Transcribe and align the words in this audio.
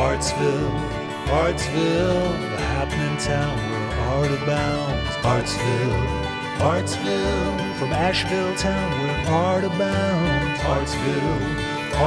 Artsville, 0.00 0.72
Artsville, 1.26 2.32
the 2.52 2.62
happening 2.74 3.18
town 3.18 3.56
where 3.70 3.98
art 4.16 4.30
abounds. 4.30 5.10
Artsville, 5.32 6.00
Artsville, 6.72 7.74
from 7.78 7.92
Asheville 7.92 8.56
town 8.56 8.90
where 9.02 9.28
art 9.28 9.62
abounds. 9.62 10.60
Artsville, 10.60 11.40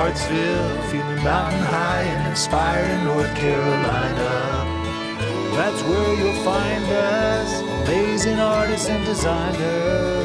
Artsville, 0.01 0.83
feeling 0.89 1.23
mountain 1.23 1.61
high 1.61 2.01
and 2.01 2.29
inspired 2.31 2.89
in 2.89 3.03
North 3.05 3.35
Carolina. 3.35 4.31
That's 5.55 5.81
where 5.83 6.13
you'll 6.17 6.43
find 6.43 6.85
us, 6.85 7.61
amazing 7.61 8.39
artists 8.39 8.89
and 8.89 9.05
designers. 9.05 10.22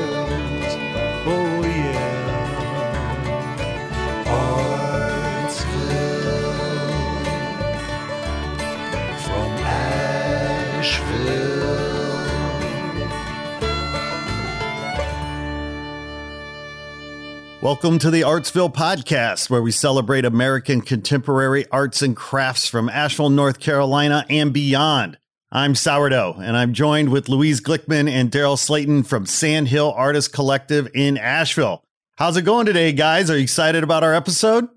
Welcome 17.60 17.98
to 18.00 18.12
the 18.12 18.20
Artsville 18.20 18.72
Podcast, 18.72 19.50
where 19.50 19.60
we 19.60 19.72
celebrate 19.72 20.24
American 20.24 20.80
contemporary 20.80 21.66
arts 21.72 22.02
and 22.02 22.14
crafts 22.14 22.68
from 22.68 22.88
Asheville, 22.88 23.30
North 23.30 23.58
Carolina, 23.58 24.24
and 24.30 24.52
beyond. 24.52 25.18
I'm 25.50 25.74
Sourdough, 25.74 26.36
and 26.40 26.56
I'm 26.56 26.72
joined 26.72 27.08
with 27.08 27.28
Louise 27.28 27.60
Glickman 27.60 28.08
and 28.08 28.30
Daryl 28.30 28.56
Slaton 28.56 29.04
from 29.04 29.26
Sandhill 29.26 29.90
Artist 29.90 30.32
Collective 30.32 30.88
in 30.94 31.18
Asheville. 31.18 31.82
How's 32.14 32.36
it 32.36 32.42
going 32.42 32.66
today, 32.66 32.92
guys? 32.92 33.28
Are 33.28 33.36
you 33.36 33.42
excited 33.42 33.82
about 33.82 34.04
our 34.04 34.14
episode? 34.14 34.68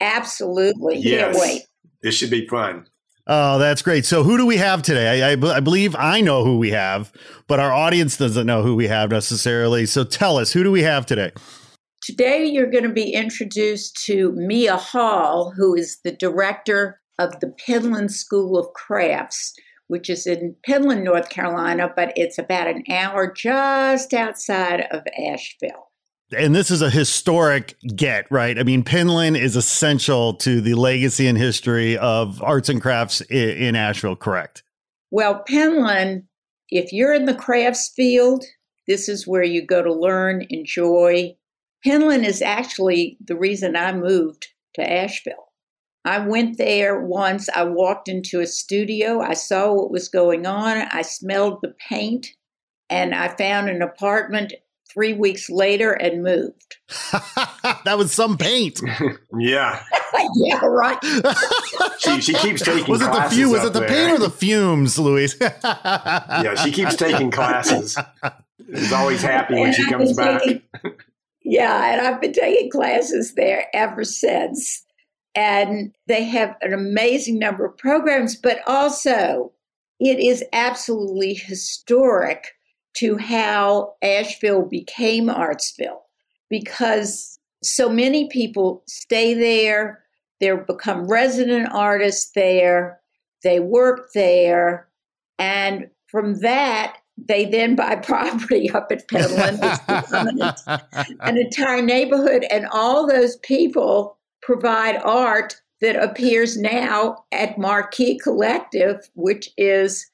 Absolutely. 0.00 0.96
Yes. 0.96 1.36
Can't 1.36 1.38
wait. 1.38 1.62
This 2.02 2.14
should 2.14 2.30
be 2.30 2.46
fun. 2.48 2.86
Oh, 3.26 3.58
that's 3.58 3.82
great. 3.82 4.06
So, 4.06 4.22
who 4.22 4.38
do 4.38 4.46
we 4.46 4.56
have 4.56 4.80
today? 4.80 5.22
I, 5.22 5.32
I, 5.32 5.56
I 5.56 5.60
believe 5.60 5.94
I 5.94 6.22
know 6.22 6.42
who 6.46 6.56
we 6.56 6.70
have, 6.70 7.12
but 7.48 7.60
our 7.60 7.70
audience 7.70 8.16
doesn't 8.16 8.46
know 8.46 8.62
who 8.62 8.74
we 8.76 8.86
have 8.86 9.10
necessarily. 9.10 9.84
So, 9.84 10.04
tell 10.04 10.38
us, 10.38 10.54
who 10.54 10.62
do 10.62 10.70
we 10.70 10.84
have 10.84 11.04
today? 11.04 11.32
Today, 12.02 12.46
you're 12.46 12.70
going 12.70 12.84
to 12.84 12.92
be 12.92 13.12
introduced 13.12 14.02
to 14.06 14.32
Mia 14.32 14.76
Hall, 14.76 15.52
who 15.54 15.74
is 15.74 15.98
the 16.02 16.12
director 16.12 16.98
of 17.18 17.38
the 17.40 17.54
Penland 17.66 18.10
School 18.10 18.56
of 18.58 18.72
Crafts, 18.72 19.52
which 19.88 20.08
is 20.08 20.26
in 20.26 20.56
Penland, 20.66 21.02
North 21.02 21.28
Carolina, 21.28 21.92
but 21.94 22.12
it's 22.16 22.38
about 22.38 22.68
an 22.68 22.84
hour 22.90 23.30
just 23.30 24.14
outside 24.14 24.86
of 24.90 25.02
Asheville. 25.18 25.90
And 26.36 26.54
this 26.54 26.70
is 26.70 26.80
a 26.80 26.88
historic 26.88 27.76
get, 27.94 28.30
right? 28.30 28.58
I 28.58 28.62
mean, 28.62 28.82
Penland 28.82 29.38
is 29.38 29.56
essential 29.56 30.34
to 30.34 30.60
the 30.62 30.74
legacy 30.74 31.26
and 31.26 31.36
history 31.36 31.98
of 31.98 32.42
arts 32.42 32.68
and 32.68 32.80
crafts 32.80 33.20
in, 33.22 33.50
in 33.50 33.76
Asheville, 33.76 34.16
correct? 34.16 34.62
Well, 35.10 35.42
Penland, 35.46 36.22
if 36.70 36.92
you're 36.92 37.12
in 37.12 37.26
the 37.26 37.34
crafts 37.34 37.92
field, 37.94 38.44
this 38.86 39.08
is 39.08 39.26
where 39.26 39.42
you 39.42 39.66
go 39.66 39.82
to 39.82 39.92
learn, 39.92 40.46
enjoy. 40.48 41.34
Penland 41.86 42.24
is 42.26 42.42
actually 42.42 43.16
the 43.24 43.36
reason 43.36 43.76
I 43.76 43.92
moved 43.92 44.48
to 44.74 44.82
Asheville. 44.90 45.46
I 46.04 46.18
went 46.26 46.56
there 46.58 47.00
once. 47.00 47.48
I 47.54 47.64
walked 47.64 48.08
into 48.08 48.40
a 48.40 48.46
studio. 48.46 49.20
I 49.20 49.34
saw 49.34 49.72
what 49.74 49.90
was 49.90 50.08
going 50.08 50.46
on. 50.46 50.78
I 50.90 51.02
smelled 51.02 51.58
the 51.62 51.74
paint 51.88 52.28
and 52.88 53.14
I 53.14 53.28
found 53.28 53.68
an 53.68 53.82
apartment 53.82 54.54
three 54.92 55.12
weeks 55.12 55.48
later 55.50 55.92
and 55.92 56.22
moved. 56.22 56.76
that 57.84 57.96
was 57.98 58.12
some 58.12 58.36
paint. 58.38 58.80
Yeah. 59.38 59.82
yeah, 60.34 60.58
right. 60.66 60.98
She, 61.98 62.20
she 62.20 62.34
keeps 62.34 62.62
taking 62.62 62.90
was 62.90 63.00
it 63.00 63.04
the 63.04 63.10
classes. 63.10 63.38
fume? 63.38 63.50
Was 63.52 63.64
it 63.64 63.72
the 63.72 63.80
there. 63.80 63.88
paint 63.88 64.12
or 64.12 64.18
the 64.18 64.28
fumes, 64.30 64.98
Louise? 64.98 65.36
Yeah, 65.40 66.54
she 66.62 66.72
keeps 66.72 66.96
taking 66.96 67.30
classes. 67.30 67.96
Is 68.68 68.92
always 68.92 69.22
happy 69.22 69.54
when 69.54 69.66
And 69.66 69.74
she 69.74 69.88
comes 69.88 70.12
back. 70.14 70.42
taking- 70.42 70.62
yeah, 71.50 71.92
and 71.92 72.00
I've 72.00 72.20
been 72.20 72.32
taking 72.32 72.70
classes 72.70 73.34
there 73.34 73.66
ever 73.74 74.04
since. 74.04 74.84
And 75.34 75.92
they 76.06 76.22
have 76.22 76.54
an 76.62 76.72
amazing 76.72 77.40
number 77.40 77.64
of 77.64 77.76
programs, 77.76 78.36
but 78.36 78.60
also 78.68 79.50
it 79.98 80.20
is 80.20 80.44
absolutely 80.52 81.34
historic 81.34 82.52
to 82.98 83.16
how 83.16 83.94
Asheville 84.00 84.62
became 84.62 85.26
Artsville 85.26 86.02
because 86.50 87.40
so 87.64 87.88
many 87.88 88.28
people 88.28 88.84
stay 88.86 89.34
there, 89.34 90.04
they 90.38 90.52
become 90.54 91.08
resident 91.08 91.68
artists 91.72 92.30
there, 92.36 93.00
they 93.42 93.58
work 93.58 94.10
there, 94.14 94.88
and 95.40 95.90
from 96.06 96.38
that, 96.42 96.98
they 97.26 97.44
then 97.44 97.76
buy 97.76 97.96
property 98.02 98.70
up 98.70 98.90
at 98.92 99.04
an, 99.12 100.80
an 101.20 101.38
entire 101.38 101.82
neighborhood, 101.82 102.44
and 102.50 102.66
all 102.72 103.06
those 103.06 103.36
people 103.38 104.18
provide 104.42 104.96
art 105.02 105.60
that 105.80 105.96
appears 105.96 106.56
now 106.56 107.24
at 107.32 107.58
Marquee 107.58 108.18
Collective, 108.18 109.08
which 109.14 109.50
is 109.56 110.06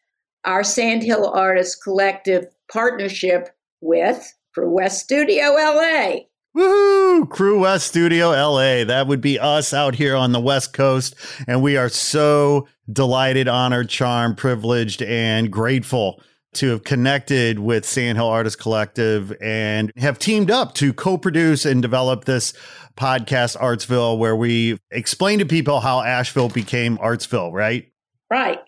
our 0.44 0.62
Sandhill 0.62 1.28
Artists 1.28 1.74
Collective 1.74 2.46
partnership 2.70 3.50
with 3.80 4.32
Crewest 4.54 5.00
Studio 5.00 5.52
LA. 5.54 6.20
Woohoo! 6.56 7.28
Crewest 7.28 7.88
Studio 7.88 8.30
LA. 8.30 8.84
That 8.84 9.06
would 9.08 9.20
be 9.20 9.38
us 9.38 9.74
out 9.74 9.94
here 9.94 10.16
on 10.16 10.32
the 10.32 10.40
West 10.40 10.72
Coast. 10.72 11.14
And 11.46 11.62
we 11.62 11.76
are 11.76 11.90
so 11.90 12.66
delighted, 12.90 13.48
honored, 13.48 13.90
charmed, 13.90 14.38
privileged, 14.38 15.02
and 15.02 15.50
grateful 15.50 16.22
to 16.56 16.70
have 16.70 16.84
connected 16.84 17.58
with 17.58 17.84
Sandhill 17.84 18.26
Artist 18.26 18.58
Collective 18.58 19.36
and 19.40 19.92
have 19.96 20.18
teamed 20.18 20.50
up 20.50 20.74
to 20.74 20.92
co 20.92 21.18
produce 21.18 21.64
and 21.64 21.82
develop 21.82 22.24
this 22.24 22.52
podcast, 22.96 23.56
Artsville, 23.58 24.18
where 24.18 24.36
we 24.36 24.78
explain 24.90 25.38
to 25.38 25.46
people 25.46 25.80
how 25.80 26.00
Asheville 26.00 26.48
became 26.48 26.98
Artsville, 26.98 27.52
right? 27.52 27.90
Right. 28.30 28.58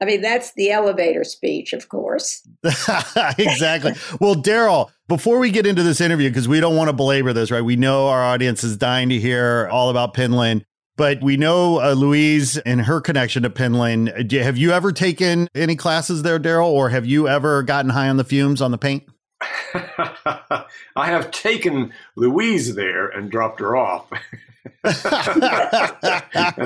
I 0.00 0.04
mean, 0.04 0.20
that's 0.20 0.52
the 0.54 0.72
elevator 0.72 1.22
speech, 1.22 1.72
of 1.72 1.88
course. 1.88 2.46
exactly. 2.64 3.92
Well, 4.20 4.34
Daryl, 4.34 4.90
before 5.06 5.38
we 5.38 5.52
get 5.52 5.64
into 5.64 5.84
this 5.84 6.00
interview, 6.00 6.28
because 6.28 6.48
we 6.48 6.58
don't 6.58 6.74
want 6.74 6.88
to 6.88 6.92
belabor 6.92 7.32
this, 7.32 7.52
right? 7.52 7.62
We 7.62 7.76
know 7.76 8.08
our 8.08 8.22
audience 8.22 8.64
is 8.64 8.76
dying 8.76 9.10
to 9.10 9.20
hear 9.20 9.68
all 9.70 9.90
about 9.90 10.14
Penland, 10.14 10.64
but 10.96 11.22
we 11.22 11.36
know 11.36 11.80
uh, 11.80 11.92
Louise 11.92 12.58
and 12.58 12.82
her 12.82 13.00
connection 13.00 13.42
to 13.44 13.50
Penland. 13.50 14.28
Do- 14.28 14.40
Have 14.40 14.56
you 14.58 14.72
ever 14.72 14.92
taken 14.92 15.48
any 15.54 15.76
classes 15.76 16.22
there, 16.22 16.38
Daryl, 16.38 16.68
or 16.68 16.88
have 16.90 17.06
you 17.06 17.28
ever 17.28 17.62
gotten 17.62 17.90
high 17.90 18.08
on 18.08 18.16
the 18.16 18.24
fumes 18.24 18.60
on 18.62 18.70
the 18.70 18.78
paint? 18.78 19.04
I 19.74 20.64
have 20.96 21.30
taken 21.30 21.92
Louise 22.16 22.74
there 22.74 23.08
and 23.08 23.30
dropped 23.30 23.60
her 23.60 23.76
off. 23.76 24.10
and 24.84 24.96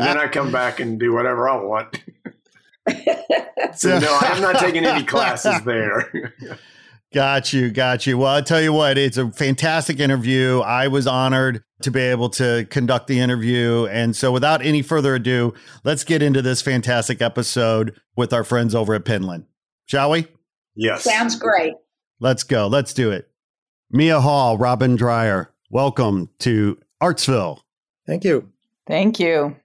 then 0.02 0.18
I 0.18 0.28
come 0.30 0.50
back 0.52 0.80
and 0.80 0.98
do 0.98 1.12
whatever 1.14 1.48
I 1.48 1.56
want. 1.56 2.02
So, 3.74 3.98
no, 3.98 4.14
I 4.14 4.26
have 4.26 4.40
not 4.40 4.56
taken 4.60 4.86
any 4.86 5.04
classes 5.04 5.60
there. 5.62 6.32
Got 7.16 7.54
you, 7.54 7.70
got 7.70 8.06
you. 8.06 8.18
Well, 8.18 8.28
I'll 8.28 8.42
tell 8.42 8.60
you 8.60 8.74
what, 8.74 8.98
it's 8.98 9.16
a 9.16 9.30
fantastic 9.30 10.00
interview. 10.00 10.60
I 10.60 10.88
was 10.88 11.06
honored 11.06 11.62
to 11.80 11.90
be 11.90 12.02
able 12.02 12.28
to 12.28 12.66
conduct 12.68 13.06
the 13.06 13.20
interview. 13.20 13.86
And 13.86 14.14
so, 14.14 14.30
without 14.30 14.62
any 14.62 14.82
further 14.82 15.14
ado, 15.14 15.54
let's 15.82 16.04
get 16.04 16.20
into 16.20 16.42
this 16.42 16.60
fantastic 16.60 17.22
episode 17.22 17.98
with 18.16 18.34
our 18.34 18.44
friends 18.44 18.74
over 18.74 18.92
at 18.92 19.06
Penland. 19.06 19.46
Shall 19.86 20.10
we? 20.10 20.26
yes. 20.74 21.04
Sounds 21.04 21.36
great. 21.36 21.72
Let's 22.20 22.42
go. 22.42 22.66
Let's 22.66 22.92
do 22.92 23.12
it. 23.12 23.30
Mia 23.90 24.20
Hall, 24.20 24.58
Robin 24.58 24.94
Dreyer, 24.94 25.50
welcome 25.70 26.28
to 26.40 26.78
Artsville. 27.02 27.60
Thank 28.06 28.24
you. 28.24 28.52
Thank 28.86 29.18
you. 29.18 29.56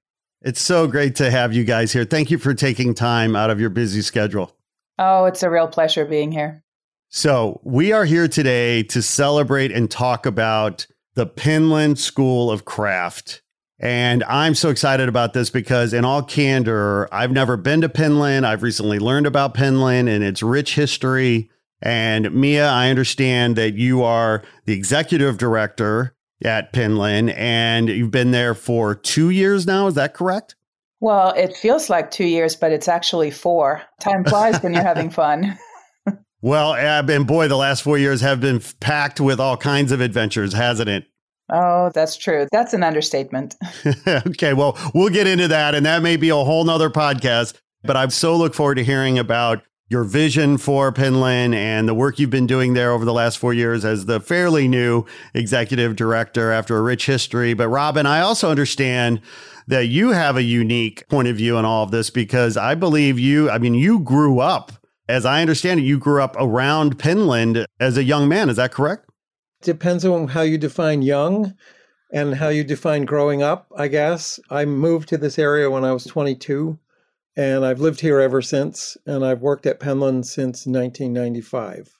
It's 0.41 0.61
so 0.61 0.87
great 0.87 1.15
to 1.15 1.29
have 1.29 1.51
you 1.51 1.65
guys 1.65 1.91
here. 1.91 2.05
Thank 2.05 2.31
you 2.31 2.37
for 2.37 2.53
taking 2.53 2.93
time 2.93 3.35
out 3.35 3.49
of 3.49 3.59
your 3.59 3.71
busy 3.71 4.03
schedule. 4.03 4.55
Oh, 4.97 5.25
it's 5.25 5.43
a 5.43 5.49
real 5.49 5.67
pleasure 5.67 6.05
being 6.05 6.31
here. 6.31 6.63
So, 7.13 7.59
we 7.65 7.91
are 7.91 8.05
here 8.05 8.29
today 8.29 8.83
to 8.83 9.01
celebrate 9.01 9.69
and 9.73 9.91
talk 9.91 10.25
about 10.25 10.87
the 11.15 11.27
Penland 11.27 11.97
School 11.97 12.49
of 12.49 12.63
Craft. 12.63 13.41
And 13.81 14.23
I'm 14.23 14.55
so 14.55 14.69
excited 14.69 15.09
about 15.09 15.33
this 15.33 15.49
because, 15.49 15.91
in 15.91 16.05
all 16.05 16.23
candor, 16.23 17.13
I've 17.13 17.33
never 17.33 17.57
been 17.57 17.81
to 17.81 17.89
Penland. 17.89 18.45
I've 18.45 18.63
recently 18.63 18.97
learned 18.97 19.27
about 19.27 19.55
Penland 19.55 20.07
and 20.07 20.23
its 20.23 20.41
rich 20.41 20.75
history. 20.75 21.51
And 21.81 22.33
Mia, 22.33 22.69
I 22.69 22.89
understand 22.89 23.57
that 23.57 23.73
you 23.73 24.03
are 24.03 24.41
the 24.63 24.73
executive 24.73 25.37
director 25.37 26.15
at 26.45 26.71
Penland 26.71 27.35
and 27.35 27.89
you've 27.89 28.11
been 28.11 28.31
there 28.31 28.53
for 28.55 28.95
two 28.95 29.31
years 29.31 29.67
now. 29.67 29.87
Is 29.87 29.95
that 29.95 30.13
correct? 30.13 30.55
Well, 31.01 31.33
it 31.35 31.57
feels 31.57 31.89
like 31.89 32.09
two 32.09 32.23
years, 32.23 32.55
but 32.55 32.71
it's 32.71 32.87
actually 32.87 33.31
four. 33.31 33.81
Time 33.99 34.23
flies 34.23 34.63
when 34.63 34.73
you're 34.73 34.81
having 34.81 35.09
fun. 35.09 35.57
Well, 36.41 36.73
and 36.73 37.27
boy, 37.27 37.47
the 37.47 37.57
last 37.57 37.83
four 37.83 37.97
years 37.97 38.21
have 38.21 38.41
been 38.41 38.61
packed 38.79 39.19
with 39.19 39.39
all 39.39 39.57
kinds 39.57 39.91
of 39.91 40.01
adventures, 40.01 40.53
hasn't 40.53 40.89
it? 40.89 41.05
Oh, 41.51 41.91
that's 41.93 42.17
true. 42.17 42.47
That's 42.51 42.73
an 42.73 42.83
understatement. 42.83 43.55
okay, 44.07 44.53
well, 44.53 44.77
we'll 44.95 45.09
get 45.09 45.27
into 45.27 45.47
that, 45.49 45.75
and 45.75 45.85
that 45.85 46.01
may 46.01 46.17
be 46.17 46.29
a 46.29 46.35
whole 46.35 46.63
nother 46.63 46.89
podcast. 46.89 47.59
But 47.83 47.97
I 47.97 48.07
so 48.07 48.35
look 48.35 48.53
forward 48.53 48.75
to 48.75 48.83
hearing 48.83 49.19
about 49.19 49.63
your 49.89 50.03
vision 50.05 50.57
for 50.57 50.93
Penland 50.93 51.53
and 51.53 51.87
the 51.87 51.93
work 51.93 52.17
you've 52.17 52.29
been 52.29 52.47
doing 52.47 52.73
there 52.73 52.91
over 52.91 53.03
the 53.03 53.13
last 53.13 53.37
four 53.37 53.53
years 53.53 53.83
as 53.83 54.05
the 54.05 54.21
fairly 54.21 54.67
new 54.67 55.03
executive 55.33 55.97
director 55.97 56.51
after 56.51 56.77
a 56.77 56.81
rich 56.81 57.07
history. 57.07 57.53
But 57.53 57.67
Robin, 57.67 58.05
I 58.05 58.21
also 58.21 58.49
understand 58.49 59.19
that 59.67 59.87
you 59.87 60.11
have 60.11 60.37
a 60.37 60.43
unique 60.43 61.07
point 61.09 61.27
of 61.27 61.35
view 61.35 61.57
in 61.57 61.65
all 61.65 61.83
of 61.83 61.91
this 61.91 62.09
because 62.09 62.55
I 62.55 62.73
believe 62.73 63.19
you, 63.19 63.49
I 63.49 63.57
mean, 63.57 63.73
you 63.73 63.99
grew 63.99 64.39
up, 64.39 64.71
as 65.07 65.25
I 65.25 65.41
understand 65.41 65.79
it, 65.79 65.83
you 65.83 65.99
grew 65.99 66.21
up 66.21 66.35
around 66.39 66.97
Penland 66.97 67.65
as 67.79 67.97
a 67.97 68.03
young 68.03 68.27
man. 68.27 68.49
Is 68.49 68.57
that 68.57 68.71
correct? 68.71 69.09
Depends 69.61 70.05
on 70.05 70.29
how 70.29 70.41
you 70.41 70.57
define 70.57 71.01
young 71.01 71.53
and 72.11 72.35
how 72.35 72.49
you 72.49 72.63
define 72.63 73.05
growing 73.05 73.41
up, 73.41 73.71
I 73.75 73.87
guess. 73.87 74.39
I 74.49 74.65
moved 74.65 75.09
to 75.09 75.17
this 75.17 75.37
area 75.37 75.69
when 75.69 75.85
I 75.85 75.93
was 75.93 76.05
22 76.05 76.79
and 77.35 77.65
I've 77.65 77.79
lived 77.79 78.01
here 78.01 78.19
ever 78.19 78.41
since. 78.41 78.97
And 79.05 79.25
I've 79.25 79.41
worked 79.41 79.65
at 79.65 79.79
Penland 79.79 80.25
since 80.25 80.65
1995. 80.65 81.97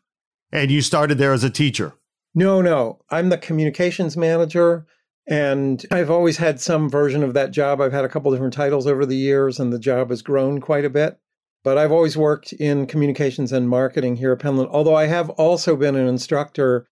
And 0.51 0.69
you 0.69 0.81
started 0.81 1.17
there 1.17 1.33
as 1.33 1.43
a 1.43 1.49
teacher? 1.49 1.93
No, 2.35 2.61
no. 2.61 2.99
I'm 3.09 3.29
the 3.29 3.37
communications 3.37 4.17
manager. 4.17 4.85
And 5.27 5.85
I've 5.91 6.09
always 6.09 6.37
had 6.37 6.59
some 6.59 6.89
version 6.89 7.23
of 7.23 7.33
that 7.35 7.51
job. 7.51 7.79
I've 7.79 7.93
had 7.93 8.05
a 8.05 8.09
couple 8.09 8.31
different 8.31 8.53
titles 8.53 8.87
over 8.87 9.05
the 9.05 9.15
years, 9.15 9.59
and 9.59 9.71
the 9.71 9.79
job 9.79 10.09
has 10.09 10.21
grown 10.21 10.59
quite 10.59 10.83
a 10.83 10.89
bit. 10.89 11.19
But 11.63 11.77
I've 11.77 11.91
always 11.91 12.17
worked 12.17 12.53
in 12.53 12.87
communications 12.87 13.51
and 13.51 13.69
marketing 13.69 14.15
here 14.15 14.31
at 14.31 14.39
Penland, 14.39 14.69
although 14.71 14.95
I 14.95 15.05
have 15.05 15.29
also 15.31 15.75
been 15.75 15.95
an 15.95 16.07
instructor. 16.07 16.87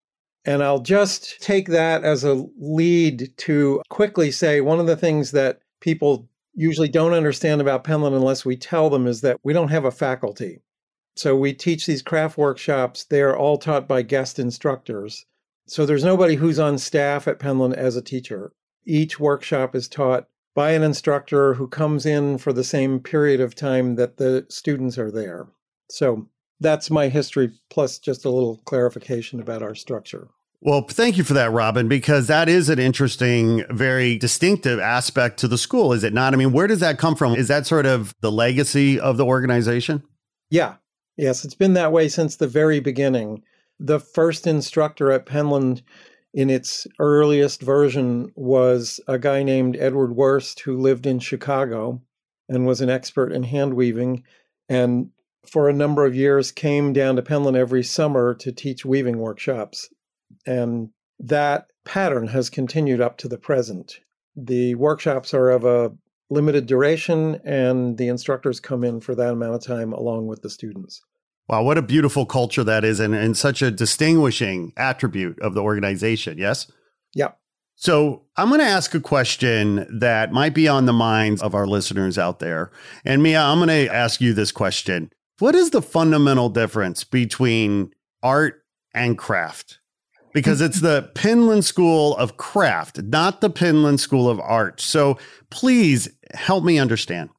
And 0.45 0.63
I'll 0.63 0.79
just 0.79 1.41
take 1.41 1.67
that 1.67 2.03
as 2.03 2.23
a 2.23 2.45
lead 2.59 3.33
to 3.37 3.81
quickly 3.89 4.31
say 4.31 4.61
one 4.61 4.79
of 4.79 4.87
the 4.87 4.95
things 4.95 5.31
that 5.31 5.59
people 5.81 6.29
usually 6.53 6.87
don't 6.89 7.13
understand 7.13 7.61
about 7.61 7.83
Penland 7.83 8.15
unless 8.15 8.45
we 8.45 8.55
tell 8.55 8.89
them 8.89 9.07
is 9.07 9.21
that 9.21 9.37
we 9.43 9.53
don't 9.53 9.69
have 9.69 9.85
a 9.85 9.91
faculty. 9.91 10.61
So 11.15 11.35
we 11.35 11.53
teach 11.53 11.85
these 11.85 12.01
craft 12.01 12.37
workshops. 12.37 13.03
They're 13.03 13.37
all 13.37 13.57
taught 13.57 13.87
by 13.87 14.01
guest 14.03 14.39
instructors. 14.39 15.25
So 15.67 15.85
there's 15.85 16.03
nobody 16.03 16.35
who's 16.35 16.59
on 16.59 16.77
staff 16.77 17.27
at 17.27 17.39
Penland 17.39 17.73
as 17.73 17.95
a 17.95 18.01
teacher. 18.01 18.51
Each 18.85 19.19
workshop 19.19 19.75
is 19.75 19.87
taught 19.87 20.27
by 20.55 20.71
an 20.71 20.83
instructor 20.83 21.53
who 21.53 21.67
comes 21.67 22.05
in 22.05 22.37
for 22.37 22.51
the 22.53 22.63
same 22.63 22.99
period 22.99 23.39
of 23.39 23.55
time 23.55 23.95
that 23.95 24.17
the 24.17 24.45
students 24.49 24.97
are 24.97 25.11
there. 25.11 25.47
So 25.89 26.27
that's 26.59 26.89
my 26.89 27.07
history, 27.07 27.51
plus 27.69 27.99
just 27.99 28.25
a 28.25 28.29
little 28.29 28.57
clarification 28.65 29.39
about 29.39 29.63
our 29.63 29.75
structure. 29.75 30.27
Well, 30.61 30.81
thank 30.89 31.17
you 31.17 31.23
for 31.23 31.33
that, 31.35 31.51
Robin, 31.51 31.87
because 31.87 32.27
that 32.27 32.49
is 32.49 32.67
an 32.67 32.79
interesting, 32.79 33.63
very 33.69 34.17
distinctive 34.17 34.77
aspect 34.79 35.39
to 35.39 35.47
the 35.47 35.57
school, 35.57 35.93
is 35.93 36.03
it 36.03 36.13
not? 36.13 36.33
I 36.33 36.37
mean, 36.37 36.51
where 36.51 36.67
does 36.67 36.81
that 36.81 36.97
come 36.97 37.15
from? 37.15 37.35
Is 37.35 37.47
that 37.47 37.65
sort 37.65 37.85
of 37.85 38.13
the 38.19 38.31
legacy 38.31 38.99
of 38.99 39.15
the 39.15 39.25
organization? 39.25 40.03
Yeah. 40.49 40.75
Yes, 41.15 41.45
it's 41.45 41.55
been 41.55 41.73
that 41.73 41.93
way 41.93 42.09
since 42.09 42.35
the 42.35 42.47
very 42.47 42.81
beginning. 42.81 43.43
The 43.79 43.99
first 43.99 44.47
instructor 44.47 45.11
at 45.11 45.25
Penland 45.25 45.81
in 46.33 46.49
its 46.49 46.85
earliest 46.99 47.61
version 47.61 48.31
was 48.35 48.99
a 49.07 49.17
guy 49.17 49.43
named 49.43 49.77
Edward 49.79 50.15
Worst 50.15 50.59
who 50.61 50.77
lived 50.77 51.05
in 51.05 51.19
Chicago 51.19 52.01
and 52.47 52.65
was 52.65 52.81
an 52.81 52.89
expert 52.89 53.31
in 53.31 53.43
hand 53.43 53.73
weaving. 53.73 54.23
And 54.67 55.09
for 55.45 55.69
a 55.69 55.73
number 55.73 56.05
of 56.05 56.15
years 56.15 56.51
came 56.51 56.93
down 56.93 57.15
to 57.15 57.21
Penland 57.21 57.57
every 57.57 57.83
summer 57.83 58.35
to 58.35 58.51
teach 58.51 58.85
weaving 58.85 59.17
workshops 59.17 59.89
and 60.45 60.89
that 61.19 61.67
pattern 61.85 62.27
has 62.27 62.49
continued 62.49 63.01
up 63.01 63.17
to 63.17 63.27
the 63.27 63.37
present. 63.37 63.99
The 64.35 64.75
workshops 64.75 65.33
are 65.33 65.49
of 65.49 65.65
a 65.65 65.91
limited 66.29 66.65
duration, 66.65 67.41
and 67.43 67.97
the 67.97 68.07
instructors 68.07 68.59
come 68.59 68.83
in 68.83 69.01
for 69.01 69.15
that 69.15 69.33
amount 69.33 69.55
of 69.55 69.63
time 69.63 69.93
along 69.93 70.27
with 70.27 70.41
the 70.41 70.49
students. 70.49 71.01
Wow, 71.49 71.63
what 71.63 71.79
a 71.79 71.81
beautiful 71.81 72.27
culture 72.27 72.63
that 72.63 72.85
is, 72.85 72.99
and, 72.99 73.15
and 73.15 73.35
such 73.35 73.63
a 73.63 73.71
distinguishing 73.71 74.71
attribute 74.77 75.39
of 75.41 75.55
the 75.55 75.63
organization. 75.63 76.37
Yes? 76.37 76.71
Yeah. 77.15 77.31
So 77.75 78.23
I'm 78.37 78.49
going 78.49 78.59
to 78.59 78.67
ask 78.67 78.93
a 78.93 78.99
question 78.99 79.87
that 79.99 80.31
might 80.31 80.53
be 80.53 80.67
on 80.67 80.85
the 80.85 80.93
minds 80.93 81.41
of 81.41 81.55
our 81.55 81.65
listeners 81.65 82.19
out 82.19 82.39
there. 82.39 82.71
And 83.03 83.23
Mia, 83.23 83.41
I'm 83.41 83.57
going 83.57 83.69
to 83.69 83.93
ask 83.93 84.21
you 84.21 84.33
this 84.33 84.51
question 84.51 85.11
What 85.39 85.55
is 85.55 85.71
the 85.71 85.81
fundamental 85.81 86.49
difference 86.49 87.03
between 87.03 87.93
art 88.21 88.63
and 88.93 89.17
craft? 89.17 89.79
because 90.33 90.61
it's 90.61 90.81
the 90.81 91.09
Penland 91.15 91.63
School 91.63 92.15
of 92.17 92.37
Craft, 92.37 93.01
not 93.03 93.41
the 93.41 93.49
Penland 93.49 93.99
School 93.99 94.29
of 94.29 94.39
Art. 94.39 94.79
So 94.81 95.17
please 95.49 96.09
help 96.33 96.63
me 96.63 96.77
understand. 96.79 97.29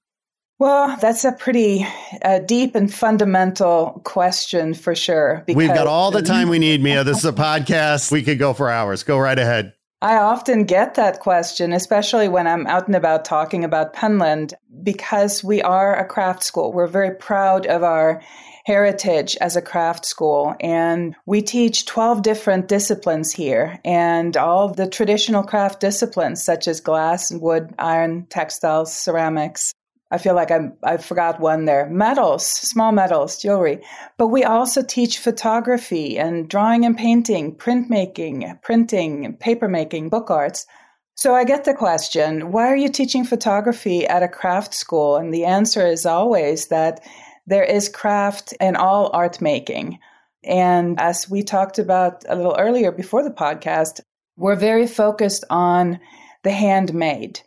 Well, 0.60 0.94
that's 1.00 1.24
a 1.24 1.32
pretty 1.32 1.86
uh, 2.20 2.40
deep 2.40 2.74
and 2.74 2.92
fundamental 2.92 4.02
question 4.04 4.74
for 4.74 4.94
sure. 4.94 5.42
We've 5.48 5.68
got 5.68 5.86
all 5.86 6.10
the 6.10 6.20
time 6.20 6.50
we 6.50 6.58
need, 6.58 6.82
Mia. 6.82 7.02
This 7.02 7.16
is 7.16 7.24
a 7.24 7.32
podcast. 7.32 8.12
We 8.12 8.22
could 8.22 8.38
go 8.38 8.52
for 8.52 8.68
hours. 8.68 9.02
Go 9.02 9.18
right 9.18 9.38
ahead. 9.38 9.72
I 10.02 10.16
often 10.16 10.64
get 10.64 10.96
that 10.96 11.20
question, 11.20 11.72
especially 11.72 12.28
when 12.28 12.46
I'm 12.46 12.66
out 12.66 12.86
and 12.86 12.94
about 12.94 13.24
talking 13.24 13.64
about 13.64 13.94
Penland, 13.94 14.52
because 14.82 15.42
we 15.42 15.62
are 15.62 15.96
a 15.96 16.04
craft 16.04 16.42
school. 16.42 16.74
We're 16.74 16.86
very 16.88 17.14
proud 17.14 17.66
of 17.66 17.82
our 17.82 18.22
heritage 18.66 19.38
as 19.40 19.56
a 19.56 19.62
craft 19.62 20.04
school. 20.04 20.56
And 20.60 21.16
we 21.24 21.40
teach 21.40 21.86
12 21.86 22.20
different 22.20 22.68
disciplines 22.68 23.32
here 23.32 23.80
and 23.82 24.36
all 24.36 24.68
the 24.68 24.86
traditional 24.86 25.42
craft 25.42 25.80
disciplines 25.80 26.44
such 26.44 26.68
as 26.68 26.82
glass 26.82 27.30
and 27.30 27.40
wood, 27.40 27.74
iron, 27.78 28.26
textiles, 28.28 28.94
ceramics. 28.94 29.72
I 30.10 30.18
feel 30.18 30.34
like 30.34 30.50
I'm, 30.50 30.72
I 30.82 30.96
forgot 30.96 31.40
one 31.40 31.66
there. 31.66 31.88
Metals, 31.88 32.44
small 32.44 32.90
metals, 32.90 33.40
jewelry. 33.40 33.80
But 34.18 34.28
we 34.28 34.42
also 34.42 34.82
teach 34.82 35.18
photography 35.18 36.18
and 36.18 36.48
drawing 36.48 36.84
and 36.84 36.96
painting, 36.96 37.54
printmaking, 37.54 38.60
printing, 38.62 39.36
papermaking, 39.38 40.10
book 40.10 40.30
arts. 40.30 40.66
So 41.14 41.34
I 41.34 41.44
get 41.44 41.64
the 41.64 41.74
question, 41.74 42.50
why 42.50 42.68
are 42.68 42.76
you 42.76 42.88
teaching 42.88 43.24
photography 43.24 44.06
at 44.06 44.22
a 44.22 44.28
craft 44.28 44.74
school? 44.74 45.16
And 45.16 45.32
the 45.32 45.44
answer 45.44 45.86
is 45.86 46.06
always 46.06 46.68
that 46.68 47.00
there 47.46 47.64
is 47.64 47.88
craft 47.88 48.52
in 48.60 48.74
all 48.74 49.10
art 49.12 49.40
making. 49.40 49.98
And 50.42 50.98
as 50.98 51.28
we 51.28 51.42
talked 51.42 51.78
about 51.78 52.25
a 52.28 52.37
little 52.37 52.56
earlier 52.58 52.90
before 52.90 53.23
the 53.23 53.30
podcast, 53.30 54.00
we're 54.37 54.56
very 54.56 54.87
focused 54.87 55.44
on 55.50 56.00
the 56.42 56.50
handmade. 56.50 57.40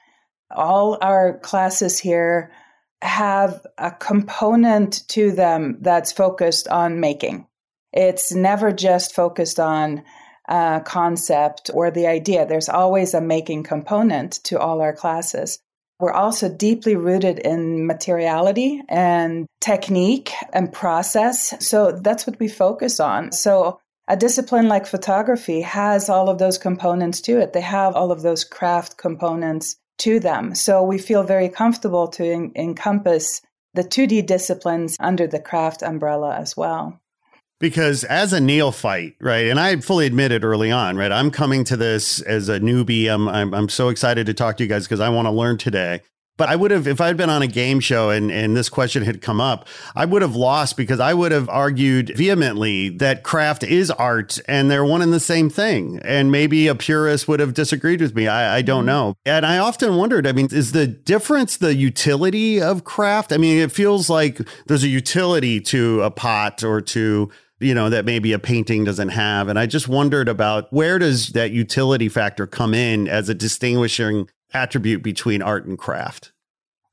All 0.53 0.98
our 1.01 1.39
classes 1.39 2.00
here 2.00 2.51
have 3.01 3.65
a 3.77 3.91
component 3.91 5.07
to 5.10 5.31
them 5.31 5.77
that's 5.81 6.12
focused 6.12 6.67
on 6.67 7.00
making. 7.00 7.48
It's 7.91 8.33
never 8.33 8.72
just 8.72 9.13
focused 9.13 9.60
on 9.60 10.03
a 10.48 10.81
concept 10.86 11.69
or 11.74 11.91
the 11.91 12.07
idea. 12.07 12.45
There's 12.45 12.69
always 12.69 13.13
a 13.13 13.22
making 13.22 13.63
component 13.63 14.43
to 14.45 14.60
all 14.60 14.81
our 14.81 14.93
classes. 14.93 15.60
We're 16.00 16.12
also 16.12 16.50
deeply 16.50 16.95
rooted 16.95 17.39
in 17.39 17.86
materiality 17.86 18.81
and 18.89 19.45
technique 19.62 20.31
and 20.51 20.72
process. 20.72 21.53
So 21.65 21.91
that's 21.91 22.27
what 22.27 22.39
we 22.39 22.48
focus 22.48 23.00
on. 23.00 23.31
So 23.31 23.79
a 24.07 24.17
discipline 24.17 24.67
like 24.67 24.86
photography 24.86 25.62
has 25.62 26.10
all 26.10 26.29
of 26.29 26.39
those 26.39 26.57
components 26.57 27.22
to 27.22 27.39
it. 27.39 27.53
They 27.53 27.62
have 27.62 27.95
all 27.95 28.12
of 28.12 28.22
those 28.22 28.43
craft 28.43 28.98
components 28.98 29.77
to 30.00 30.19
them. 30.19 30.55
So 30.55 30.83
we 30.83 30.97
feel 30.97 31.23
very 31.23 31.50
comfortable 31.50 32.07
to 32.09 32.23
en- 32.23 32.51
encompass 32.55 33.41
the 33.73 33.83
2D 33.83 34.25
disciplines 34.25 34.95
under 35.00 35.27
the 35.27 35.39
craft 35.39 35.81
umbrella 35.81 36.35
as 36.35 36.55
well 36.55 37.00
because 37.63 38.03
as 38.03 38.33
a 38.33 38.41
neophyte, 38.41 39.15
right, 39.21 39.47
and 39.47 39.57
I 39.57 39.77
fully 39.77 40.05
admit 40.05 40.33
it 40.33 40.43
early 40.43 40.69
on, 40.69 40.97
right, 40.97 41.13
I'm 41.13 41.31
coming 41.31 41.63
to 41.63 41.77
this 41.77 42.19
as 42.21 42.50
a 42.50 42.59
newbie. 42.59 43.07
I'm 43.07 43.29
I'm, 43.29 43.53
I'm 43.53 43.69
so 43.69 43.88
excited 43.88 44.25
to 44.25 44.33
talk 44.33 44.57
to 44.57 44.63
you 44.63 44.69
guys 44.69 44.83
because 44.83 45.00
I 45.00 45.07
want 45.07 45.27
to 45.27 45.31
learn 45.31 45.57
today. 45.57 46.01
But 46.43 46.50
I 46.50 46.57
would 46.57 46.71
have, 46.71 46.89
if 46.89 47.00
I'd 47.00 47.15
been 47.15 47.29
on 47.29 47.41
a 47.41 47.47
game 47.47 47.79
show 47.79 48.09
and, 48.09 48.29
and 48.29 48.53
this 48.53 48.67
question 48.67 49.01
had 49.03 49.21
come 49.21 49.39
up, 49.39 49.65
I 49.95 50.03
would 50.03 50.21
have 50.21 50.35
lost 50.35 50.75
because 50.75 51.00
I 51.00 51.13
would 51.13 51.31
have 51.31 51.47
argued 51.47 52.12
vehemently 52.17 52.89
that 52.97 53.23
craft 53.23 53.63
is 53.63 53.89
art 53.89 54.39
and 54.45 54.69
they're 54.69 54.83
one 54.83 55.01
and 55.01 55.13
the 55.13 55.21
same 55.21 55.50
thing. 55.50 56.01
And 56.03 56.33
maybe 56.33 56.67
a 56.67 56.75
purist 56.75 57.29
would 57.29 57.39
have 57.39 57.53
disagreed 57.53 58.01
with 58.01 58.13
me. 58.13 58.27
I, 58.27 58.57
I 58.57 58.62
don't 58.62 58.81
mm-hmm. 58.81 58.88
know. 58.88 59.15
And 59.23 59.45
I 59.45 59.59
often 59.59 59.95
wondered, 59.95 60.27
I 60.27 60.33
mean, 60.33 60.50
is 60.51 60.73
the 60.73 60.85
difference 60.85 61.55
the 61.55 61.73
utility 61.73 62.62
of 62.62 62.83
craft? 62.83 63.31
I 63.31 63.38
mean, 63.38 63.59
it 63.59 63.71
feels 63.71 64.09
like 64.09 64.41
there's 64.67 64.83
a 64.83 64.89
utility 64.89 65.62
to 65.62 66.01
a 66.01 66.12
pot 66.12 66.62
or 66.62 66.81
to 66.81 67.31
you 67.62 67.73
know 67.73 67.89
that 67.89 68.03
maybe 68.03 68.33
a 68.33 68.39
painting 68.39 68.83
doesn't 68.83 69.09
have 69.09 69.47
and 69.47 69.57
i 69.57 69.65
just 69.65 69.88
wondered 69.88 70.27
about 70.27 70.67
where 70.73 71.00
does 71.00 71.29
that 71.29 71.51
utility 71.51 72.09
factor 72.09 72.45
come 72.45 72.73
in 72.73 73.07
as 73.07 73.29
a 73.29 73.33
distinguishing 73.33 74.27
attribute 74.53 75.01
between 75.01 75.41
art 75.41 75.65
and 75.65 75.77
craft 75.77 76.32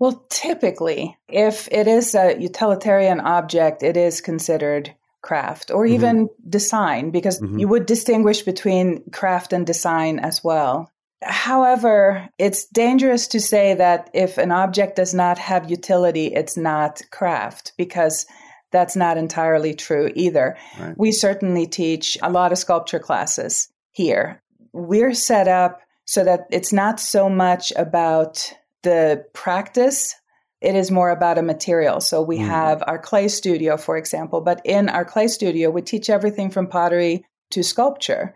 well 0.01 0.25
typically 0.29 1.17
if 1.29 1.69
it 1.71 1.87
is 1.87 2.17
a 2.17 2.37
utilitarian 2.41 3.21
object 3.21 3.85
it 3.85 3.97
is 3.97 4.21
considered 4.21 4.93
craft 5.23 5.71
or 5.71 5.85
mm-hmm. 5.85 5.95
even 5.95 6.29
design 6.49 7.11
because 7.11 7.41
mm-hmm. 7.41 7.59
you 7.59 7.69
would 7.69 7.87
distinguish 7.87 8.43
between 8.43 9.03
craft 9.11 9.53
and 9.53 9.67
design 9.67 10.19
as 10.19 10.43
well. 10.43 10.91
However, 11.23 12.29
it's 12.39 12.67
dangerous 12.67 13.29
to 13.29 13.41
say 13.41 13.75
that 13.75 14.09
if 14.15 14.39
an 14.39 14.53
object 14.53 14.97
does 14.97 15.13
not 15.13 15.39
have 15.39 15.71
utility, 15.71 16.29
it's 16.29 16.57
not 16.57 17.03
craft 17.11 17.73
because 17.77 18.25
that's 18.73 18.97
not 18.97 19.19
entirely 19.19 19.75
true 19.75 20.11
either. 20.15 20.57
Right. 20.79 20.97
We 20.97 21.13
certainly 21.13 21.67
teach 21.67 22.17
a 22.23 22.31
lot 22.31 22.53
of 22.53 22.59
sculpture 22.59 23.01
classes 23.01 23.69
here. 23.91 24.41
We're 24.73 25.13
set 25.13 25.49
up 25.49 25.83
so 26.07 26.25
that 26.25 26.47
it's 26.51 26.73
not 26.73 26.99
so 26.99 27.29
much 27.29 27.73
about 27.77 28.55
the 28.83 29.25
practice 29.33 30.15
it 30.61 30.75
is 30.75 30.91
more 30.91 31.11
about 31.11 31.39
a 31.39 31.43
material. 31.43 32.01
So 32.01 32.21
we 32.21 32.39
mm. 32.39 32.47
have 32.47 32.83
our 32.87 32.99
clay 32.99 33.29
studio, 33.29 33.77
for 33.77 33.97
example, 33.97 34.41
but 34.41 34.61
in 34.65 34.89
our 34.89 35.05
clay 35.05 35.29
studio, 35.29 35.71
we 35.71 35.83
teach 35.83 36.11
everything 36.11 36.51
from 36.51 36.67
pottery 36.67 37.25
to 37.51 37.63
sculpture. 37.63 38.35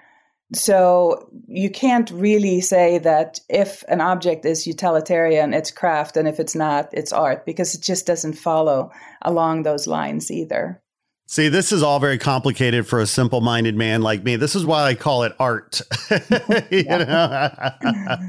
So 0.55 1.29
you 1.47 1.71
can't 1.71 2.11
really 2.11 2.61
say 2.61 2.99
that 2.99 3.41
if 3.49 3.85
an 3.89 4.01
object 4.01 4.45
is 4.45 4.67
utilitarian, 4.67 5.53
it's 5.53 5.71
craft, 5.71 6.17
and 6.17 6.29
if 6.29 6.39
it's 6.39 6.55
not, 6.55 6.89
it's 6.93 7.13
art, 7.13 7.45
because 7.45 7.75
it 7.75 7.83
just 7.83 8.07
doesn't 8.07 8.35
follow 8.35 8.91
along 9.23 9.63
those 9.63 9.87
lines 9.87 10.31
either. 10.31 10.81
See, 11.27 11.49
this 11.49 11.73
is 11.73 11.83
all 11.83 11.99
very 11.99 12.19
complicated 12.19 12.87
for 12.87 13.01
a 13.01 13.07
simple 13.07 13.41
minded 13.41 13.75
man 13.75 14.03
like 14.03 14.23
me. 14.23 14.37
This 14.37 14.55
is 14.55 14.67
why 14.67 14.85
I 14.85 14.95
call 14.95 15.25
it 15.25 15.33
art. 15.39 15.81
you 16.71 16.85
know? 16.89 17.51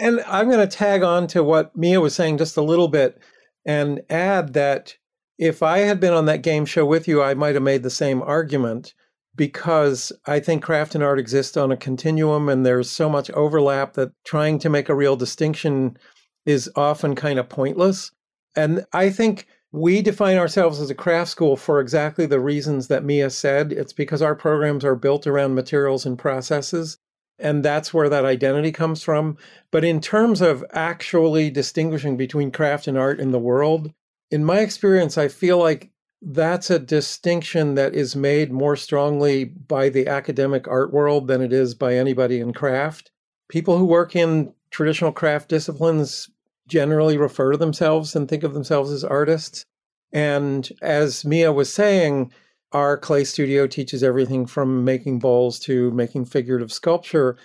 and 0.00 0.20
I'm 0.26 0.48
going 0.48 0.66
to 0.66 0.76
tag 0.76 1.02
on 1.02 1.26
to 1.28 1.44
what 1.44 1.76
Mia 1.76 2.00
was 2.00 2.14
saying 2.14 2.38
just 2.38 2.56
a 2.56 2.62
little 2.62 2.88
bit 2.88 3.20
and 3.64 4.00
add 4.08 4.54
that 4.54 4.96
if 5.38 5.62
I 5.62 5.78
had 5.78 6.00
been 6.00 6.12
on 6.12 6.26
that 6.26 6.42
game 6.42 6.66
show 6.66 6.84
with 6.84 7.08
you, 7.08 7.22
I 7.22 7.34
might 7.34 7.54
have 7.54 7.62
made 7.62 7.82
the 7.82 7.90
same 7.90 8.22
argument 8.22 8.94
because 9.36 10.12
I 10.26 10.40
think 10.40 10.62
craft 10.62 10.94
and 10.94 11.04
art 11.04 11.18
exist 11.18 11.56
on 11.56 11.72
a 11.72 11.76
continuum 11.76 12.48
and 12.48 12.66
there's 12.66 12.90
so 12.90 13.08
much 13.08 13.30
overlap 13.30 13.94
that 13.94 14.12
trying 14.24 14.58
to 14.60 14.68
make 14.68 14.88
a 14.88 14.94
real 14.94 15.16
distinction 15.16 15.96
is 16.44 16.70
often 16.76 17.14
kind 17.14 17.38
of 17.38 17.48
pointless. 17.48 18.10
And 18.56 18.84
I 18.92 19.10
think 19.10 19.46
we 19.72 20.02
define 20.02 20.36
ourselves 20.36 20.80
as 20.80 20.90
a 20.90 20.94
craft 20.94 21.30
school 21.30 21.56
for 21.56 21.80
exactly 21.80 22.26
the 22.26 22.40
reasons 22.40 22.88
that 22.88 23.04
Mia 23.04 23.30
said. 23.30 23.72
It's 23.72 23.92
because 23.92 24.20
our 24.20 24.34
programs 24.34 24.84
are 24.84 24.96
built 24.96 25.26
around 25.26 25.54
materials 25.54 26.04
and 26.04 26.18
processes 26.18 26.98
and 27.40 27.64
that's 27.64 27.92
where 27.92 28.08
that 28.08 28.24
identity 28.24 28.72
comes 28.72 29.02
from. 29.02 29.36
But 29.70 29.84
in 29.84 30.00
terms 30.00 30.40
of 30.40 30.64
actually 30.72 31.50
distinguishing 31.50 32.16
between 32.16 32.50
craft 32.50 32.86
and 32.86 32.98
art 32.98 33.20
in 33.20 33.32
the 33.32 33.38
world, 33.38 33.92
in 34.30 34.44
my 34.44 34.60
experience, 34.60 35.18
I 35.18 35.28
feel 35.28 35.58
like 35.58 35.90
that's 36.22 36.70
a 36.70 36.78
distinction 36.78 37.74
that 37.76 37.94
is 37.94 38.14
made 38.14 38.52
more 38.52 38.76
strongly 38.76 39.44
by 39.44 39.88
the 39.88 40.06
academic 40.06 40.68
art 40.68 40.92
world 40.92 41.28
than 41.28 41.40
it 41.40 41.52
is 41.52 41.74
by 41.74 41.94
anybody 41.94 42.40
in 42.40 42.52
craft. 42.52 43.10
People 43.48 43.78
who 43.78 43.86
work 43.86 44.14
in 44.14 44.52
traditional 44.70 45.12
craft 45.12 45.48
disciplines 45.48 46.30
generally 46.68 47.16
refer 47.16 47.52
to 47.52 47.58
themselves 47.58 48.14
and 48.14 48.28
think 48.28 48.44
of 48.44 48.54
themselves 48.54 48.92
as 48.92 49.02
artists. 49.02 49.64
And 50.12 50.68
as 50.82 51.24
Mia 51.24 51.52
was 51.52 51.72
saying, 51.72 52.32
our 52.72 52.96
clay 52.96 53.24
studio 53.24 53.66
teaches 53.66 54.02
everything 54.02 54.46
from 54.46 54.84
making 54.84 55.18
bowls 55.18 55.58
to 55.60 55.90
making 55.90 56.24
figurative 56.24 56.72
sculpture. 56.72 57.36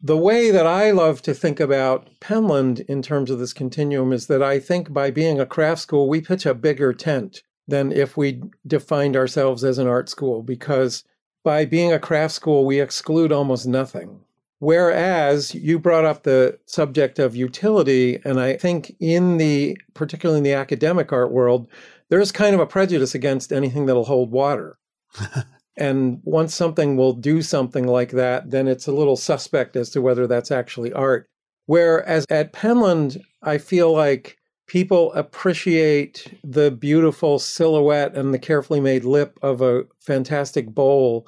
The 0.00 0.16
way 0.16 0.50
that 0.50 0.66
I 0.66 0.90
love 0.90 1.22
to 1.22 1.34
think 1.34 1.60
about 1.60 2.08
Penland 2.20 2.84
in 2.86 3.00
terms 3.00 3.30
of 3.30 3.38
this 3.38 3.54
continuum 3.54 4.12
is 4.12 4.26
that 4.26 4.42
I 4.42 4.58
think 4.58 4.92
by 4.92 5.10
being 5.10 5.40
a 5.40 5.46
craft 5.46 5.80
school, 5.80 6.08
we 6.08 6.20
pitch 6.20 6.44
a 6.44 6.54
bigger 6.54 6.92
tent 6.92 7.42
than 7.66 7.92
if 7.92 8.16
we 8.16 8.42
defined 8.66 9.16
ourselves 9.16 9.64
as 9.64 9.78
an 9.78 9.86
art 9.86 10.10
school, 10.10 10.42
because 10.42 11.04
by 11.44 11.64
being 11.64 11.92
a 11.92 11.98
craft 11.98 12.34
school, 12.34 12.66
we 12.66 12.80
exclude 12.80 13.32
almost 13.32 13.66
nothing. 13.66 14.20
Whereas 14.58 15.54
you 15.54 15.78
brought 15.78 16.04
up 16.04 16.22
the 16.22 16.58
subject 16.66 17.18
of 17.18 17.36
utility, 17.36 18.18
and 18.24 18.40
I 18.40 18.56
think 18.56 18.94
in 19.00 19.36
the, 19.36 19.76
particularly 19.94 20.38
in 20.38 20.44
the 20.44 20.52
academic 20.54 21.12
art 21.12 21.32
world, 21.32 21.68
there's 22.10 22.32
kind 22.32 22.54
of 22.54 22.60
a 22.60 22.66
prejudice 22.66 23.14
against 23.14 23.52
anything 23.52 23.86
that'll 23.86 24.04
hold 24.04 24.30
water. 24.30 24.78
and 25.76 26.20
once 26.24 26.54
something 26.54 26.96
will 26.96 27.12
do 27.12 27.42
something 27.42 27.86
like 27.86 28.10
that, 28.12 28.50
then 28.50 28.68
it's 28.68 28.86
a 28.86 28.92
little 28.92 29.16
suspect 29.16 29.76
as 29.76 29.90
to 29.90 30.02
whether 30.02 30.26
that's 30.26 30.50
actually 30.50 30.92
art. 30.92 31.26
Whereas 31.66 32.26
at 32.28 32.52
Penland, 32.52 33.20
I 33.42 33.58
feel 33.58 33.92
like 33.92 34.36
people 34.66 35.12
appreciate 35.14 36.38
the 36.42 36.70
beautiful 36.70 37.38
silhouette 37.38 38.14
and 38.14 38.32
the 38.32 38.38
carefully 38.38 38.80
made 38.80 39.04
lip 39.04 39.38
of 39.42 39.60
a 39.60 39.84
fantastic 40.00 40.68
bowl 40.68 41.26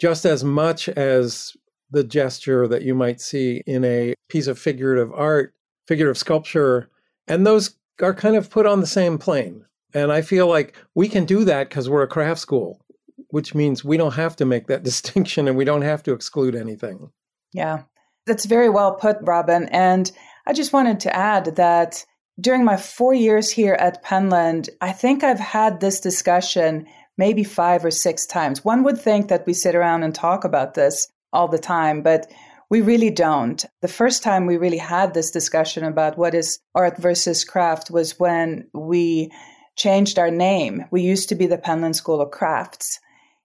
just 0.00 0.24
as 0.24 0.42
much 0.42 0.88
as 0.88 1.56
the 1.90 2.02
gesture 2.02 2.66
that 2.66 2.82
you 2.82 2.94
might 2.94 3.20
see 3.20 3.62
in 3.66 3.84
a 3.84 4.14
piece 4.28 4.46
of 4.46 4.58
figurative 4.58 5.12
art, 5.12 5.54
figurative 5.86 6.18
sculpture. 6.18 6.88
And 7.28 7.46
those 7.46 7.76
are 8.00 8.14
kind 8.14 8.34
of 8.34 8.50
put 8.50 8.66
on 8.66 8.80
the 8.80 8.86
same 8.86 9.18
plane. 9.18 9.64
And 9.94 10.12
I 10.12 10.22
feel 10.22 10.46
like 10.46 10.74
we 10.94 11.08
can 11.08 11.24
do 11.24 11.44
that 11.44 11.68
because 11.68 11.88
we're 11.88 12.02
a 12.02 12.08
craft 12.08 12.40
school, 12.40 12.80
which 13.28 13.54
means 13.54 13.84
we 13.84 13.96
don't 13.96 14.14
have 14.14 14.36
to 14.36 14.44
make 14.44 14.66
that 14.68 14.82
distinction 14.90 15.48
and 15.48 15.56
we 15.56 15.64
don't 15.64 15.82
have 15.82 16.02
to 16.04 16.12
exclude 16.12 16.54
anything. 16.54 17.10
Yeah, 17.52 17.82
that's 18.26 18.46
very 18.46 18.68
well 18.68 18.94
put, 18.94 19.18
Robin. 19.22 19.68
And 19.68 20.10
I 20.46 20.52
just 20.52 20.72
wanted 20.72 21.00
to 21.00 21.14
add 21.14 21.56
that 21.56 22.04
during 22.40 22.64
my 22.64 22.76
four 22.76 23.14
years 23.14 23.50
here 23.50 23.74
at 23.74 24.04
Penland, 24.04 24.68
I 24.80 24.92
think 24.92 25.22
I've 25.22 25.38
had 25.38 25.80
this 25.80 26.00
discussion 26.00 26.86
maybe 27.18 27.44
five 27.44 27.84
or 27.84 27.90
six 27.90 28.26
times. 28.26 28.64
One 28.64 28.82
would 28.84 28.98
think 28.98 29.28
that 29.28 29.46
we 29.46 29.52
sit 29.52 29.74
around 29.74 30.02
and 30.02 30.14
talk 30.14 30.44
about 30.44 30.74
this 30.74 31.08
all 31.32 31.46
the 31.46 31.58
time, 31.58 32.02
but 32.02 32.30
we 32.70 32.80
really 32.80 33.10
don't. 33.10 33.64
The 33.82 33.88
first 33.88 34.22
time 34.22 34.46
we 34.46 34.56
really 34.56 34.78
had 34.78 35.12
this 35.12 35.30
discussion 35.30 35.84
about 35.84 36.16
what 36.16 36.34
is 36.34 36.58
art 36.74 36.96
versus 36.96 37.44
craft 37.44 37.90
was 37.90 38.18
when 38.18 38.66
we 38.72 39.30
changed 39.76 40.18
our 40.18 40.30
name. 40.30 40.84
We 40.90 41.02
used 41.02 41.28
to 41.30 41.34
be 41.34 41.46
the 41.46 41.58
Penland 41.58 41.94
School 41.94 42.20
of 42.20 42.30
Crafts, 42.30 42.98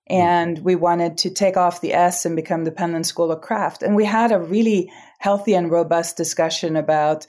mm. 0.09 0.15
and 0.15 0.59
we 0.59 0.75
wanted 0.75 1.17
to 1.19 1.29
take 1.29 1.57
off 1.57 1.81
the 1.81 1.93
S 1.93 2.25
and 2.25 2.35
become 2.35 2.63
the 2.63 2.71
Penland 2.71 3.05
School 3.05 3.31
of 3.31 3.41
Craft. 3.41 3.83
And 3.83 3.95
we 3.95 4.05
had 4.05 4.31
a 4.31 4.39
really 4.39 4.91
healthy 5.19 5.53
and 5.53 5.71
robust 5.71 6.17
discussion 6.17 6.75
about 6.75 7.25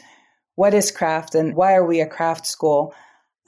what 0.56 0.74
is 0.74 0.90
craft 0.90 1.34
and 1.34 1.54
why 1.54 1.74
are 1.74 1.86
we 1.86 2.00
a 2.00 2.06
craft 2.06 2.46
school. 2.46 2.92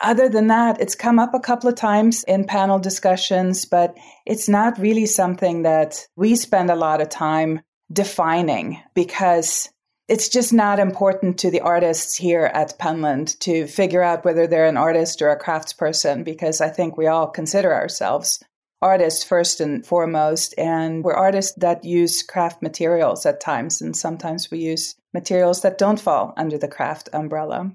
Other 0.01 0.29
than 0.29 0.47
that, 0.47 0.81
it's 0.81 0.95
come 0.95 1.19
up 1.19 1.35
a 1.35 1.41
couple 1.41 1.69
of 1.69 1.75
times 1.75 2.25
in 2.25 2.45
panel 2.45 2.79
discussions, 2.79 3.67
but 3.67 3.95
it's 4.25 4.49
not 4.49 4.79
really 4.79 5.07
something 5.07 5.63
that 5.63 6.07
we 6.17 6.37
spend 6.37 6.71
a 6.71 6.77
lot 6.77 7.01
of 7.01 7.09
time 7.11 7.61
defining 7.93 8.81
because 8.95 9.69
it's 10.11 10.29
just 10.29 10.53
not 10.53 10.81
important 10.81 11.39
to 11.39 11.53
the 11.53 11.61
artists 11.61 12.17
here 12.17 12.51
at 12.53 12.77
Penland 12.81 13.39
to 13.39 13.69
figure 13.69 14.03
out 14.03 14.25
whether 14.25 14.45
they're 14.45 14.67
an 14.67 14.77
artist 14.77 15.23
or 15.23 15.31
a 15.31 15.39
craftsperson 15.39 16.25
because 16.25 16.61
I 16.61 16.69
think 16.69 16.97
we 16.97 17.07
all 17.07 17.29
consider 17.29 17.73
ourselves 17.73 18.43
artists 18.83 19.23
first 19.23 19.61
and 19.61 19.87
foremost. 19.87 20.53
And 20.59 21.05
we're 21.05 21.15
artists 21.15 21.55
that 21.59 21.85
use 21.85 22.25
craft 22.25 22.61
materials 22.61 23.25
at 23.25 23.41
times, 23.41 23.81
and 23.81 23.97
sometimes 23.97 24.51
we 24.51 24.59
use 24.59 24.97
materials 25.15 25.63
that 25.63 25.79
don't 25.79 26.01
fall 26.01 26.35
under 26.37 26.59
the 26.59 26.67
craft 26.67 27.09
umbrella. 27.13 27.71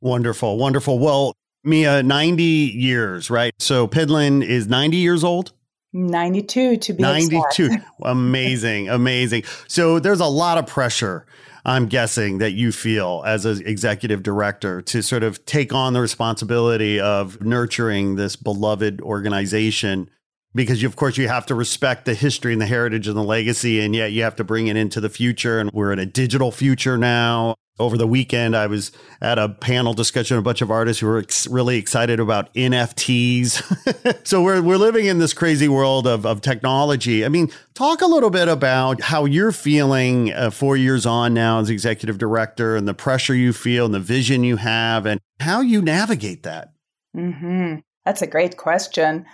Wonderful, 0.00 0.58
wonderful. 0.58 0.98
Well, 0.98 1.34
Mia, 1.62 2.02
90 2.02 2.42
years, 2.42 3.30
right? 3.30 3.52
So 3.60 3.86
Penland 3.86 4.42
is 4.42 4.66
90 4.66 4.96
years 4.96 5.22
old? 5.22 5.52
92 5.92 6.78
to 6.78 6.92
be 6.94 7.02
92. 7.02 7.76
amazing, 8.02 8.88
amazing. 8.88 9.44
So 9.68 10.00
there's 10.00 10.20
a 10.20 10.26
lot 10.26 10.58
of 10.58 10.66
pressure 10.66 11.26
I'm 11.64 11.86
guessing 11.86 12.38
that 12.38 12.52
you 12.52 12.72
feel 12.72 13.22
as 13.26 13.44
an 13.44 13.66
executive 13.66 14.22
director 14.22 14.80
to 14.82 15.02
sort 15.02 15.22
of 15.22 15.44
take 15.44 15.72
on 15.72 15.92
the 15.92 16.00
responsibility 16.00 17.00
of 17.00 17.40
nurturing 17.42 18.16
this 18.16 18.36
beloved 18.36 19.00
organization 19.00 20.10
because 20.54 20.82
you, 20.82 20.88
of 20.88 20.96
course 20.96 21.16
you 21.16 21.28
have 21.28 21.46
to 21.46 21.54
respect 21.54 22.04
the 22.04 22.14
history 22.14 22.52
and 22.52 22.60
the 22.60 22.66
heritage 22.66 23.06
and 23.06 23.16
the 23.16 23.22
legacy 23.22 23.80
and 23.80 23.94
yet 23.94 24.12
you 24.12 24.22
have 24.22 24.36
to 24.36 24.44
bring 24.44 24.66
it 24.66 24.76
into 24.76 25.00
the 25.00 25.10
future 25.10 25.60
and 25.60 25.70
we're 25.72 25.92
in 25.92 25.98
a 25.98 26.06
digital 26.06 26.50
future 26.50 26.98
now 26.98 27.54
over 27.80 27.96
the 27.96 28.06
weekend 28.06 28.54
i 28.54 28.66
was 28.66 28.92
at 29.20 29.38
a 29.38 29.48
panel 29.48 29.92
discussion 29.92 30.36
with 30.36 30.42
a 30.42 30.44
bunch 30.44 30.60
of 30.60 30.70
artists 30.70 31.00
who 31.00 31.06
were 31.06 31.18
ex- 31.18 31.46
really 31.48 31.76
excited 31.76 32.20
about 32.20 32.52
nfts 32.54 34.26
so 34.26 34.42
we're, 34.42 34.62
we're 34.62 34.76
living 34.76 35.06
in 35.06 35.18
this 35.18 35.32
crazy 35.32 35.68
world 35.68 36.06
of, 36.06 36.24
of 36.24 36.40
technology 36.40 37.24
i 37.24 37.28
mean 37.28 37.50
talk 37.74 38.00
a 38.00 38.06
little 38.06 38.30
bit 38.30 38.48
about 38.48 39.00
how 39.00 39.24
you're 39.24 39.52
feeling 39.52 40.32
uh, 40.34 40.50
four 40.50 40.76
years 40.76 41.06
on 41.06 41.34
now 41.34 41.58
as 41.58 41.70
executive 41.70 42.18
director 42.18 42.76
and 42.76 42.86
the 42.86 42.94
pressure 42.94 43.34
you 43.34 43.52
feel 43.52 43.86
and 43.86 43.94
the 43.94 44.00
vision 44.00 44.44
you 44.44 44.56
have 44.56 45.06
and 45.06 45.20
how 45.40 45.60
you 45.60 45.82
navigate 45.82 46.42
that 46.42 46.72
mm-hmm. 47.16 47.76
that's 48.04 48.22
a 48.22 48.26
great 48.26 48.56
question 48.56 49.26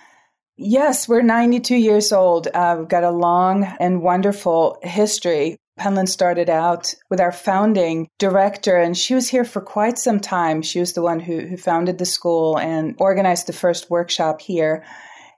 Yes, 0.58 1.06
we're 1.06 1.20
92 1.20 1.76
years 1.76 2.12
old. 2.12 2.48
Uh, 2.48 2.76
we've 2.78 2.88
got 2.88 3.04
a 3.04 3.10
long 3.10 3.64
and 3.78 4.00
wonderful 4.00 4.78
history. 4.82 5.58
Penland 5.78 6.08
started 6.08 6.48
out 6.48 6.94
with 7.10 7.20
our 7.20 7.32
founding 7.32 8.08
director, 8.18 8.76
and 8.76 8.96
she 8.96 9.14
was 9.14 9.28
here 9.28 9.44
for 9.44 9.60
quite 9.60 9.98
some 9.98 10.20
time. 10.20 10.62
She 10.62 10.80
was 10.80 10.94
the 10.94 11.02
one 11.02 11.20
who, 11.20 11.40
who 11.40 11.56
founded 11.56 11.98
the 11.98 12.06
school 12.06 12.58
and 12.58 12.94
organized 12.98 13.46
the 13.46 13.52
first 13.52 13.90
workshop 13.90 14.40
here. 14.40 14.84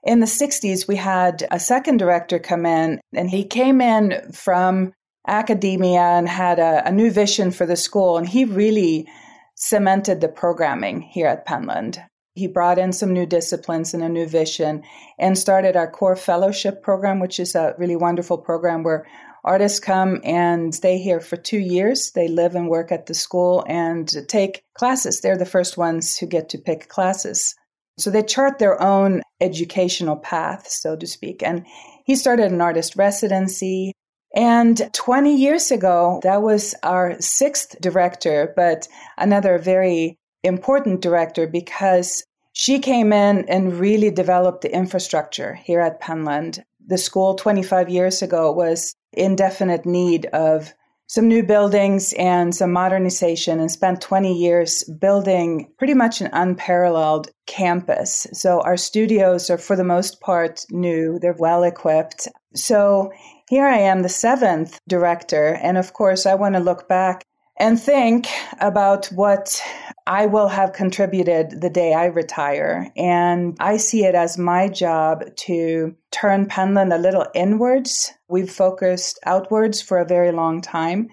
in 0.03 0.21
the 0.21 0.25
60s, 0.25 0.87
we 0.87 0.95
had 0.95 1.45
a 1.51 1.59
second 1.59 1.97
director 1.97 2.39
come 2.39 2.65
in, 2.65 3.01
and 3.13 3.29
he 3.29 3.43
came 3.43 3.81
in 3.81 4.31
from 4.31 4.93
academia 5.27 5.99
and 5.99 6.29
had 6.29 6.57
a, 6.57 6.87
a 6.87 6.91
new 6.91 7.11
vision 7.11 7.51
for 7.51 7.65
the 7.65 7.75
school. 7.75 8.17
And 8.17 8.27
he 8.27 8.45
really 8.45 9.07
cemented 9.55 10.21
the 10.21 10.29
programming 10.29 11.01
here 11.01 11.27
at 11.27 11.45
Penland. 11.45 12.01
He 12.33 12.47
brought 12.47 12.79
in 12.79 12.93
some 12.93 13.11
new 13.11 13.25
disciplines 13.25 13.93
and 13.93 14.01
a 14.01 14.07
new 14.07 14.25
vision 14.25 14.83
and 15.17 15.37
started 15.37 15.75
our 15.75 15.91
core 15.91 16.15
fellowship 16.15 16.81
program, 16.81 17.19
which 17.19 17.39
is 17.39 17.53
a 17.53 17.75
really 17.77 17.97
wonderful 17.97 18.37
program 18.37 18.83
where 18.83 19.05
artists 19.43 19.79
come 19.79 20.19
and 20.23 20.73
stay 20.73 20.97
here 20.97 21.19
for 21.19 21.37
two 21.37 21.59
years. 21.59 22.11
They 22.11 22.27
live 22.27 22.55
and 22.55 22.69
work 22.69 22.91
at 22.91 23.05
the 23.05 23.13
school 23.13 23.63
and 23.67 24.11
take 24.27 24.63
classes. 24.73 25.21
They're 25.21 25.37
the 25.37 25.45
first 25.45 25.77
ones 25.77 26.17
who 26.17 26.25
get 26.25 26.49
to 26.49 26.57
pick 26.57 26.89
classes. 26.89 27.55
So 27.97 28.09
they 28.09 28.23
chart 28.23 28.59
their 28.59 28.81
own 28.81 29.21
educational 29.41 30.15
path, 30.15 30.67
so 30.67 30.95
to 30.95 31.05
speak. 31.05 31.43
And 31.43 31.65
he 32.05 32.15
started 32.15 32.51
an 32.51 32.61
artist 32.61 32.95
residency. 32.95 33.93
And 34.35 34.89
20 34.93 35.35
years 35.35 35.71
ago, 35.71 36.19
that 36.23 36.41
was 36.41 36.75
our 36.83 37.19
sixth 37.19 37.75
director, 37.81 38.53
but 38.55 38.87
another 39.17 39.57
very 39.57 40.17
important 40.43 41.01
director 41.01 41.47
because 41.47 42.23
she 42.53 42.79
came 42.79 43.11
in 43.11 43.47
and 43.49 43.79
really 43.79 44.11
developed 44.11 44.61
the 44.61 44.73
infrastructure 44.73 45.55
here 45.55 45.79
at 45.79 46.01
Penland. 46.01 46.59
The 46.85 46.97
school 46.97 47.35
25 47.35 47.89
years 47.89 48.21
ago 48.21 48.51
was 48.51 48.95
in 49.13 49.35
definite 49.35 49.85
need 49.85 50.25
of 50.27 50.73
some 51.07 51.27
new 51.27 51.41
buildings 51.41 52.13
and 52.19 52.53
some 52.53 52.71
modernization 52.71 53.59
and 53.59 53.71
spent 53.71 53.99
20 53.99 54.31
years 54.31 54.83
building 54.83 55.67
pretty 55.79 55.95
much 55.95 56.21
an 56.21 56.29
unparalleled 56.33 57.31
campus. 57.47 58.27
So 58.31 58.61
our 58.61 58.77
studios 58.77 59.49
are 59.49 59.57
for 59.57 59.75
the 59.75 59.83
most 59.83 60.21
part 60.21 60.65
new, 60.69 61.17
they're 61.17 61.33
well 61.33 61.63
equipped. 61.63 62.27
So 62.53 63.11
here 63.49 63.65
I 63.65 63.77
am, 63.77 64.03
the 64.03 64.09
seventh 64.09 64.79
director. 64.87 65.55
And 65.55 65.79
of 65.79 65.93
course, 65.93 66.27
I 66.27 66.35
want 66.35 66.53
to 66.53 66.61
look 66.61 66.87
back 66.87 67.23
and 67.57 67.79
think 67.79 68.27
about 68.61 69.07
what 69.07 69.59
I 70.05 70.27
will 70.27 70.47
have 70.47 70.73
contributed 70.73 71.59
the 71.59 71.71
day 71.71 71.93
I 71.93 72.05
retire. 72.05 72.91
And 72.95 73.57
I 73.59 73.77
see 73.77 74.05
it 74.05 74.13
as 74.13 74.37
my 74.37 74.69
job 74.69 75.23
to 75.37 75.95
turn 76.11 76.45
Penland 76.45 76.93
a 76.93 76.99
little 76.99 77.25
inwards. 77.33 78.13
We've 78.29 78.49
focused 78.49 79.19
outwards 79.25 79.81
for 79.81 79.97
a 79.97 80.05
very 80.05 80.31
long 80.31 80.61
time 80.61 81.09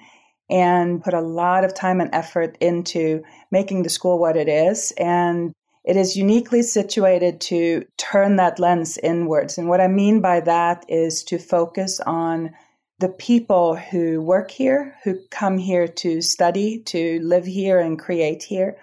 and 0.50 1.02
put 1.02 1.14
a 1.14 1.20
lot 1.20 1.64
of 1.64 1.74
time 1.74 2.00
and 2.00 2.10
effort 2.12 2.56
into 2.60 3.22
making 3.50 3.82
the 3.82 3.88
school 3.88 4.18
what 4.18 4.36
it 4.36 4.48
is. 4.48 4.92
And 4.98 5.52
it 5.84 5.96
is 5.96 6.16
uniquely 6.16 6.62
situated 6.62 7.40
to 7.42 7.84
turn 7.96 8.36
that 8.36 8.58
lens 8.58 8.98
inwards. 8.98 9.56
And 9.56 9.68
what 9.68 9.80
I 9.80 9.88
mean 9.88 10.20
by 10.20 10.40
that 10.40 10.84
is 10.88 11.24
to 11.24 11.38
focus 11.38 12.00
on 12.00 12.50
the 12.98 13.08
people 13.08 13.76
who 13.76 14.20
work 14.20 14.50
here, 14.50 14.96
who 15.04 15.18
come 15.30 15.58
here 15.58 15.86
to 15.86 16.20
study, 16.20 16.80
to 16.86 17.20
live 17.22 17.44
here 17.44 17.78
and 17.78 17.98
create 17.98 18.42
here, 18.42 18.76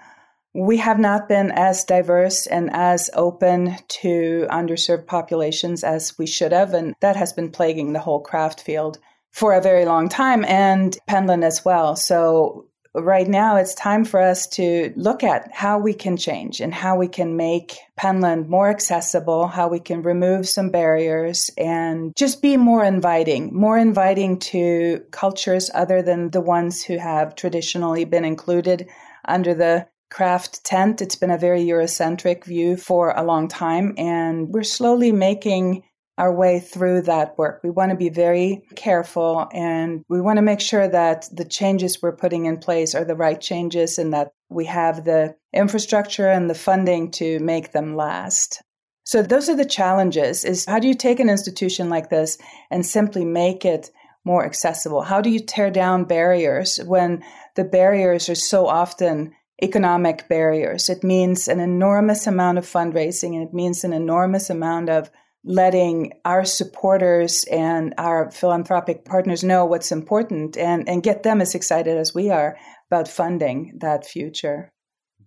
we 0.54 0.78
have 0.78 1.00
not 1.00 1.28
been 1.28 1.52
as 1.52 1.84
diverse 1.84 2.46
and 2.46 2.70
as 2.74 3.10
open 3.14 3.76
to 3.88 4.48
underserved 4.52 5.08
populations 5.08 5.84
as 5.84 6.18
we 6.18 6.28
should 6.28 6.52
have. 6.52 6.74
And 6.74 6.96
that 7.00 7.16
has 7.16 7.34
been 7.34 7.52
plaguing 7.52 7.94
the 7.94 8.00
whole 8.00 8.20
craft 8.20 8.62
field 8.62 9.00
for 9.32 9.54
a 9.54 9.62
very 9.62 9.86
long 9.86 10.10
time 10.10 10.46
and 10.46 10.96
Penland 11.10 11.44
as 11.44 11.66
well. 11.66 11.96
So 11.96 12.68
right 12.94 13.28
now 13.28 13.56
it's 13.56 13.74
time 13.74 14.06
for 14.06 14.20
us 14.20 14.46
to 14.46 14.94
look 14.96 15.24
at 15.24 15.50
how 15.52 15.80
we 15.80 15.96
can 15.96 16.16
change 16.16 16.62
and 16.62 16.72
how 16.72 16.96
we 16.96 17.08
can 17.08 17.36
make 17.36 17.78
Penland 18.00 18.48
more 18.48 18.70
accessible, 18.70 19.48
how 19.48 19.68
we 19.68 19.80
can 19.80 20.04
remove 20.04 20.48
some 20.48 20.70
barriers 20.70 21.50
and 21.58 22.16
just 22.16 22.44
be 22.44 22.58
more 22.58 22.84
inviting, 22.84 23.52
more 23.52 23.80
inviting 23.80 24.38
to 24.38 25.04
cultures 25.10 25.72
other 25.74 26.04
than 26.04 26.30
the 26.30 26.42
ones 26.42 26.84
who 26.84 27.00
have 27.00 27.36
traditionally 27.36 28.06
been 28.06 28.26
included 28.26 28.88
under 29.26 29.56
the 29.56 29.88
craft 30.10 30.64
tent. 30.64 31.02
It's 31.02 31.16
been 31.16 31.32
a 31.32 31.38
very 31.38 31.64
Eurocentric 31.64 32.46
view 32.46 32.78
for 32.78 33.12
a 33.12 33.24
long 33.24 33.48
time, 33.48 33.94
and 33.98 34.50
we're 34.50 34.64
slowly 34.64 35.12
making 35.12 35.84
our 36.18 36.34
way 36.34 36.60
through 36.60 37.02
that 37.02 37.38
work. 37.38 37.62
We 37.64 37.72
want 37.72 37.92
to 37.92 37.98
be 37.98 38.10
very 38.10 38.64
careful 38.76 39.48
and 39.52 40.04
we 40.10 40.22
want 40.22 40.38
to 40.38 40.44
make 40.44 40.62
sure 40.62 40.88
that 40.88 41.28
the 41.34 41.46
changes 41.46 42.02
we're 42.02 42.16
putting 42.16 42.46
in 42.46 42.58
place 42.58 42.94
are 42.94 43.04
the 43.04 43.16
right 43.16 43.42
changes 43.42 43.98
and 43.98 44.14
that 44.14 44.32
we 44.50 44.66
have 44.66 45.06
the 45.06 45.36
infrastructure 45.54 46.30
and 46.30 46.50
the 46.50 46.56
funding 46.56 47.10
to 47.12 47.40
make 47.40 47.72
them 47.72 47.96
last. 47.96 48.62
So 49.06 49.22
those 49.24 49.50
are 49.50 49.56
the 49.56 49.66
challenges 49.66 50.46
is 50.46 50.66
how 50.66 50.80
do 50.80 50.88
you 50.88 50.94
take 50.94 51.20
an 51.20 51.30
institution 51.30 51.90
like 51.90 52.10
this 52.10 52.38
and 52.70 52.86
simply 52.86 53.26
make 53.26 53.66
it 53.66 53.90
more 54.24 54.46
accessible? 54.46 55.02
How 55.02 55.20
do 55.20 55.30
you 55.30 55.40
tear 55.40 55.70
down 55.72 56.06
barriers 56.06 56.80
when 56.86 57.24
the 57.56 57.66
barriers 57.66 58.30
are 58.30 58.36
so 58.36 58.68
often 58.68 59.34
economic 59.64 60.28
barriers? 60.28 60.90
It 60.90 61.04
means 61.04 61.48
an 61.48 61.60
enormous 61.60 62.28
amount 62.28 62.58
of 62.58 62.66
fundraising 62.66 63.34
and 63.34 63.48
it 63.48 63.54
means 63.54 63.84
an 63.84 63.94
enormous 63.94 64.50
amount 64.50 64.90
of 64.90 65.10
letting 65.46 66.14
our 66.24 66.46
supporters 66.46 67.44
and 67.46 67.94
our 67.98 68.32
philanthropic 68.32 69.04
partners 69.06 69.44
know 69.44 69.66
what's 69.66 69.92
important 69.92 70.58
and, 70.58 70.88
and 70.88 71.04
get 71.04 71.24
them 71.24 71.42
as 71.42 71.54
excited 71.54 71.98
as 71.98 72.14
we 72.14 72.30
are 72.30 72.58
about 72.90 73.08
funding 73.08 73.78
that 73.80 74.06
future. 74.06 74.72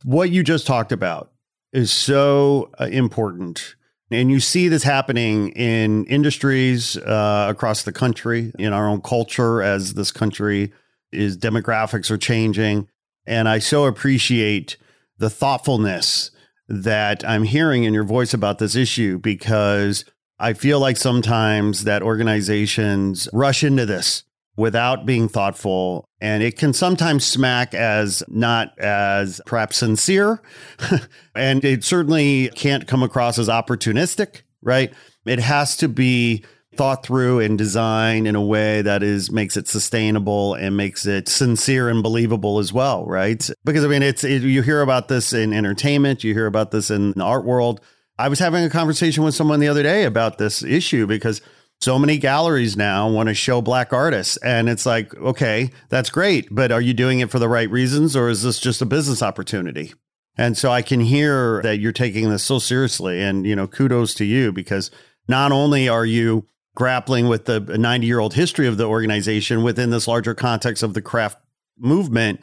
What 0.04 0.30
you 0.30 0.42
just 0.42 0.66
talked 0.66 0.92
about 0.92 1.32
is 1.72 1.90
so 1.90 2.70
uh, 2.80 2.84
important. 2.84 3.76
And 4.10 4.30
you 4.30 4.40
see 4.40 4.68
this 4.68 4.84
happening 4.84 5.50
in 5.50 6.04
industries 6.06 6.96
uh, 6.96 7.48
across 7.50 7.82
the 7.82 7.92
country, 7.92 8.52
in 8.58 8.72
our 8.72 8.88
own 8.88 9.00
culture, 9.00 9.62
as 9.62 9.94
this 9.94 10.12
country 10.12 10.72
is 11.12 11.36
demographics 11.36 12.10
are 12.10 12.18
changing. 12.18 12.88
And 13.26 13.48
I 13.48 13.58
so 13.58 13.86
appreciate 13.86 14.76
the 15.18 15.30
thoughtfulness 15.30 16.30
that 16.68 17.26
I'm 17.28 17.44
hearing 17.44 17.84
in 17.84 17.94
your 17.94 18.04
voice 18.04 18.34
about 18.34 18.58
this 18.58 18.74
issue 18.74 19.18
because 19.18 20.04
I 20.38 20.52
feel 20.52 20.80
like 20.80 20.96
sometimes 20.96 21.84
that 21.84 22.02
organizations 22.02 23.28
rush 23.32 23.64
into 23.64 23.86
this 23.86 24.24
without 24.56 25.06
being 25.06 25.28
thoughtful. 25.28 26.08
And 26.20 26.42
it 26.42 26.58
can 26.58 26.72
sometimes 26.72 27.24
smack 27.24 27.74
as 27.74 28.22
not 28.28 28.78
as 28.78 29.40
perhaps 29.46 29.78
sincere. 29.78 30.42
And 31.34 31.66
it 31.66 31.84
certainly 31.84 32.48
can't 32.54 32.88
come 32.88 33.02
across 33.02 33.38
as 33.38 33.48
opportunistic 33.48 34.40
right? 34.66 34.92
It 35.24 35.38
has 35.38 35.76
to 35.78 35.88
be 35.88 36.44
thought 36.76 37.04
through 37.04 37.40
and 37.40 37.56
designed 37.56 38.26
in 38.26 38.34
a 38.34 38.42
way 38.42 38.82
that 38.82 39.02
is 39.02 39.30
makes 39.30 39.56
it 39.56 39.68
sustainable 39.68 40.54
and 40.54 40.76
makes 40.76 41.06
it 41.06 41.28
sincere 41.28 41.88
and 41.88 42.02
believable 42.02 42.58
as 42.58 42.72
well, 42.72 43.04
right? 43.06 43.48
Because 43.64 43.84
I 43.84 43.88
mean, 43.88 44.02
it's 44.02 44.24
it, 44.24 44.42
you 44.42 44.62
hear 44.62 44.82
about 44.82 45.08
this 45.08 45.32
in 45.32 45.52
entertainment, 45.52 46.24
you 46.24 46.34
hear 46.34 46.46
about 46.46 46.70
this 46.70 46.90
in 46.90 47.12
the 47.12 47.24
art 47.24 47.44
world. 47.44 47.80
I 48.18 48.28
was 48.28 48.38
having 48.38 48.64
a 48.64 48.70
conversation 48.70 49.24
with 49.24 49.34
someone 49.34 49.60
the 49.60 49.68
other 49.68 49.82
day 49.82 50.04
about 50.04 50.38
this 50.38 50.62
issue 50.62 51.06
because 51.06 51.42
so 51.80 51.98
many 51.98 52.18
galleries 52.18 52.76
now 52.76 53.08
want 53.08 53.28
to 53.28 53.34
show 53.34 53.60
black 53.60 53.92
artists 53.92 54.36
and 54.38 54.68
it's 54.68 54.86
like 54.86 55.14
okay 55.16 55.70
that's 55.88 56.10
great 56.10 56.48
but 56.50 56.72
are 56.72 56.80
you 56.80 56.94
doing 56.94 57.20
it 57.20 57.30
for 57.30 57.38
the 57.38 57.48
right 57.48 57.70
reasons 57.70 58.16
or 58.16 58.28
is 58.28 58.42
this 58.42 58.58
just 58.58 58.80
a 58.80 58.86
business 58.86 59.22
opportunity 59.22 59.92
and 60.38 60.56
so 60.56 60.70
i 60.70 60.80
can 60.80 61.00
hear 61.00 61.60
that 61.62 61.78
you're 61.78 61.92
taking 61.92 62.30
this 62.30 62.42
so 62.42 62.58
seriously 62.58 63.20
and 63.20 63.46
you 63.46 63.54
know 63.54 63.66
kudos 63.66 64.14
to 64.14 64.24
you 64.24 64.52
because 64.52 64.90
not 65.28 65.52
only 65.52 65.88
are 65.88 66.06
you 66.06 66.46
grappling 66.76 67.26
with 67.26 67.46
the 67.46 67.58
90 67.58 68.06
year 68.06 68.20
old 68.20 68.34
history 68.34 68.68
of 68.68 68.76
the 68.76 68.84
organization 68.84 69.64
within 69.64 69.90
this 69.90 70.06
larger 70.06 70.34
context 70.34 70.84
of 70.84 70.94
the 70.94 71.02
craft 71.02 71.38
movement. 71.76 72.38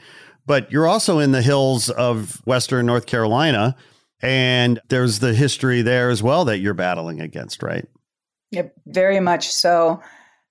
But 0.46 0.70
you're 0.70 0.88
also 0.88 1.20
in 1.20 1.32
the 1.32 1.42
hills 1.42 1.90
of 1.90 2.42
Western 2.46 2.86
North 2.86 3.06
Carolina, 3.06 3.78
and 4.22 4.82
there's 4.90 5.20
the 5.20 5.34
history 5.34 5.82
there 5.82 6.10
as 6.10 6.22
well 6.22 6.44
that 6.46 6.58
you're 6.58 6.74
battling 6.74 7.22
against, 7.22 7.64
right? 7.64 7.88
Yeah, 8.52 8.64
very 8.86 9.22
much 9.22 9.48
so. 9.48 10.02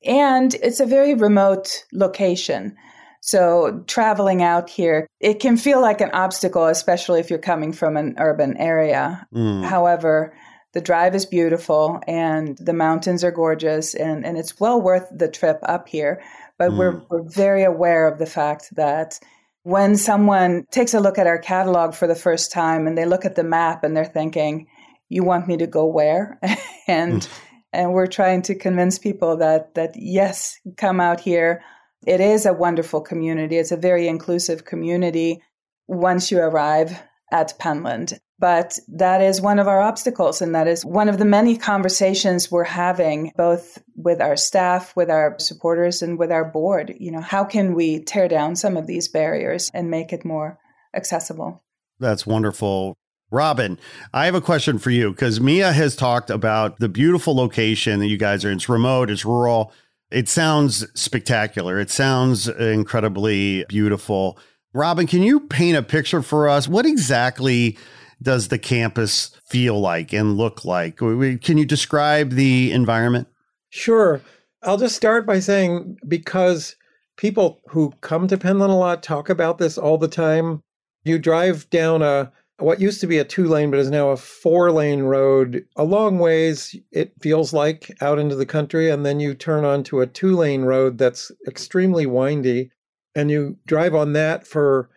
And 0.05 0.55
it's 0.55 0.81
a 0.81 0.87
very 0.87 1.14
remote 1.14 1.85
location. 1.92 2.75
So 3.21 3.85
traveling 3.87 4.42
out 4.42 4.71
here, 4.71 5.07
it 5.21 5.40
can 5.40 5.57
feel 5.57 5.81
like 5.81 6.01
an 6.01 6.11
obstacle, 6.12 6.66
especially 6.66 7.21
if 7.21 7.31
you're 7.31 7.38
coming 7.38 7.73
from 7.73 7.97
an 7.97 8.14
urban 8.18 8.57
area. 8.57 9.27
Mm. 9.35 9.64
However, 9.64 10.35
the 10.72 10.80
drive 10.80 11.14
is 11.14 11.26
beautiful 11.26 12.00
and 12.06 12.56
the 12.58 12.72
mountains 12.72 13.22
are 13.22 13.30
gorgeous 13.30 13.94
and, 13.94 14.24
and 14.24 14.38
it's 14.38 14.58
well 14.58 14.80
worth 14.80 15.06
the 15.11 15.28
trip 15.28 15.58
up 15.62 15.88
here. 15.88 16.22
But 16.58 16.70
mm. 16.70 16.78
we're, 16.78 17.02
we're 17.11 17.28
very 17.28 17.62
aware 17.62 18.06
of 18.06 18.18
the 18.18 18.26
fact 18.26 18.74
that 18.76 19.18
when 19.64 19.96
someone 19.96 20.66
takes 20.70 20.94
a 20.94 21.00
look 21.00 21.18
at 21.18 21.26
our 21.26 21.38
catalog 21.38 21.94
for 21.94 22.06
the 22.06 22.14
first 22.14 22.50
time 22.50 22.87
and 22.87 22.96
they 22.96 23.04
look 23.04 23.24
at 23.24 23.37
the 23.37 23.44
map 23.44 23.85
and 23.85 23.96
they're 23.96 24.04
thinking, 24.04 24.66
you 25.08 25.22
want 25.22 25.46
me 25.46 25.56
to 25.58 25.66
go 25.66 25.87
where? 25.87 26.38
and, 26.88 27.22
mm. 27.22 27.28
and 27.72 27.92
we're 27.92 28.06
trying 28.06 28.42
to 28.42 28.54
convince 28.54 28.98
people 28.98 29.37
that, 29.37 29.74
that 29.74 29.92
yes, 29.94 30.58
come 30.78 31.00
out 31.00 31.20
here. 31.20 31.62
It 32.06 32.20
is 32.20 32.46
a 32.46 32.52
wonderful 32.52 33.02
community. 33.02 33.58
It's 33.58 33.72
a 33.72 33.76
very 33.76 34.08
inclusive 34.08 34.64
community 34.64 35.42
once 35.87 36.30
you 36.30 36.38
arrive 36.38 37.00
at 37.30 37.58
Penland. 37.61 38.18
But 38.42 38.76
that 38.88 39.22
is 39.22 39.40
one 39.40 39.61
of 39.61 39.68
our 39.68 39.81
obstacles. 39.81 40.42
And 40.42 40.52
that 40.57 40.66
is 40.66 40.85
one 40.85 41.09
of 41.09 41.18
the 41.18 41.24
many 41.24 41.57
conversations 41.57 42.50
we're 42.50 42.64
having, 42.64 43.31
both 43.37 43.81
with 43.94 44.20
our 44.20 44.37
staff, 44.37 44.96
with 44.96 45.11
our 45.11 45.37
supporters, 45.38 46.02
and 46.02 46.18
with 46.18 46.33
our 46.33 46.44
board. 46.44 46.92
You 46.98 47.12
know, 47.12 47.20
how 47.20 47.44
can 47.44 47.72
we 47.72 48.00
tear 48.00 48.26
down 48.26 48.57
some 48.57 48.76
of 48.76 48.88
these 48.88 49.07
barriers 49.07 49.70
and 49.72 49.92
make 49.92 50.12
it 50.12 50.24
more 50.24 50.59
accessible? 50.92 51.62
That's 52.00 52.26
wonderful. 52.26 52.96
Robin, 53.31 53.78
I 54.12 54.24
have 54.24 54.35
a 54.35 54.40
question 54.40 54.81
for 54.81 54.90
you 54.90 55.12
because 55.12 55.40
Mia 55.40 55.72
has 55.72 55.94
talked 55.94 56.28
about 56.28 56.81
the 56.81 56.88
beautiful 56.88 57.37
location 57.37 58.00
that 58.00 58.09
you 58.09 58.16
guys 58.16 58.44
are 58.44 58.50
in. 58.50 58.57
It's 58.57 58.68
remote, 58.68 59.09
it's 59.09 59.24
rural. 59.24 59.72
It 60.11 60.28
sounds 60.28 60.85
spectacular. 61.00 61.78
It 61.78 61.90
sounds 61.90 62.48
incredibly 62.48 63.64
beautiful. 63.68 64.37
Robin, 64.74 65.07
can 65.07 65.22
you 65.22 65.38
paint 65.38 65.76
a 65.76 65.83
picture 65.83 66.22
for 66.22 66.48
us? 66.48 66.66
What 66.66 66.87
exactly 66.87 67.78
does 68.22 68.48
the 68.48 68.58
campus 68.58 69.30
feel 69.46 69.80
like 69.80 70.12
and 70.12 70.37
look 70.37 70.64
like? 70.64 70.96
Can 70.96 71.58
you 71.58 71.66
describe 71.66 72.30
the 72.30 72.72
environment? 72.72 73.28
Sure. 73.70 74.20
I'll 74.62 74.78
just 74.78 74.96
start 74.96 75.26
by 75.26 75.40
saying 75.40 75.96
because 76.06 76.76
people 77.16 77.61
who 77.68 77.92
come 78.00 78.28
to 78.28 78.38
Penland 78.38 78.70
a 78.70 78.74
lot 78.74 79.02
talk 79.02 79.28
about 79.28 79.58
this 79.58 79.76
all 79.76 79.98
the 79.98 80.08
time. 80.08 80.61
You 81.04 81.18
drive 81.18 81.68
down 81.70 82.02
a 82.02 82.32
what 82.58 82.80
used 82.80 83.00
to 83.00 83.06
be 83.06 83.18
a 83.18 83.24
two 83.24 83.48
lane 83.48 83.70
but 83.70 83.80
is 83.80 83.90
now 83.90 84.11
a 84.11 84.16
four 84.16 84.70
lane 84.70 85.02
road 85.02 85.64
a 85.76 85.82
long 85.82 86.18
ways 86.18 86.76
it 86.92 87.12
feels 87.20 87.52
like 87.52 87.90
out 88.00 88.20
into 88.20 88.37
the 88.37 88.46
country 88.46 88.88
and 88.88 89.04
then 89.04 89.18
you 89.18 89.35
turn 89.35 89.64
onto 89.64 90.00
a 90.00 90.06
two 90.06 90.37
lane 90.37 90.62
road 90.62 90.96
that's 90.96 91.32
extremely 91.48 92.06
windy 92.06 92.70
and 93.16 93.30
you 93.30 93.56
drive 93.66 93.94
on 93.94 94.12
that 94.12 94.46
for 94.46 94.90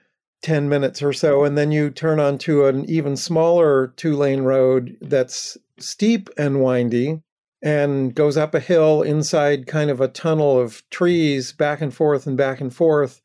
10 0.45 0.69
minutes 0.69 1.01
or 1.01 1.11
so 1.11 1.43
and 1.43 1.57
then 1.57 1.71
you 1.71 1.89
turn 1.89 2.19
onto 2.19 2.65
an 2.65 2.87
even 2.89 3.17
smaller 3.17 3.87
two 3.97 4.15
lane 4.15 4.41
road 4.41 4.95
that's 5.01 5.57
steep 5.79 6.29
and 6.37 6.63
windy 6.63 7.19
and 7.65 8.13
goes 8.13 8.37
up 8.37 8.53
a 8.53 8.59
hill 8.59 9.01
inside 9.01 9.65
kind 9.65 9.89
of 9.89 9.99
a 9.99 10.07
tunnel 10.07 10.59
of 10.59 10.87
trees 10.91 11.51
back 11.51 11.81
and 11.81 11.93
forth 11.95 12.27
and 12.27 12.37
back 12.37 12.61
and 12.61 12.73
forth. 12.73 13.21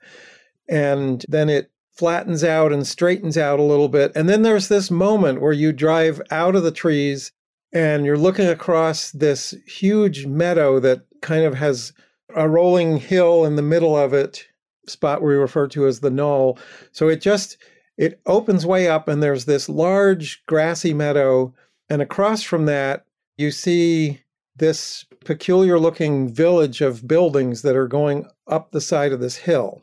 And 0.67 1.25
then 1.29 1.51
it 1.51 1.71
flattens 1.93 2.43
out 2.43 2.73
and 2.73 2.87
straightens 2.87 3.37
out 3.37 3.61
a 3.61 3.65
little 3.65 3.91
bit. 3.91 4.13
And 4.15 4.31
then 4.31 4.41
there's 4.41 4.69
this 4.69 4.91
moment 4.91 5.43
where 5.43 5.53
you 5.53 5.73
drive 5.73 6.23
out 6.31 6.57
of 6.57 6.63
the 6.63 6.71
trees 6.71 7.33
and 7.71 8.07
you're 8.07 8.17
looking 8.17 8.47
across 8.47 9.11
this 9.11 9.55
huge 9.67 10.25
meadow 10.25 10.81
that 10.81 11.03
kind 11.21 11.45
of 11.45 11.55
has 11.55 11.93
a 12.35 12.49
rolling 12.49 12.97
hill 12.97 13.45
in 13.45 13.57
the 13.57 13.63
middle 13.63 13.95
of 13.95 14.15
it 14.15 14.47
spot 14.91 15.23
we 15.23 15.35
refer 15.35 15.67
to 15.69 15.87
as 15.87 16.01
the 16.01 16.11
knoll. 16.11 16.59
So 16.93 17.09
it 17.09 17.21
just 17.21 17.57
it 17.97 18.21
opens 18.27 18.65
way 18.65 18.89
up 18.89 19.09
and 19.09 19.23
there's 19.23 19.45
this 19.45 19.69
large 19.69 20.45
grassy 20.47 20.95
meadow 20.95 21.55
and 21.89 22.01
across 22.01 22.43
from 22.43 22.67
that 22.67 23.05
you 23.37 23.51
see 23.51 24.21
this 24.57 25.05
peculiar 25.25 25.79
looking 25.79 26.33
village 26.33 26.81
of 26.81 27.09
buildings 27.09 27.63
that 27.63 27.77
are 27.77 27.89
going 27.89 28.27
up 28.47 28.71
the 28.71 28.81
side 28.81 29.13
of 29.13 29.21
this 29.21 29.37
hill. 29.37 29.83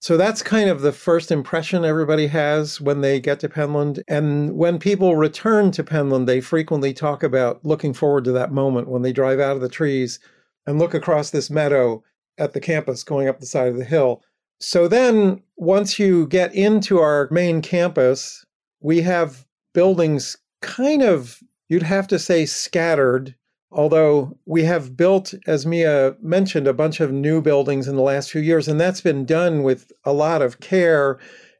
So 0.00 0.16
that's 0.16 0.42
kind 0.42 0.68
of 0.68 0.80
the 0.80 0.92
first 0.92 1.30
impression 1.30 1.84
everybody 1.84 2.26
has 2.26 2.80
when 2.80 3.02
they 3.02 3.20
get 3.20 3.38
to 3.40 3.48
Penland. 3.48 4.02
And 4.08 4.56
when 4.56 4.80
people 4.80 5.14
return 5.14 5.70
to 5.72 5.84
Penland, 5.84 6.26
they 6.26 6.40
frequently 6.40 6.92
talk 6.92 7.22
about 7.22 7.64
looking 7.64 7.94
forward 7.94 8.24
to 8.24 8.32
that 8.32 8.50
moment 8.50 8.88
when 8.88 9.02
they 9.02 9.12
drive 9.12 9.38
out 9.38 9.54
of 9.54 9.62
the 9.62 9.68
trees 9.68 10.18
and 10.66 10.78
look 10.78 10.92
across 10.92 11.30
this 11.30 11.50
meadow 11.50 12.02
at 12.38 12.52
the 12.52 12.60
campus 12.60 13.04
going 13.04 13.28
up 13.28 13.38
the 13.38 13.46
side 13.46 13.68
of 13.68 13.76
the 13.76 13.84
hill. 13.84 14.22
So 14.62 14.86
then, 14.86 15.42
once 15.56 15.98
you 15.98 16.28
get 16.28 16.54
into 16.54 17.00
our 17.00 17.28
main 17.32 17.62
campus, 17.62 18.46
we 18.80 19.00
have 19.00 19.44
buildings 19.74 20.36
kind 20.60 21.02
of, 21.02 21.40
you'd 21.68 21.82
have 21.82 22.06
to 22.08 22.18
say, 22.18 22.46
scattered. 22.46 23.34
Although 23.72 24.38
we 24.46 24.62
have 24.62 24.96
built, 24.96 25.34
as 25.48 25.66
Mia 25.66 26.14
mentioned, 26.22 26.68
a 26.68 26.74
bunch 26.74 27.00
of 27.00 27.10
new 27.10 27.42
buildings 27.42 27.88
in 27.88 27.96
the 27.96 28.02
last 28.02 28.30
few 28.30 28.40
years, 28.40 28.68
and 28.68 28.80
that's 28.80 29.00
been 29.00 29.24
done 29.24 29.64
with 29.64 29.90
a 30.04 30.12
lot 30.12 30.42
of 30.42 30.60
care 30.60 31.18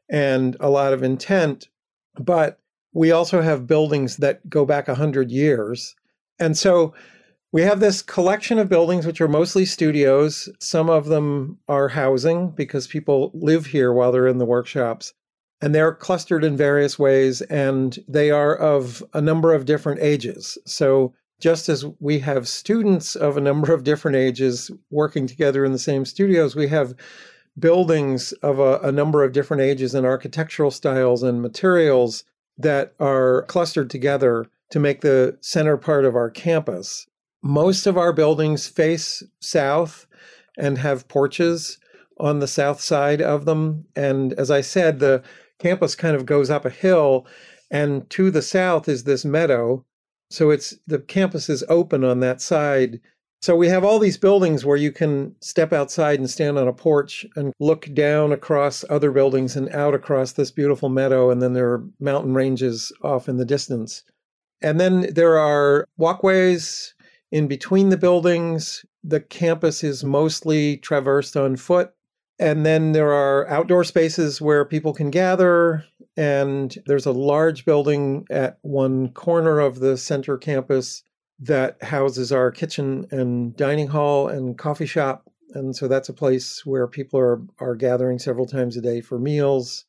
and 0.09 0.55
a 0.61 0.69
lot 0.69 0.93
of 0.93 1.03
intent. 1.03 1.67
But 2.17 2.59
we 2.93 3.11
also 3.11 3.41
have 3.41 3.67
buildings 3.67 4.17
that 4.17 4.47
go 4.49 4.63
back 4.65 4.87
100 4.87 5.29
years. 5.29 5.93
And 6.39 6.57
so 6.57 6.93
we 7.53 7.61
have 7.61 7.79
this 7.79 8.01
collection 8.01 8.57
of 8.57 8.67
buildings, 8.67 9.05
which 9.05 9.21
are 9.21 9.27
mostly 9.27 9.63
studios. 9.63 10.49
Some 10.59 10.89
of 10.89 11.05
them 11.05 11.59
are 11.67 11.87
housing 11.87 12.49
because 12.49 12.87
people 12.87 13.29
live 13.35 13.67
here 13.67 13.93
while 13.93 14.11
they're 14.11 14.27
in 14.27 14.39
the 14.39 14.45
workshops. 14.45 15.13
And 15.61 15.73
they're 15.73 15.93
clustered 15.93 16.43
in 16.43 16.57
various 16.57 16.97
ways, 16.97 17.41
and 17.43 17.97
they 18.07 18.31
are 18.31 18.55
of 18.55 19.03
a 19.13 19.21
number 19.21 19.53
of 19.53 19.65
different 19.65 20.01
ages. 20.01 20.57
So, 20.65 21.13
just 21.39 21.69
as 21.69 21.85
we 21.99 22.19
have 22.19 22.47
students 22.47 23.15
of 23.15 23.37
a 23.37 23.41
number 23.41 23.71
of 23.73 23.83
different 23.83 24.17
ages 24.17 24.71
working 24.89 25.27
together 25.27 25.63
in 25.63 25.71
the 25.71 25.79
same 25.79 26.05
studios, 26.05 26.55
we 26.55 26.67
have 26.67 26.95
buildings 27.59 28.31
of 28.41 28.59
a, 28.59 28.79
a 28.79 28.91
number 28.91 29.23
of 29.23 29.31
different 29.31 29.61
ages 29.61 29.93
and 29.93 30.05
architectural 30.05 30.71
styles 30.71 31.21
and 31.21 31.41
materials 31.41 32.23
that 32.57 32.93
are 32.99 33.43
clustered 33.43 33.89
together 33.89 34.47
to 34.71 34.79
make 34.79 35.01
the 35.01 35.37
center 35.41 35.77
part 35.77 36.03
of 36.03 36.15
our 36.15 36.29
campus. 36.29 37.07
Most 37.43 37.85
of 37.85 37.97
our 37.97 38.13
buildings 38.13 38.67
face 38.67 39.21
south 39.41 40.07
and 40.57 40.77
have 40.77 41.09
porches 41.09 41.77
on 42.17 42.39
the 42.39 42.47
south 42.47 42.79
side 42.79 43.21
of 43.21 43.43
them. 43.43 43.85
And 43.95 44.31
as 44.33 44.49
I 44.49 44.61
said, 44.61 44.99
the 44.99 45.21
campus 45.59 45.93
kind 45.93 46.15
of 46.15 46.25
goes 46.25 46.49
up 46.49 46.63
a 46.63 46.69
hill, 46.69 47.27
and 47.69 48.09
to 48.11 48.31
the 48.31 48.41
south 48.41 48.87
is 48.87 49.03
this 49.03 49.25
meadow. 49.25 49.83
So 50.29 50.51
it's 50.51 50.73
the 50.87 50.99
campus 50.99 51.49
is 51.49 51.63
open 51.67 52.03
on 52.03 52.21
that 52.21 52.41
side. 52.41 53.01
So 53.41 53.57
we 53.57 53.67
have 53.67 53.83
all 53.83 53.99
these 53.99 54.17
buildings 54.17 54.63
where 54.63 54.77
you 54.77 54.91
can 54.91 55.35
step 55.41 55.73
outside 55.73 56.19
and 56.19 56.29
stand 56.29 56.57
on 56.57 56.69
a 56.69 56.73
porch 56.73 57.25
and 57.35 57.51
look 57.59 57.93
down 57.93 58.31
across 58.31 58.85
other 58.89 59.11
buildings 59.11 59.57
and 59.57 59.67
out 59.75 59.93
across 59.93 60.31
this 60.31 60.49
beautiful 60.49 60.87
meadow. 60.87 61.29
And 61.29 61.41
then 61.41 61.51
there 61.51 61.69
are 61.73 61.85
mountain 61.99 62.33
ranges 62.33 62.91
off 63.03 63.27
in 63.27 63.35
the 63.35 63.43
distance. 63.43 64.03
And 64.61 64.79
then 64.79 65.13
there 65.13 65.37
are 65.37 65.85
walkways 65.97 66.93
in 67.33 67.47
between 67.47 67.89
the 67.89 67.97
buildings. 67.97 68.85
The 69.03 69.19
campus 69.19 69.83
is 69.83 70.03
mostly 70.03 70.77
traversed 70.77 71.35
on 71.35 71.55
foot. 71.57 71.91
And 72.37 72.63
then 72.63 72.91
there 72.91 73.11
are 73.11 73.49
outdoor 73.49 73.83
spaces 73.83 74.39
where 74.39 74.63
people 74.63 74.93
can 74.93 75.09
gather. 75.09 75.83
And 76.15 76.77
there's 76.85 77.07
a 77.07 77.11
large 77.11 77.65
building 77.65 78.27
at 78.29 78.59
one 78.61 79.09
corner 79.09 79.59
of 79.59 79.79
the 79.79 79.97
center 79.97 80.37
campus 80.37 81.03
that 81.39 81.81
houses 81.81 82.31
our 82.31 82.51
kitchen 82.51 83.07
and 83.09 83.57
dining 83.57 83.87
hall 83.87 84.27
and 84.27 84.55
coffee 84.55 84.85
shop. 84.85 85.27
And 85.55 85.75
so 85.75 85.87
that's 85.87 86.09
a 86.09 86.13
place 86.13 86.63
where 86.67 86.87
people 86.87 87.19
are, 87.19 87.41
are 87.59 87.75
gathering 87.75 88.19
several 88.19 88.45
times 88.45 88.77
a 88.77 88.81
day 88.81 89.01
for 89.01 89.17
meals. 89.17 89.85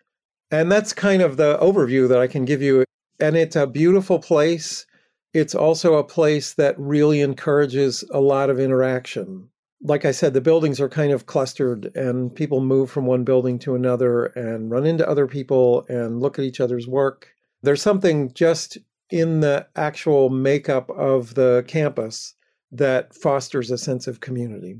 And 0.51 0.73
that's 0.73 0.95
kind 0.95 1.21
of 1.21 1.37
the 1.37 1.59
overview 1.59 2.09
that 2.09 2.19
I 2.19 2.27
can 2.27 2.47
give 2.47 2.63
you. 2.63 2.85
And 3.21 3.37
it's 3.37 3.57
a 3.57 3.67
beautiful 3.67 4.19
place 4.19 4.87
it's 5.35 5.55
also 5.55 5.94
a 5.94 6.05
place 6.05 6.55
that 6.55 6.79
really 6.79 7.20
encourages 7.20 8.05
a 8.12 8.20
lot 8.20 8.49
of 8.49 8.61
interaction. 8.61 9.49
Like 9.83 10.05
I 10.05 10.12
said, 10.12 10.33
the 10.33 10.40
buildings 10.40 10.81
are 10.81 10.88
kind 10.88 11.12
of 11.12 11.27
clustered, 11.27 11.94
and 11.94 12.35
people 12.35 12.61
move 12.61 12.90
from 12.90 13.05
one 13.05 13.25
building 13.25 13.59
to 13.61 13.75
another 13.75 14.27
and 14.27 14.70
run 14.70 14.87
into 14.87 15.07
other 15.07 15.27
people 15.27 15.85
and 15.88 16.20
look 16.20 16.38
at 16.38 16.44
each 16.44 16.61
other's 16.61 16.87
work. 16.87 17.29
There's 17.62 17.83
something 17.83 18.33
just 18.33 18.79
in 19.11 19.40
the 19.40 19.66
actual 19.77 20.31
makeup 20.31 20.88
of 20.90 21.35
the 21.35 21.64
campus 21.66 22.35
that 22.73 23.14
fosters 23.14 23.70
a 23.70 23.77
sense 23.77 24.07
of 24.07 24.20
community. 24.20 24.79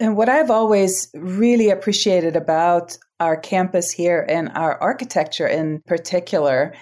And 0.00 0.16
what 0.16 0.28
I've 0.28 0.50
always 0.50 1.08
really 1.14 1.70
appreciated 1.70 2.36
about 2.36 2.98
our 3.20 3.36
campus 3.36 3.90
here 3.90 4.26
and 4.28 4.50
our 4.54 4.78
architecture 4.82 5.46
in 5.46 5.80
particular 5.86 6.74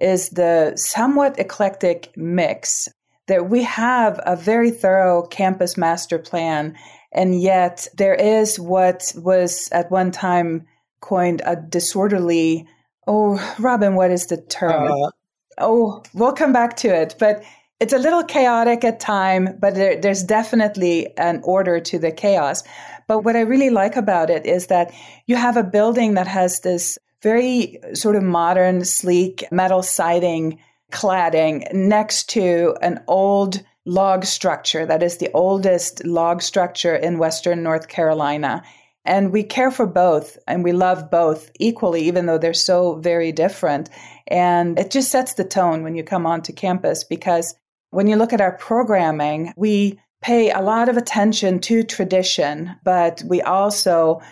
is 0.00 0.30
the 0.30 0.72
somewhat 0.76 1.38
eclectic 1.38 2.12
mix 2.16 2.88
that 3.28 3.48
we 3.48 3.62
have 3.62 4.20
a 4.26 4.36
very 4.36 4.70
thorough 4.70 5.22
campus 5.26 5.76
master 5.76 6.18
plan, 6.18 6.76
and 7.12 7.40
yet 7.40 7.86
there 7.96 8.14
is 8.14 8.58
what 8.58 9.12
was 9.16 9.68
at 9.72 9.90
one 9.90 10.10
time 10.10 10.66
coined 11.00 11.42
a 11.44 11.56
disorderly. 11.56 12.66
Oh, 13.06 13.40
Robin, 13.58 13.94
what 13.94 14.10
is 14.10 14.26
the 14.26 14.36
term? 14.36 14.90
Uh, 14.90 15.10
oh, 15.58 16.02
we'll 16.14 16.32
come 16.32 16.52
back 16.52 16.76
to 16.78 16.88
it, 16.88 17.14
but 17.18 17.42
it's 17.80 17.92
a 17.92 17.98
little 17.98 18.22
chaotic 18.22 18.84
at 18.84 19.00
time, 19.00 19.56
but 19.60 19.74
there, 19.74 20.00
there's 20.00 20.22
definitely 20.22 21.16
an 21.18 21.40
order 21.42 21.80
to 21.80 21.98
the 21.98 22.12
chaos. 22.12 22.62
But 23.08 23.24
what 23.24 23.34
I 23.34 23.40
really 23.40 23.70
like 23.70 23.96
about 23.96 24.30
it 24.30 24.46
is 24.46 24.68
that 24.68 24.92
you 25.26 25.34
have 25.34 25.56
a 25.56 25.64
building 25.64 26.14
that 26.14 26.28
has 26.28 26.60
this 26.60 26.96
very 27.22 27.78
sort 27.94 28.16
of 28.16 28.22
modern, 28.22 28.84
sleek 28.84 29.44
metal 29.50 29.82
siding 29.82 30.58
cladding 30.92 31.72
next 31.72 32.28
to 32.30 32.76
an 32.82 33.02
old 33.08 33.62
log 33.84 34.24
structure 34.24 34.86
that 34.86 35.02
is 35.02 35.18
the 35.18 35.30
oldest 35.34 36.04
log 36.04 36.42
structure 36.42 36.94
in 36.94 37.18
Western 37.18 37.62
North 37.62 37.88
Carolina. 37.88 38.62
And 39.04 39.32
we 39.32 39.42
care 39.42 39.72
for 39.72 39.86
both 39.86 40.38
and 40.46 40.62
we 40.62 40.72
love 40.72 41.10
both 41.10 41.50
equally, 41.58 42.02
even 42.02 42.26
though 42.26 42.38
they're 42.38 42.54
so 42.54 42.96
very 42.96 43.32
different. 43.32 43.90
And 44.28 44.78
it 44.78 44.92
just 44.92 45.10
sets 45.10 45.34
the 45.34 45.44
tone 45.44 45.82
when 45.82 45.96
you 45.96 46.04
come 46.04 46.26
onto 46.26 46.52
campus 46.52 47.02
because 47.02 47.54
when 47.90 48.06
you 48.06 48.16
look 48.16 48.32
at 48.32 48.40
our 48.40 48.56
programming, 48.56 49.52
we 49.56 49.98
pay 50.22 50.50
a 50.50 50.60
lot 50.60 50.88
of 50.88 50.96
attention 50.96 51.58
to 51.58 51.82
tradition, 51.82 52.76
but 52.84 53.22
we 53.26 53.42
also 53.42 54.22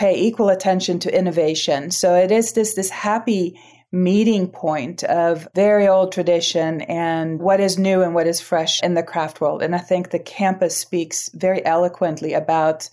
pay 0.00 0.18
equal 0.18 0.48
attention 0.48 0.98
to 0.98 1.14
innovation. 1.14 1.90
So 1.90 2.14
it 2.14 2.32
is 2.32 2.54
this 2.54 2.72
this 2.72 2.88
happy 2.88 3.60
meeting 3.92 4.48
point 4.48 5.04
of 5.04 5.46
very 5.54 5.86
old 5.86 6.10
tradition 6.10 6.80
and 6.82 7.38
what 7.38 7.60
is 7.60 7.78
new 7.78 8.00
and 8.00 8.14
what 8.14 8.26
is 8.26 8.40
fresh 8.40 8.82
in 8.82 8.94
the 8.94 9.02
craft 9.02 9.42
world. 9.42 9.62
And 9.62 9.74
I 9.74 9.78
think 9.78 10.08
the 10.08 10.18
campus 10.18 10.74
speaks 10.74 11.28
very 11.34 11.62
eloquently 11.66 12.32
about 12.32 12.88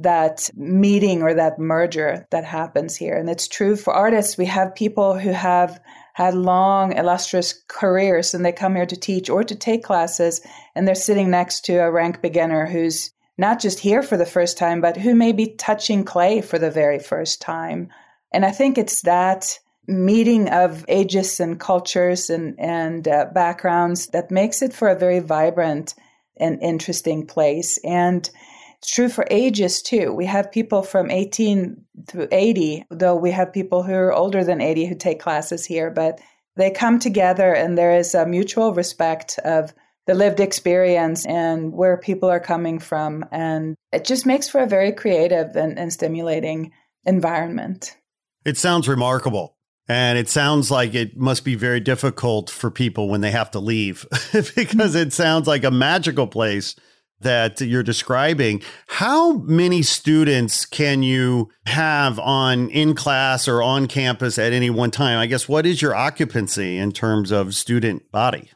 that 0.00 0.50
meeting 0.54 1.22
or 1.22 1.32
that 1.32 1.58
merger 1.58 2.26
that 2.30 2.44
happens 2.44 2.94
here. 2.94 3.16
And 3.16 3.30
it's 3.30 3.48
true 3.48 3.74
for 3.74 3.94
artists. 3.94 4.36
We 4.36 4.46
have 4.46 4.74
people 4.74 5.18
who 5.18 5.30
have 5.30 5.80
had 6.12 6.34
long, 6.34 6.92
illustrious 6.92 7.54
careers 7.68 8.34
and 8.34 8.44
they 8.44 8.52
come 8.52 8.76
here 8.76 8.84
to 8.84 8.96
teach 8.96 9.30
or 9.30 9.44
to 9.44 9.54
take 9.54 9.82
classes, 9.82 10.42
and 10.74 10.86
they're 10.86 10.94
sitting 10.94 11.30
next 11.30 11.64
to 11.66 11.76
a 11.76 11.90
rank 11.90 12.20
beginner 12.20 12.66
who's 12.66 13.12
not 13.40 13.58
just 13.58 13.80
here 13.80 14.02
for 14.02 14.18
the 14.18 14.26
first 14.26 14.58
time, 14.58 14.82
but 14.82 14.98
who 14.98 15.14
may 15.14 15.32
be 15.32 15.54
touching 15.54 16.04
clay 16.04 16.42
for 16.42 16.58
the 16.58 16.70
very 16.70 16.98
first 16.98 17.40
time. 17.40 17.88
And 18.34 18.44
I 18.44 18.50
think 18.50 18.76
it's 18.76 19.00
that 19.02 19.58
meeting 19.88 20.50
of 20.50 20.84
ages 20.88 21.40
and 21.40 21.58
cultures 21.58 22.28
and, 22.28 22.54
and 22.60 23.08
uh, 23.08 23.24
backgrounds 23.32 24.08
that 24.08 24.30
makes 24.30 24.60
it 24.60 24.74
for 24.74 24.88
a 24.88 24.98
very 24.98 25.20
vibrant 25.20 25.94
and 26.38 26.62
interesting 26.62 27.26
place. 27.26 27.78
And 27.78 28.28
it's 28.76 28.94
true 28.94 29.08
for 29.08 29.26
ages 29.30 29.80
too. 29.80 30.12
We 30.12 30.26
have 30.26 30.52
people 30.52 30.82
from 30.82 31.10
18 31.10 31.82
through 32.08 32.28
80, 32.30 32.84
though 32.90 33.16
we 33.16 33.30
have 33.30 33.54
people 33.54 33.82
who 33.82 33.94
are 33.94 34.12
older 34.12 34.44
than 34.44 34.60
80 34.60 34.84
who 34.84 34.94
take 34.94 35.18
classes 35.18 35.64
here, 35.64 35.90
but 35.90 36.20
they 36.56 36.70
come 36.70 36.98
together 36.98 37.54
and 37.54 37.78
there 37.78 37.96
is 37.96 38.14
a 38.14 38.26
mutual 38.26 38.74
respect 38.74 39.38
of 39.44 39.72
the 40.10 40.16
lived 40.16 40.40
experience 40.40 41.24
and 41.24 41.72
where 41.72 41.96
people 41.96 42.28
are 42.28 42.40
coming 42.40 42.80
from. 42.80 43.24
And 43.30 43.76
it 43.92 44.04
just 44.04 44.26
makes 44.26 44.48
for 44.48 44.60
a 44.60 44.66
very 44.66 44.90
creative 44.90 45.54
and, 45.54 45.78
and 45.78 45.92
stimulating 45.92 46.72
environment. 47.06 47.96
It 48.44 48.56
sounds 48.56 48.88
remarkable. 48.88 49.54
And 49.86 50.18
it 50.18 50.28
sounds 50.28 50.68
like 50.68 50.96
it 50.96 51.16
must 51.16 51.44
be 51.44 51.54
very 51.54 51.78
difficult 51.78 52.50
for 52.50 52.72
people 52.72 53.08
when 53.08 53.20
they 53.20 53.30
have 53.30 53.52
to 53.52 53.60
leave 53.60 54.04
because 54.32 54.56
mm-hmm. 54.56 54.96
it 54.96 55.12
sounds 55.12 55.46
like 55.46 55.62
a 55.62 55.70
magical 55.70 56.26
place 56.26 56.74
that 57.20 57.60
you're 57.60 57.84
describing. 57.84 58.62
How 58.88 59.34
many 59.34 59.82
students 59.82 60.66
can 60.66 61.04
you 61.04 61.50
have 61.66 62.18
on 62.18 62.68
in 62.70 62.96
class 62.96 63.46
or 63.46 63.62
on 63.62 63.86
campus 63.86 64.40
at 64.40 64.52
any 64.52 64.70
one 64.70 64.90
time? 64.90 65.18
I 65.18 65.26
guess 65.26 65.48
what 65.48 65.66
is 65.66 65.80
your 65.80 65.94
occupancy 65.94 66.78
in 66.78 66.90
terms 66.90 67.30
of 67.30 67.54
student 67.54 68.10
body? 68.10 68.50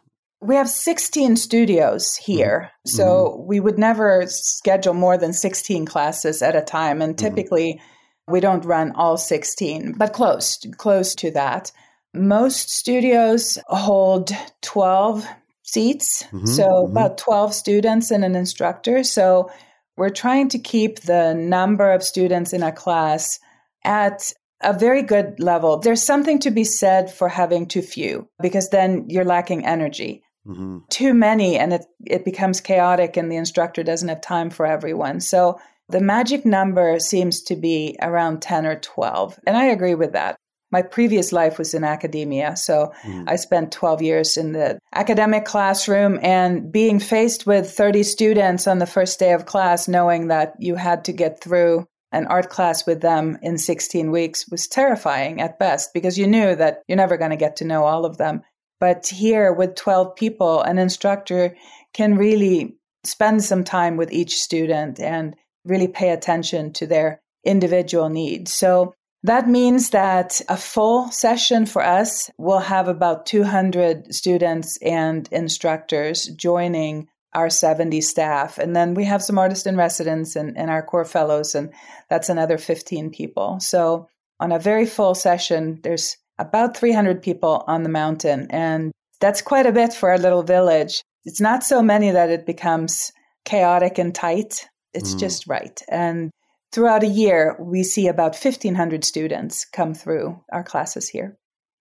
We 0.45 0.57
have 0.57 0.69
16 0.69 1.37
studios 1.37 2.17
here. 2.17 2.71
Mm-hmm. 2.87 2.97
So 2.97 3.05
mm-hmm. 3.05 3.47
we 3.49 3.61
would 3.61 3.79
never 3.79 4.25
schedule 4.27 4.95
more 4.95 5.17
than 5.17 5.33
16 5.33 5.87
classes 5.87 6.43
at 6.43 6.57
a 6.57 6.63
time. 6.63 7.01
And 7.01 7.17
mm-hmm. 7.17 7.27
typically, 7.27 7.75
mm-hmm. 7.75 8.33
we 8.33 8.41
don't 8.41 8.65
run 8.65 8.93
all 8.93 9.17
16, 9.17 9.95
but 9.97 10.13
close, 10.13 10.59
close 10.77 11.15
to 11.17 11.31
that. 11.33 11.73
Most 12.13 12.71
studios 12.71 13.59
hold 13.67 14.31
12 14.63 15.27
seats, 15.65 16.23
mm-hmm, 16.25 16.47
so 16.47 16.63
mm-hmm. 16.63 16.93
about 16.93 17.19
12 17.19 17.55
students 17.55 18.11
and 18.11 18.25
an 18.25 18.37
instructor. 18.37 19.03
So 19.03 19.51
we're 19.97 20.11
trying 20.11 20.49
to 20.51 20.59
keep 20.59 21.01
the 21.01 21.35
number 21.35 21.91
of 21.91 22.03
students 22.03 22.53
in 22.53 22.63
a 22.63 22.71
class 22.71 23.41
at 23.85 24.33
a 24.61 24.73
very 24.73 25.03
good 25.03 25.39
level. 25.41 25.79
There's 25.79 26.03
something 26.03 26.39
to 26.41 26.51
be 26.51 26.65
said 26.65 27.13
for 27.13 27.29
having 27.29 27.67
too 27.67 27.83
few 27.83 28.29
because 28.41 28.71
then 28.71 29.07
you're 29.09 29.25
lacking 29.25 29.67
energy. 29.67 30.24
Mm-hmm. 30.47 30.79
Too 30.91 31.15
many 31.15 31.57
and 31.57 31.73
it, 31.73 31.87
it 32.07 32.25
becomes 32.25 32.61
chaotic 32.61 33.17
and 33.17 33.31
the 33.31 33.37
instructor 33.37 33.83
doesn't 33.83 34.09
have 34.09 34.21
time 34.21 34.51
for 34.51 34.67
everyone. 34.67 35.21
So 35.21 35.59
the 35.89 36.01
magic 36.01 36.45
number 36.45 36.99
seems 36.99 37.43
to 37.45 37.57
be 37.57 37.97
around 38.01 38.43
10 38.43 38.67
or 38.67 38.79
12. 38.79 39.39
And 39.47 39.57
I 39.57 39.67
agree 39.67 39.95
with 39.95 40.13
that 40.13 40.37
my 40.75 40.83
previous 40.83 41.31
life 41.31 41.57
was 41.57 41.73
in 41.73 41.85
academia. 41.85 42.57
So 42.57 42.93
mm. 43.03 43.25
I 43.29 43.37
spent 43.37 43.71
12 43.71 44.03
years 44.03 44.37
in 44.37 44.51
the 44.51 44.81
academic 44.93 45.45
classroom 45.45 46.19
and 46.21 46.73
being 46.73 46.99
faced 46.99 47.47
with 47.47 47.71
30 47.71 48.03
students 48.03 48.67
on 48.67 48.81
the 48.81 48.87
first 48.87 49.21
day 49.21 49.35
of 49.35 49.47
class, 49.47 49.87
knowing 49.87 50.27
that 50.29 50.55
you 50.59 50.75
had 50.75 51.05
to 51.05 51.13
get 51.13 51.41
through 51.41 51.87
an 52.11 52.27
art 52.27 52.51
class 52.51 52.89
with 52.89 53.03
them 53.03 53.39
in 53.41 53.57
16 53.57 54.11
weeks 54.11 54.49
was 54.51 54.67
terrifying 54.67 55.41
at 55.41 55.61
best 55.61 55.95
because 55.95 56.19
you 56.19 56.27
knew 56.27 56.57
that 56.57 56.83
you're 56.89 56.97
never 56.97 57.17
going 57.17 57.31
to 57.31 57.37
get 57.37 57.55
to 57.57 57.65
know 57.65 57.85
all 57.85 58.05
of 58.05 58.19
them. 58.19 58.43
But 58.85 59.07
here 59.07 59.51
with 59.51 59.77
12 59.77 60.15
people, 60.15 60.61
an 60.61 60.79
instructor 60.79 61.57
can 61.95 62.19
really 62.19 62.77
spend 63.03 63.43
some 63.43 63.65
time 63.65 63.97
with 63.97 64.13
each 64.13 64.37
student 64.37 65.01
and 65.01 65.35
really 65.65 65.89
pay 65.89 66.11
attention 66.11 66.71
to 66.75 66.87
their 66.87 67.23
individual 67.47 68.11
needs. 68.11 68.53
So 68.53 68.93
that 69.23 69.49
means 69.49 69.89
that 69.91 70.43
a 70.51 70.59
full 70.59 71.11
session 71.11 71.65
for 71.65 71.83
us 71.83 72.31
will 72.37 72.59
have 72.59 72.87
about 72.87 73.25
200 73.25 74.15
students 74.15 74.77
and 74.83 75.31
instructors 75.33 76.27
joining 76.37 77.09
our 77.33 77.49
70 77.49 78.03
staff. 78.03 78.59
And 78.59 78.77
then 78.77 78.93
we 78.93 79.05
have 79.05 79.23
some 79.23 79.39
artists 79.39 79.65
in 79.65 79.79
residence 79.79 80.37
and, 80.37 80.59
and 80.59 80.69
our 80.69 80.83
core 80.83 81.07
fellows, 81.07 81.55
and 81.55 81.73
that's 82.11 82.29
another 82.29 82.59
15 82.59 83.13
people. 83.13 83.61
So 83.61 84.11
on 84.41 84.53
a 84.53 84.59
very 84.59 84.85
full 84.85 85.15
session, 85.15 85.81
there's 85.83 86.19
about 86.39 86.77
300 86.77 87.23
people 87.23 87.65
on 87.67 87.83
the 87.83 87.89
mountain. 87.89 88.47
And 88.51 88.93
that's 89.21 89.43
quite 89.43 89.67
a 89.67 89.73
bit 89.73 89.93
for 89.93 90.11
our 90.11 90.19
little 90.19 90.43
village. 90.43 91.03
It's 91.25 91.41
not 91.41 91.65
so 91.65 91.83
many 91.83 92.11
that 92.11 92.31
it 92.31 92.47
becomes 92.47 93.13
chaotic 93.45 93.99
and 93.99 94.15
tight. 94.15 94.69
It's 94.93 95.15
mm. 95.15 95.21
just 95.21 95.47
right. 95.47 95.81
And 95.89 96.31
throughout 96.73 97.05
a 97.05 97.09
year, 97.09 97.57
we 97.61 97.83
see 97.83 98.09
about 98.09 98.37
1,500 98.37 99.05
students 99.05 99.65
come 99.65 99.95
through 99.95 100.41
our 100.53 100.65
classes 100.65 101.09
here. 101.09 101.39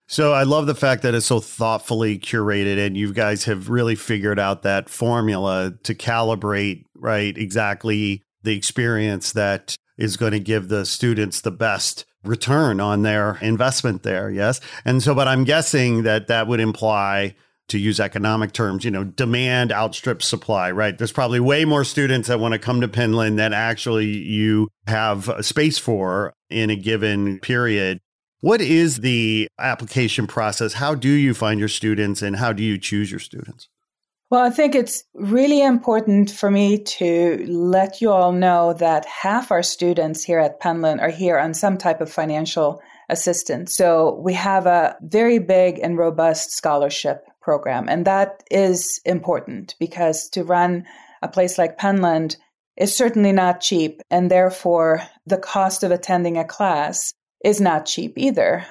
So 0.08 0.34
I 0.34 0.44
love 0.44 0.68
the 0.68 0.76
fact 0.76 1.02
that 1.04 1.16
it's 1.16 1.26
so 1.26 1.40
thoughtfully 1.40 2.20
curated 2.20 2.78
and 2.78 2.96
you 2.98 3.14
guys 3.14 3.46
have 3.46 3.70
really 3.70 3.96
figured 3.96 4.40
out 4.40 4.64
that 4.64 4.90
formula 4.90 5.74
to 5.84 5.96
calibrate, 5.96 6.84
right, 6.96 7.36
exactly 7.38 8.22
the 8.44 8.56
experience 8.56 9.32
that 9.32 9.76
is 9.98 10.18
going 10.18 10.34
to 10.34 10.40
give 10.40 10.68
the 10.68 10.86
students 10.86 11.42
the 11.42 11.52
best 11.52 12.06
return 12.24 12.80
on 12.80 13.02
their 13.02 13.38
investment 13.42 14.04
there. 14.04 14.30
Yes. 14.30 14.60
And 14.86 15.04
so, 15.04 15.14
but 15.14 15.28
I'm 15.28 15.44
guessing 15.44 16.04
that 16.04 16.28
that 16.28 16.48
would 16.48 16.60
imply 16.60 17.36
to 17.70 17.80
use 17.80 18.00
economic 18.00 18.52
terms, 18.52 18.84
you 18.84 18.92
know, 18.92 19.04
demand 19.04 19.72
outstrips 19.72 20.28
supply, 20.28 20.70
right? 20.72 20.98
There's 20.98 21.12
probably 21.12 21.40
way 21.40 21.66
more 21.66 21.84
students 21.84 22.28
that 22.28 22.40
want 22.40 22.54
to 22.54 22.60
come 22.60 22.82
to 22.82 22.88
Penland 22.88 23.38
than 23.38 23.54
actually 23.54 24.08
you 24.08 24.68
have 24.88 25.32
space 25.42 25.78
for 25.78 26.34
in 26.50 26.70
a 26.70 26.76
given 26.76 27.40
period. 27.40 28.00
What 28.42 28.60
is 28.60 28.98
the 28.98 29.48
application 29.58 30.28
process? 30.28 30.74
How 30.74 30.96
do 30.96 31.10
you 31.10 31.34
find 31.34 31.60
your 31.60 31.70
students 31.70 32.22
and 32.22 32.36
how 32.36 32.52
do 32.52 32.62
you 32.62 32.78
choose 32.78 33.10
your 33.10 33.22
students? 33.22 33.70
Well, 34.34 34.42
I 34.42 34.50
think 34.50 34.74
it's 34.74 35.04
really 35.14 35.62
important 35.62 36.32
for 36.32 36.50
me 36.50 36.80
to 36.80 37.46
let 37.48 38.02
you 38.02 38.10
all 38.10 38.32
know 38.32 38.74
that 38.74 39.06
half 39.06 39.52
our 39.52 39.62
students 39.62 40.24
here 40.24 40.40
at 40.40 40.60
Penland 40.60 41.02
are 41.02 41.12
here 41.12 41.38
on 41.38 41.54
some 41.54 41.78
type 41.78 42.02
of 42.02 42.12
financial 42.12 42.82
assistance. 43.10 43.76
So 43.76 44.20
we 44.26 44.34
have 44.34 44.66
a 44.66 44.98
very 45.04 45.38
big 45.38 45.78
and 45.78 46.00
robust 46.00 46.50
scholarship 46.50 47.28
program. 47.44 47.88
And 47.88 48.06
that 48.06 48.42
is 48.50 49.00
important 49.06 49.76
because 49.80 50.30
to 50.30 50.44
run 50.44 50.86
a 51.22 51.28
place 51.28 51.60
like 51.60 51.78
Penland 51.78 52.38
is 52.76 52.98
certainly 52.98 53.34
not 53.34 53.62
cheap. 53.62 54.02
And 54.10 54.32
therefore, 54.32 55.04
the 55.28 55.38
cost 55.38 55.84
of 55.84 55.92
attending 55.92 56.40
a 56.40 56.44
class 56.44 57.14
is 57.46 57.62
not 57.62 57.86
cheap 57.86 58.14
either. 58.18 58.66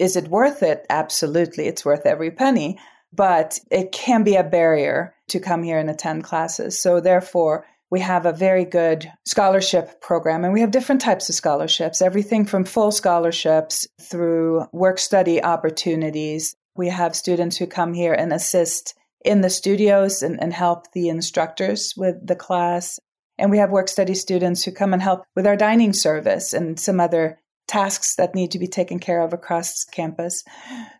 Is 0.00 0.16
it 0.16 0.26
worth 0.26 0.64
it? 0.64 0.84
Absolutely. 0.90 1.68
It's 1.68 1.84
worth 1.84 2.06
every 2.06 2.32
penny. 2.32 2.80
But 3.12 3.58
it 3.70 3.92
can 3.92 4.24
be 4.24 4.36
a 4.36 4.44
barrier 4.44 5.14
to 5.28 5.40
come 5.40 5.62
here 5.62 5.78
and 5.78 5.88
attend 5.88 6.24
classes. 6.24 6.78
So, 6.78 7.00
therefore, 7.00 7.66
we 7.90 8.00
have 8.00 8.26
a 8.26 8.32
very 8.32 8.64
good 8.64 9.10
scholarship 9.24 10.00
program, 10.00 10.44
and 10.44 10.52
we 10.52 10.60
have 10.60 10.72
different 10.72 11.00
types 11.00 11.28
of 11.28 11.34
scholarships 11.34 12.02
everything 12.02 12.44
from 12.44 12.64
full 12.64 12.90
scholarships 12.90 13.86
through 14.00 14.66
work 14.72 14.98
study 14.98 15.42
opportunities 15.42 16.56
we 16.76 16.88
have 16.88 17.16
students 17.16 17.56
who 17.56 17.66
come 17.66 17.94
here 17.94 18.12
and 18.12 18.32
assist 18.32 18.94
in 19.24 19.40
the 19.40 19.50
studios 19.50 20.22
and, 20.22 20.40
and 20.40 20.52
help 20.52 20.92
the 20.92 21.08
instructors 21.08 21.94
with 21.96 22.24
the 22.24 22.36
class. 22.36 23.00
And 23.38 23.50
we 23.50 23.58
have 23.58 23.70
work 23.70 23.88
study 23.88 24.14
students 24.14 24.64
who 24.64 24.72
come 24.72 24.92
and 24.92 25.02
help 25.02 25.24
with 25.34 25.46
our 25.46 25.56
dining 25.56 25.92
service 25.92 26.52
and 26.52 26.78
some 26.78 27.00
other 27.00 27.38
tasks 27.66 28.16
that 28.16 28.34
need 28.34 28.50
to 28.52 28.58
be 28.58 28.66
taken 28.66 28.98
care 28.98 29.20
of 29.20 29.32
across 29.32 29.84
campus. 29.84 30.44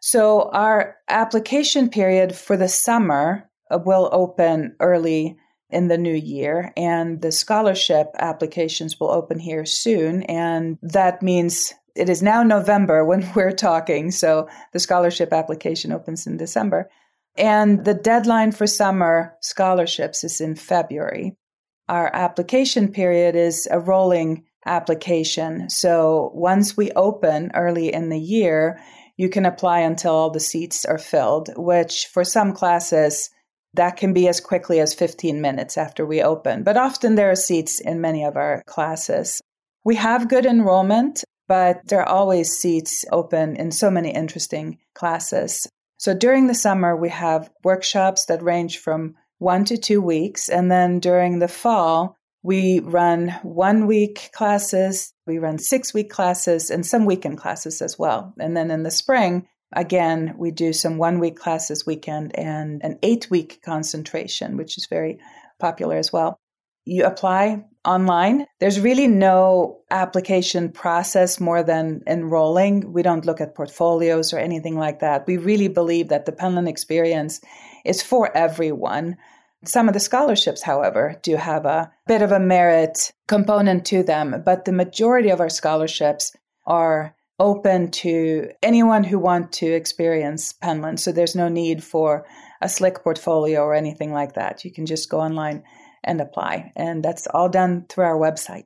So 0.00 0.50
our 0.52 0.96
application 1.08 1.88
period 1.88 2.34
for 2.34 2.56
the 2.56 2.68
summer 2.68 3.48
uh, 3.70 3.78
will 3.78 4.08
open 4.12 4.74
early 4.80 5.36
in 5.70 5.88
the 5.88 5.98
new 5.98 6.14
year, 6.14 6.72
and 6.76 7.20
the 7.22 7.32
scholarship 7.32 8.08
applications 8.18 9.00
will 9.00 9.10
open 9.10 9.38
here 9.38 9.66
soon. 9.66 10.22
And 10.24 10.78
that 10.80 11.22
means 11.22 11.74
it 11.96 12.08
is 12.08 12.22
now 12.22 12.42
November 12.42 13.04
when 13.06 13.30
we're 13.34 13.52
talking, 13.52 14.10
so 14.10 14.48
the 14.72 14.78
scholarship 14.78 15.32
application 15.32 15.92
opens 15.92 16.26
in 16.26 16.36
December. 16.36 16.88
And 17.38 17.84
the 17.84 17.94
deadline 17.94 18.52
for 18.52 18.66
summer 18.66 19.36
scholarships 19.40 20.24
is 20.24 20.40
in 20.40 20.54
February. 20.54 21.36
Our 21.88 22.10
application 22.14 22.90
period 22.90 23.36
is 23.36 23.68
a 23.70 23.78
rolling 23.78 24.45
application. 24.66 25.70
So 25.70 26.30
once 26.34 26.76
we 26.76 26.90
open 26.92 27.50
early 27.54 27.92
in 27.92 28.08
the 28.08 28.20
year, 28.20 28.80
you 29.16 29.28
can 29.28 29.46
apply 29.46 29.80
until 29.80 30.14
all 30.14 30.30
the 30.30 30.40
seats 30.40 30.84
are 30.84 30.98
filled, 30.98 31.50
which 31.56 32.06
for 32.06 32.24
some 32.24 32.52
classes, 32.52 33.30
that 33.74 33.96
can 33.96 34.12
be 34.12 34.28
as 34.28 34.40
quickly 34.40 34.80
as 34.80 34.94
15 34.94 35.40
minutes 35.40 35.76
after 35.76 36.04
we 36.04 36.22
open. 36.22 36.62
But 36.62 36.76
often 36.76 37.14
there 37.14 37.30
are 37.30 37.36
seats 37.36 37.80
in 37.80 38.00
many 38.00 38.24
of 38.24 38.36
our 38.36 38.62
classes. 38.66 39.40
We 39.84 39.96
have 39.96 40.28
good 40.28 40.46
enrollment, 40.46 41.24
but 41.48 41.86
there 41.86 42.00
are 42.00 42.08
always 42.08 42.56
seats 42.56 43.04
open 43.12 43.56
in 43.56 43.70
so 43.70 43.90
many 43.90 44.12
interesting 44.12 44.78
classes. 44.94 45.68
So 45.98 46.14
during 46.14 46.46
the 46.46 46.54
summer, 46.54 46.96
we 46.96 47.08
have 47.10 47.50
workshops 47.64 48.26
that 48.26 48.42
range 48.42 48.78
from 48.78 49.14
one 49.38 49.64
to 49.66 49.76
two 49.76 50.00
weeks. 50.00 50.48
And 50.48 50.70
then 50.70 50.98
during 50.98 51.38
the 51.38 51.48
fall, 51.48 52.16
we 52.46 52.78
run 52.78 53.30
one 53.42 53.88
week 53.88 54.30
classes, 54.32 55.12
we 55.26 55.38
run 55.38 55.58
six 55.58 55.92
week 55.92 56.08
classes, 56.08 56.70
and 56.70 56.86
some 56.86 57.04
weekend 57.04 57.38
classes 57.38 57.82
as 57.82 57.98
well. 57.98 58.32
And 58.38 58.56
then 58.56 58.70
in 58.70 58.84
the 58.84 58.90
spring, 58.92 59.48
again, 59.74 60.32
we 60.38 60.52
do 60.52 60.72
some 60.72 60.96
one 60.96 61.18
week 61.18 61.36
classes 61.36 61.84
weekend 61.84 62.38
and 62.38 62.80
an 62.84 63.00
eight 63.02 63.26
week 63.32 63.60
concentration, 63.64 64.56
which 64.56 64.78
is 64.78 64.86
very 64.86 65.18
popular 65.58 65.96
as 65.96 66.12
well. 66.12 66.38
You 66.84 67.04
apply 67.04 67.64
online. 67.84 68.46
There's 68.60 68.78
really 68.78 69.08
no 69.08 69.80
application 69.90 70.70
process 70.70 71.40
more 71.40 71.64
than 71.64 72.02
enrolling. 72.06 72.92
We 72.92 73.02
don't 73.02 73.26
look 73.26 73.40
at 73.40 73.56
portfolios 73.56 74.32
or 74.32 74.38
anything 74.38 74.78
like 74.78 75.00
that. 75.00 75.26
We 75.26 75.36
really 75.36 75.66
believe 75.66 76.10
that 76.10 76.26
the 76.26 76.32
Penland 76.32 76.68
experience 76.68 77.40
is 77.84 78.02
for 78.02 78.30
everyone. 78.36 79.16
Some 79.66 79.88
of 79.88 79.94
the 79.94 80.00
scholarships, 80.00 80.62
however, 80.62 81.18
do 81.22 81.36
have 81.36 81.66
a 81.66 81.90
bit 82.06 82.22
of 82.22 82.32
a 82.32 82.40
merit 82.40 83.12
component 83.26 83.84
to 83.86 84.02
them, 84.02 84.42
but 84.44 84.64
the 84.64 84.72
majority 84.72 85.30
of 85.30 85.40
our 85.40 85.48
scholarships 85.48 86.32
are 86.66 87.14
open 87.38 87.90
to 87.90 88.50
anyone 88.62 89.04
who 89.04 89.18
want 89.18 89.52
to 89.52 89.66
experience 89.66 90.54
Penland. 90.62 90.98
So 90.98 91.12
there's 91.12 91.34
no 91.36 91.48
need 91.48 91.84
for 91.84 92.26
a 92.62 92.68
slick 92.68 93.02
portfolio 93.02 93.60
or 93.60 93.74
anything 93.74 94.12
like 94.12 94.34
that. 94.34 94.64
You 94.64 94.72
can 94.72 94.86
just 94.86 95.10
go 95.10 95.20
online 95.20 95.62
and 96.02 96.20
apply, 96.20 96.72
and 96.76 97.04
that's 97.04 97.26
all 97.26 97.48
done 97.48 97.86
through 97.88 98.04
our 98.04 98.16
website. 98.16 98.64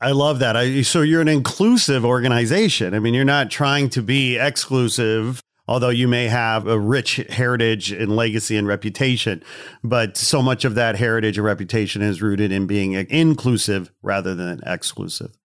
I 0.00 0.10
love 0.12 0.40
that. 0.40 0.56
I, 0.56 0.82
so 0.82 1.02
you're 1.02 1.20
an 1.20 1.28
inclusive 1.28 2.04
organization. 2.04 2.92
I 2.92 2.98
mean, 2.98 3.14
you're 3.14 3.24
not 3.24 3.50
trying 3.50 3.88
to 3.90 4.02
be 4.02 4.36
exclusive 4.36 5.40
although 5.68 5.88
you 5.88 6.08
may 6.08 6.26
have 6.28 6.66
a 6.66 6.78
rich 6.78 7.16
heritage 7.30 7.92
and 7.92 8.14
legacy 8.14 8.56
and 8.56 8.66
reputation. 8.66 9.42
But 9.82 10.16
so 10.16 10.42
much 10.42 10.64
of 10.64 10.74
that 10.74 10.96
heritage 10.96 11.38
and 11.38 11.44
reputation 11.44 12.02
is 12.02 12.22
rooted 12.22 12.52
in 12.52 12.66
being 12.66 12.92
inclusive 12.92 13.92
rather 14.02 14.34
than 14.34 14.60
exclusive. 14.66 15.36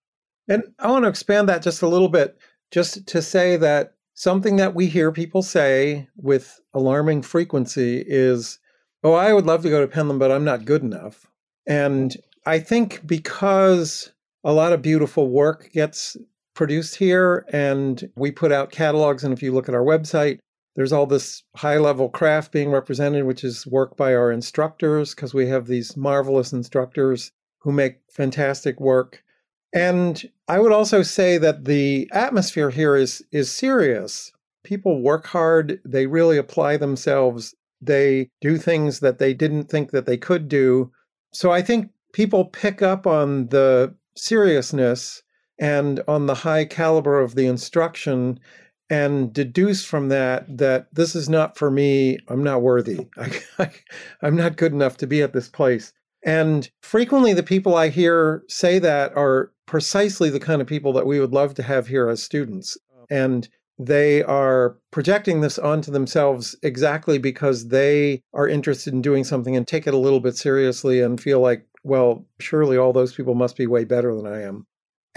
And 0.47 0.63
I 0.79 0.89
want 0.89 1.03
to 1.03 1.09
expand 1.09 1.49
that 1.49 1.61
just 1.61 1.81
a 1.81 1.87
little 1.87 2.09
bit, 2.09 2.37
just 2.71 3.05
to 3.07 3.21
say 3.21 3.57
that 3.57 3.95
something 4.13 4.55
that 4.55 4.73
we 4.73 4.87
hear 4.87 5.11
people 5.11 5.41
say 5.41 6.07
with 6.15 6.59
alarming 6.73 7.21
frequency 7.21 8.03
is, 8.05 8.59
Oh, 9.03 9.13
I 9.13 9.31
would 9.31 9.45
love 9.45 9.61
to 9.61 9.69
go 9.69 9.85
to 9.85 9.93
Penland, 9.93 10.19
but 10.19 10.31
I'm 10.31 10.43
not 10.43 10.65
good 10.65 10.81
enough. 10.81 11.27
And 11.67 12.15
I 12.45 12.59
think 12.59 13.05
because 13.05 14.11
a 14.43 14.53
lot 14.53 14.73
of 14.73 14.81
beautiful 14.81 15.29
work 15.29 15.71
gets 15.71 16.17
produced 16.57 16.95
here 16.95 17.45
and 17.53 18.09
we 18.17 18.31
put 18.31 18.51
out 18.51 18.71
catalogs. 18.71 19.23
And 19.23 19.31
if 19.31 19.41
you 19.41 19.53
look 19.53 19.69
at 19.69 19.75
our 19.75 19.83
website, 19.83 20.39
there's 20.75 20.91
all 20.91 21.05
this 21.05 21.43
high 21.55 21.77
level 21.77 22.09
craft 22.09 22.51
being 22.51 22.71
represented, 22.71 23.23
which 23.23 23.43
is 23.43 23.65
work 23.65 23.95
by 23.95 24.13
our 24.13 24.31
instructors, 24.31 25.15
because 25.15 25.33
we 25.33 25.47
have 25.47 25.67
these 25.67 25.95
marvelous 25.95 26.51
instructors 26.51 27.31
who 27.59 27.71
make 27.71 27.99
fantastic 28.09 28.79
work. 28.79 29.23
And 29.73 30.29
I 30.47 30.59
would 30.59 30.71
also 30.71 31.03
say 31.03 31.37
that 31.37 31.65
the 31.65 32.09
atmosphere 32.11 32.69
here 32.69 32.95
is 32.95 33.23
is 33.31 33.51
serious. 33.51 34.31
People 34.63 35.01
work 35.01 35.27
hard, 35.27 35.79
they 35.85 36.07
really 36.07 36.37
apply 36.37 36.77
themselves, 36.77 37.55
they 37.81 38.29
do 38.41 38.57
things 38.57 38.99
that 38.99 39.19
they 39.19 39.33
didn't 39.33 39.69
think 39.69 39.91
that 39.91 40.05
they 40.05 40.17
could 40.17 40.47
do. 40.49 40.91
So 41.33 41.51
I 41.51 41.61
think 41.61 41.91
people 42.13 42.45
pick 42.45 42.81
up 42.81 43.07
on 43.07 43.47
the 43.47 43.95
seriousness 44.15 45.23
and 45.59 46.01
on 46.07 46.25
the 46.25 46.35
high 46.35 46.65
caliber 46.65 47.19
of 47.19 47.35
the 47.35 47.45
instruction 47.45 48.39
and 48.89 49.33
deduce 49.33 49.83
from 49.83 50.09
that 50.09 50.45
that 50.57 50.87
this 50.93 51.15
is 51.15 51.27
not 51.27 51.57
for 51.57 51.69
me 51.69 52.17
i'm 52.29 52.43
not 52.43 52.61
worthy. 52.61 53.07
I, 53.59 53.71
am 54.21 54.35
not 54.35 54.57
good 54.57 54.71
enough 54.71 54.97
to 54.97 55.07
be 55.07 55.21
at 55.21 55.33
this 55.33 55.49
place. 55.49 55.93
And 56.23 56.69
frequently 56.81 57.33
the 57.33 57.43
people 57.43 57.75
i 57.75 57.89
hear 57.89 58.43
say 58.47 58.79
that 58.79 59.15
are 59.15 59.51
precisely 59.65 60.29
the 60.29 60.39
kind 60.39 60.61
of 60.61 60.67
people 60.67 60.93
that 60.93 61.05
we 61.05 61.19
would 61.19 61.33
love 61.33 61.53
to 61.55 61.63
have 61.63 61.87
here 61.87 62.07
as 62.07 62.23
students. 62.23 62.77
And 63.09 63.47
they 63.79 64.23
are 64.23 64.77
projecting 64.91 65.41
this 65.41 65.59
onto 65.59 65.91
themselves 65.91 66.55
exactly 66.63 67.17
because 67.19 67.67
they 67.67 68.21
are 68.33 68.47
interested 68.47 68.93
in 68.93 69.01
doing 69.01 69.23
something 69.23 69.55
and 69.55 69.67
take 69.67 69.85
it 69.85 69.93
a 69.93 69.99
little 69.99 70.19
bit 70.19 70.35
seriously 70.35 70.99
and 71.01 71.21
feel 71.21 71.39
like 71.39 71.65
well 71.83 72.25
surely 72.39 72.77
all 72.77 72.91
those 72.91 73.13
people 73.13 73.35
must 73.35 73.55
be 73.55 73.67
way 73.67 73.83
better 73.83 74.15
than 74.15 74.25
i 74.25 74.41
am 74.41 74.65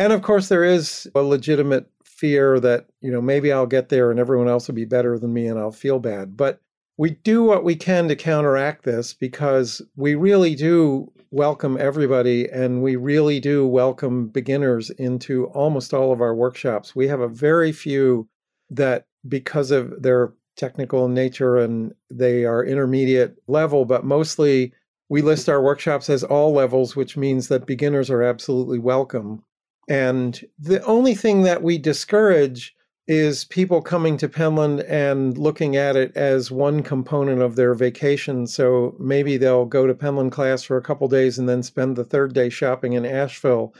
and 0.01 0.15
of 0.15 0.23
course, 0.23 0.49
there 0.49 0.65
is 0.65 1.07
a 1.15 1.21
legitimate 1.21 1.85
fear 2.05 2.59
that, 2.59 2.87
you 3.03 3.13
know, 3.13 3.21
maybe 3.21 3.53
I'll 3.53 3.67
get 3.67 3.91
there 3.91 4.11
and 4.11 4.19
everyone 4.19 4.49
else 4.49 4.67
will 4.67 4.75
be 4.75 4.87
better 4.87 5.19
than 5.19 5.35
me 5.35 5.47
and 5.47 5.59
I'll 5.59 5.71
feel 5.71 5.99
bad. 5.99 6.39
But 6.39 6.59
we 6.97 7.11
do 7.11 7.45
what 7.45 7.65
we 7.65 7.77
can 7.77 8.09
to 8.09 8.17
counteract 8.17 8.85
this 8.85 9.13
because 9.13 9.83
we 9.97 10.15
really 10.15 10.55
do 10.55 11.13
welcome 11.31 11.77
everybody 11.79 12.49
and 12.49 12.83
we 12.83 12.97
really 12.97 13.41
do 13.41 13.67
welcome 13.67 14.29
beginners 14.29 14.89
into 14.89 15.49
almost 15.49 15.93
all 15.93 16.13
of 16.13 16.23
our 16.23 16.35
workshops. 16.35 16.97
We 16.97 17.07
have 17.09 17.21
a 17.21 17.29
very 17.29 17.71
few 17.71 18.27
that, 18.71 19.05
because 19.29 19.71
of 19.71 20.03
their 20.03 20.33
technical 20.57 21.09
nature 21.09 21.59
and 21.59 21.93
they 22.11 22.47
are 22.47 22.65
intermediate 22.65 23.37
level, 23.49 23.85
but 23.85 24.07
mostly 24.07 24.73
we 25.11 25.21
list 25.21 25.51
our 25.51 25.61
workshops 25.61 26.09
as 26.09 26.25
all 26.25 26.55
levels, 26.55 26.97
which 26.97 27.19
means 27.19 27.49
that 27.49 27.67
beginners 27.67 28.09
are 28.09 28.23
absolutely 28.23 28.79
welcome. 28.79 29.43
And 29.91 30.41
the 30.57 30.83
only 30.85 31.17
thing 31.17 31.43
that 31.43 31.65
we 31.65 31.77
discourage 31.77 32.77
is 33.09 33.45
people 33.47 33.83
coming 33.83 34.17
to 34.19 34.29
Penland 34.29 34.89
and 34.89 35.37
looking 35.37 35.75
at 35.75 35.97
it 35.97 36.17
as 36.17 36.53
one 36.53 36.81
component 36.85 37.43
of 37.43 37.57
their 37.57 37.75
vacation. 37.75 38.47
So 38.47 38.95
maybe 39.01 39.37
they'll 39.37 39.67
go 39.67 39.89
to 39.89 39.95
Penland 39.95 40.31
class 40.31 40.63
for 40.63 40.77
a 40.77 40.83
couple 40.83 41.09
days 41.09 41.41
and 41.41 41.49
then 41.49 41.65
spend 41.65 41.97
the 41.97 42.05
third 42.05 42.33
day 42.35 42.51
shopping 42.51 42.93
in 42.93 43.05
Asheville. 43.05 43.75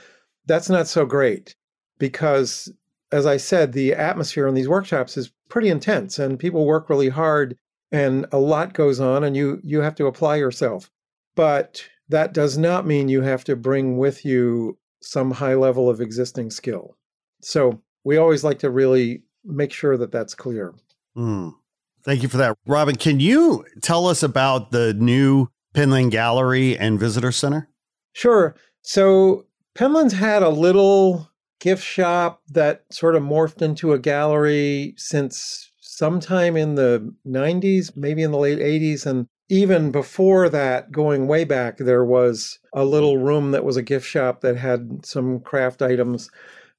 That's 0.47 0.69
not 0.69 0.89
so 0.89 1.07
great 1.07 1.55
because, 2.01 2.73
as 3.13 3.25
I 3.25 3.37
said, 3.37 3.73
the 3.73 3.95
atmosphere 3.95 4.49
in 4.49 4.55
these 4.55 4.69
workshops 4.69 5.17
is 5.17 5.31
pretty 5.49 5.69
intense 5.69 6.19
and 6.19 6.41
people 6.41 6.67
work 6.67 6.91
really 6.91 7.11
hard 7.11 7.57
and 7.93 8.27
a 8.33 8.39
lot 8.39 8.75
goes 8.75 8.99
on 8.99 9.23
and 9.23 9.37
you 9.37 9.61
you 9.63 9.81
have 9.81 9.95
to 9.95 10.07
apply 10.07 10.37
yourself. 10.37 10.91
But 11.37 11.85
that 12.09 12.35
does 12.35 12.59
not 12.59 12.85
mean 12.85 13.09
you 13.09 13.23
have 13.23 13.45
to 13.45 13.55
bring 13.55 13.97
with 13.97 14.25
you 14.25 14.77
some 15.03 15.31
high 15.31 15.55
level 15.55 15.89
of 15.89 16.01
existing 16.01 16.51
skill. 16.51 16.97
So 17.43 17.83
we 18.05 18.17
always 18.17 18.45
like 18.45 18.59
to 18.61 18.71
really 18.71 19.23
make 19.45 19.73
sure 19.73 19.97
that 19.97 20.13
that's 20.13 20.35
clear. 20.35 20.75
Mm. 21.17 21.55
Thank 22.05 22.23
you 22.23 22.29
for 22.29 22.39
that. 22.39 22.57
Robin, 22.67 22.97
can 22.97 23.21
you 23.21 23.65
tell 23.83 24.07
us 24.07 24.23
about 24.23 24.71
the 24.71 24.95
new 24.95 25.49
Penland 25.75 26.11
Gallery 26.11 26.79
and 26.79 26.99
Visitor 26.99 27.33
Center? 27.33 27.69
Sure. 28.13 28.55
So 28.83 29.47
Penland's 29.75 30.15
had 30.15 30.43
a 30.43 30.49
little 30.49 31.31
gift 31.61 31.85
shop 31.85 32.43
that 32.49 32.85
sort 32.91 33.15
of 33.15 33.23
morphed 33.23 33.63
into 33.63 33.93
a 33.93 33.99
gallery 33.99 34.95
since 34.97 35.71
sometime 35.81 36.57
in 36.57 36.75
the 36.75 37.15
90s, 37.27 37.95
maybe 37.97 38.23
in 38.23 38.33
the 38.33 38.39
late 38.39 38.59
80s. 38.59 39.05
And 39.05 39.27
even 39.51 39.91
before 39.91 40.49
that, 40.49 40.93
going 40.93 41.27
way 41.27 41.45
back, 41.45 41.79
there 41.79 42.05
was 42.05 42.59
a 42.73 42.85
little 42.85 43.19
room 43.19 43.51
that 43.51 43.65
was 43.65 43.77
a 43.77 43.83
gift 43.83 44.07
shop 44.07 44.41
that 44.41 44.57
had 44.57 45.05
some 45.05 45.41
craft 45.41 45.83
items. 45.83 46.31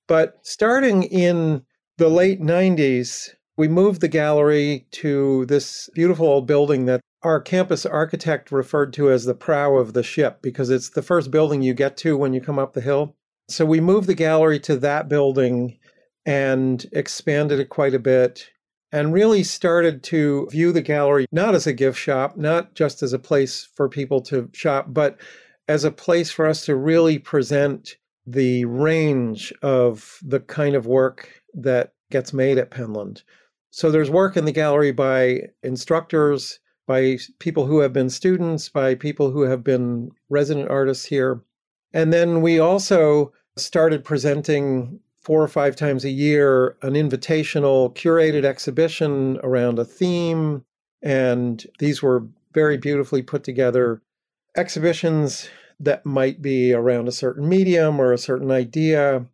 But 0.08 0.40
starting 0.42 1.04
in 1.04 1.64
the 1.98 2.10
late 2.10 2.42
90s, 2.42 3.30
we 3.58 3.68
moved 3.68 4.00
the 4.00 4.08
gallery 4.08 4.88
to 4.92 5.46
this 5.48 5.90
beautiful 5.94 6.26
old 6.26 6.48
building 6.48 6.86
that 6.86 7.02
our 7.24 7.42
campus 7.42 7.86
architect 7.86 8.52
referred 8.52 8.94
to 8.94 9.12
as 9.12 9.26
the 9.26 9.36
prow 9.36 9.76
of 9.76 9.94
the 9.94 10.02
ship 10.02 10.42
because 10.42 10.70
it's 10.70 10.90
the 10.92 11.04
first 11.04 11.30
building 11.30 11.62
you 11.62 11.74
get 11.74 11.98
to 11.98 12.18
when 12.18 12.34
you 12.34 12.42
come 12.42 12.58
up 12.58 12.74
the 12.74 12.82
hill. 12.82 13.16
So 13.50 13.66
we 13.66 13.82
moved 13.82 14.08
the 14.08 14.16
gallery 14.16 14.60
to 14.62 14.78
that 14.78 15.10
building 15.10 15.78
and 16.26 16.86
expanded 16.94 17.60
it 17.60 17.70
quite 17.70 17.94
a 17.94 18.00
bit. 18.00 18.50
And 18.92 19.14
really 19.14 19.44
started 19.44 20.04
to 20.04 20.48
view 20.52 20.72
the 20.72 20.82
gallery 20.82 21.26
not 21.32 21.56
as 21.56 21.68
a 21.68 21.74
gift 21.74 21.98
shop, 21.98 22.38
not 22.38 22.74
just 22.76 23.02
as 23.02 23.14
a 23.14 23.20
place 23.20 23.70
for 23.76 23.88
people 23.88 24.22
to 24.22 24.50
shop, 24.54 24.88
but 24.90 25.18
as 25.68 25.84
a 25.84 25.92
place 25.92 26.32
for 26.32 26.46
us 26.46 26.66
to 26.66 26.76
really 26.76 27.18
present 27.18 27.98
the 28.28 28.66
range 28.66 29.54
of 29.62 30.20
the 30.22 30.40
kind 30.40 30.76
of 30.76 30.86
work 30.86 31.42
that 31.54 31.94
gets 32.12 32.34
made 32.34 32.58
at 32.58 32.72
Penland. 32.72 33.24
So 33.72 33.90
there's 33.90 34.10
work 34.10 34.36
in 34.36 34.46
the 34.46 34.52
gallery 34.52 34.92
by 34.92 35.44
instructors, 35.64 36.60
by 36.88 37.18
people 37.40 37.66
who 37.66 37.80
have 37.80 37.94
been 37.94 38.10
students, 38.10 38.68
by 38.68 38.96
people 38.96 39.32
who 39.32 39.44
have 39.44 39.64
been 39.64 40.12
resident 40.30 40.70
artists 40.70 41.06
here. 41.06 41.42
And 41.94 42.12
then 42.12 42.42
we 42.42 42.60
also 42.60 43.32
started 43.56 44.04
presenting 44.04 45.00
four 45.22 45.42
or 45.42 45.48
five 45.48 45.76
times 45.76 46.04
a 46.04 46.10
year 46.10 46.76
an 46.82 46.94
invitational 46.94 47.96
curated 47.96 48.44
exhibition 48.44 49.40
around 49.44 49.80
a 49.80 49.86
theme. 49.86 50.64
And 51.02 51.66
these 51.80 52.02
were 52.02 52.26
very 52.54 52.78
beautifully 52.78 53.22
put 53.22 53.44
together 53.44 54.02
exhibitions 54.58 55.50
that 55.80 56.06
might 56.06 56.42
be 56.42 56.74
around 56.74 57.08
a 57.08 57.12
certain 57.12 57.48
medium 57.48 58.00
or 58.00 58.14
a 58.14 58.18
certain 58.18 58.52
idea. 58.52 59.26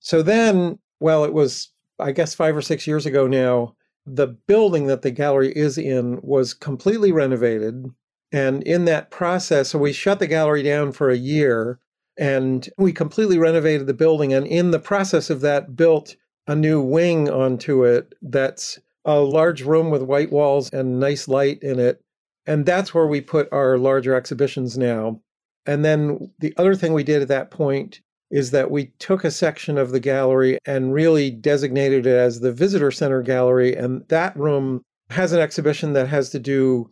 So 0.00 0.22
then, 0.22 0.78
well, 1.00 1.24
it 1.24 1.32
was, 1.32 1.68
I 1.98 2.12
guess, 2.12 2.34
five 2.34 2.56
or 2.56 2.62
six 2.62 2.86
years 2.86 3.06
ago 3.06 3.26
now, 3.26 3.76
the 4.04 4.26
building 4.26 4.86
that 4.86 5.02
the 5.02 5.12
gallery 5.12 5.52
is 5.52 5.78
in 5.78 6.18
was 6.22 6.54
completely 6.54 7.12
renovated. 7.12 7.86
And 8.32 8.62
in 8.64 8.84
that 8.86 9.10
process, 9.10 9.70
so 9.70 9.78
we 9.78 9.92
shut 9.92 10.18
the 10.18 10.26
gallery 10.26 10.62
down 10.62 10.90
for 10.92 11.10
a 11.10 11.16
year 11.16 11.78
and 12.18 12.68
we 12.78 12.92
completely 12.92 13.38
renovated 13.38 13.86
the 13.86 13.94
building. 13.94 14.32
And 14.32 14.46
in 14.46 14.70
the 14.70 14.78
process 14.78 15.30
of 15.30 15.40
that, 15.40 15.76
built 15.76 16.16
a 16.46 16.54
new 16.54 16.80
wing 16.80 17.30
onto 17.30 17.84
it 17.84 18.14
that's 18.22 18.78
a 19.04 19.20
large 19.20 19.62
room 19.62 19.90
with 19.90 20.02
white 20.02 20.30
walls 20.30 20.70
and 20.72 21.00
nice 21.00 21.28
light 21.28 21.58
in 21.62 21.78
it. 21.78 22.00
And 22.46 22.66
that's 22.66 22.92
where 22.92 23.06
we 23.06 23.20
put 23.20 23.48
our 23.52 23.78
larger 23.78 24.14
exhibitions 24.14 24.76
now. 24.76 25.20
And 25.66 25.84
then 25.84 26.32
the 26.40 26.54
other 26.56 26.74
thing 26.74 26.92
we 26.92 27.04
did 27.04 27.22
at 27.22 27.28
that 27.28 27.50
point 27.50 28.00
is 28.30 28.50
that 28.50 28.70
we 28.70 28.86
took 28.98 29.24
a 29.24 29.30
section 29.30 29.78
of 29.78 29.90
the 29.90 30.00
gallery 30.00 30.58
and 30.64 30.92
really 30.92 31.30
designated 31.30 32.06
it 32.06 32.16
as 32.16 32.40
the 32.40 32.52
visitor 32.52 32.90
center 32.90 33.22
gallery. 33.22 33.76
And 33.76 34.08
that 34.08 34.36
room 34.36 34.82
has 35.10 35.32
an 35.32 35.40
exhibition 35.40 35.92
that 35.92 36.08
has 36.08 36.30
to 36.30 36.38
do 36.38 36.90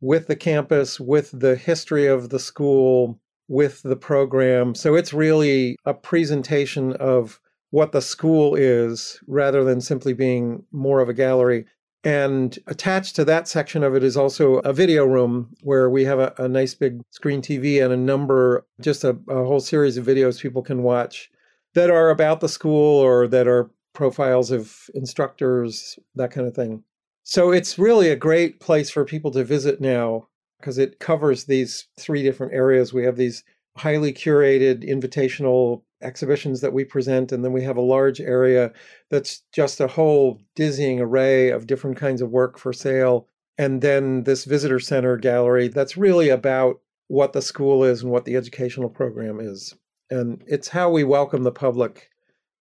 with 0.00 0.26
the 0.26 0.36
campus, 0.36 1.00
with 1.00 1.30
the 1.32 1.56
history 1.56 2.06
of 2.06 2.28
the 2.28 2.38
school, 2.38 3.18
with 3.52 3.82
the 3.82 3.96
program. 3.96 4.74
So 4.74 4.94
it's 4.94 5.12
really 5.12 5.76
a 5.84 5.92
presentation 5.92 6.94
of 6.94 7.38
what 7.68 7.92
the 7.92 8.00
school 8.00 8.54
is 8.54 9.20
rather 9.26 9.62
than 9.62 9.82
simply 9.82 10.14
being 10.14 10.64
more 10.72 11.00
of 11.00 11.10
a 11.10 11.14
gallery. 11.14 11.66
And 12.02 12.58
attached 12.66 13.14
to 13.16 13.26
that 13.26 13.46
section 13.46 13.84
of 13.84 13.94
it 13.94 14.02
is 14.02 14.16
also 14.16 14.54
a 14.60 14.72
video 14.72 15.04
room 15.04 15.54
where 15.60 15.90
we 15.90 16.02
have 16.04 16.18
a, 16.18 16.32
a 16.38 16.48
nice 16.48 16.72
big 16.74 17.02
screen 17.10 17.42
TV 17.42 17.84
and 17.84 17.92
a 17.92 17.96
number, 17.96 18.66
just 18.80 19.04
a, 19.04 19.18
a 19.28 19.44
whole 19.44 19.60
series 19.60 19.98
of 19.98 20.06
videos 20.06 20.40
people 20.40 20.62
can 20.62 20.82
watch 20.82 21.30
that 21.74 21.90
are 21.90 22.08
about 22.08 22.40
the 22.40 22.48
school 22.48 22.98
or 23.00 23.28
that 23.28 23.46
are 23.46 23.70
profiles 23.92 24.50
of 24.50 24.88
instructors, 24.94 25.98
that 26.14 26.30
kind 26.30 26.46
of 26.46 26.54
thing. 26.54 26.82
So 27.22 27.52
it's 27.52 27.78
really 27.78 28.08
a 28.08 28.16
great 28.16 28.60
place 28.60 28.88
for 28.88 29.04
people 29.04 29.30
to 29.32 29.44
visit 29.44 29.78
now 29.78 30.28
because 30.62 30.78
it 30.78 31.00
covers 31.00 31.44
these 31.44 31.88
three 31.98 32.22
different 32.22 32.54
areas. 32.54 32.94
We 32.94 33.04
have 33.04 33.16
these 33.16 33.42
highly 33.76 34.12
curated 34.12 34.88
invitational 34.88 35.82
exhibitions 36.00 36.60
that 36.60 36.72
we 36.72 36.84
present. 36.84 37.32
And 37.32 37.44
then 37.44 37.52
we 37.52 37.62
have 37.64 37.76
a 37.76 37.82
large 37.82 38.20
area 38.20 38.72
that's 39.10 39.42
just 39.52 39.80
a 39.80 39.88
whole 39.88 40.40
dizzying 40.54 41.00
array 41.00 41.50
of 41.50 41.66
different 41.66 41.96
kinds 41.96 42.22
of 42.22 42.30
work 42.30 42.58
for 42.58 42.72
sale. 42.72 43.26
And 43.58 43.82
then 43.82 44.22
this 44.24 44.44
visitor 44.44 44.80
center 44.80 45.16
gallery 45.16 45.68
that's 45.68 45.96
really 45.96 46.28
about 46.28 46.80
what 47.08 47.32
the 47.32 47.42
school 47.42 47.84
is 47.84 48.02
and 48.02 48.10
what 48.10 48.24
the 48.24 48.36
educational 48.36 48.88
program 48.88 49.40
is. 49.40 49.74
And 50.10 50.42
it's 50.46 50.68
how 50.68 50.90
we 50.90 51.04
welcome 51.04 51.42
the 51.42 51.52
public, 51.52 52.10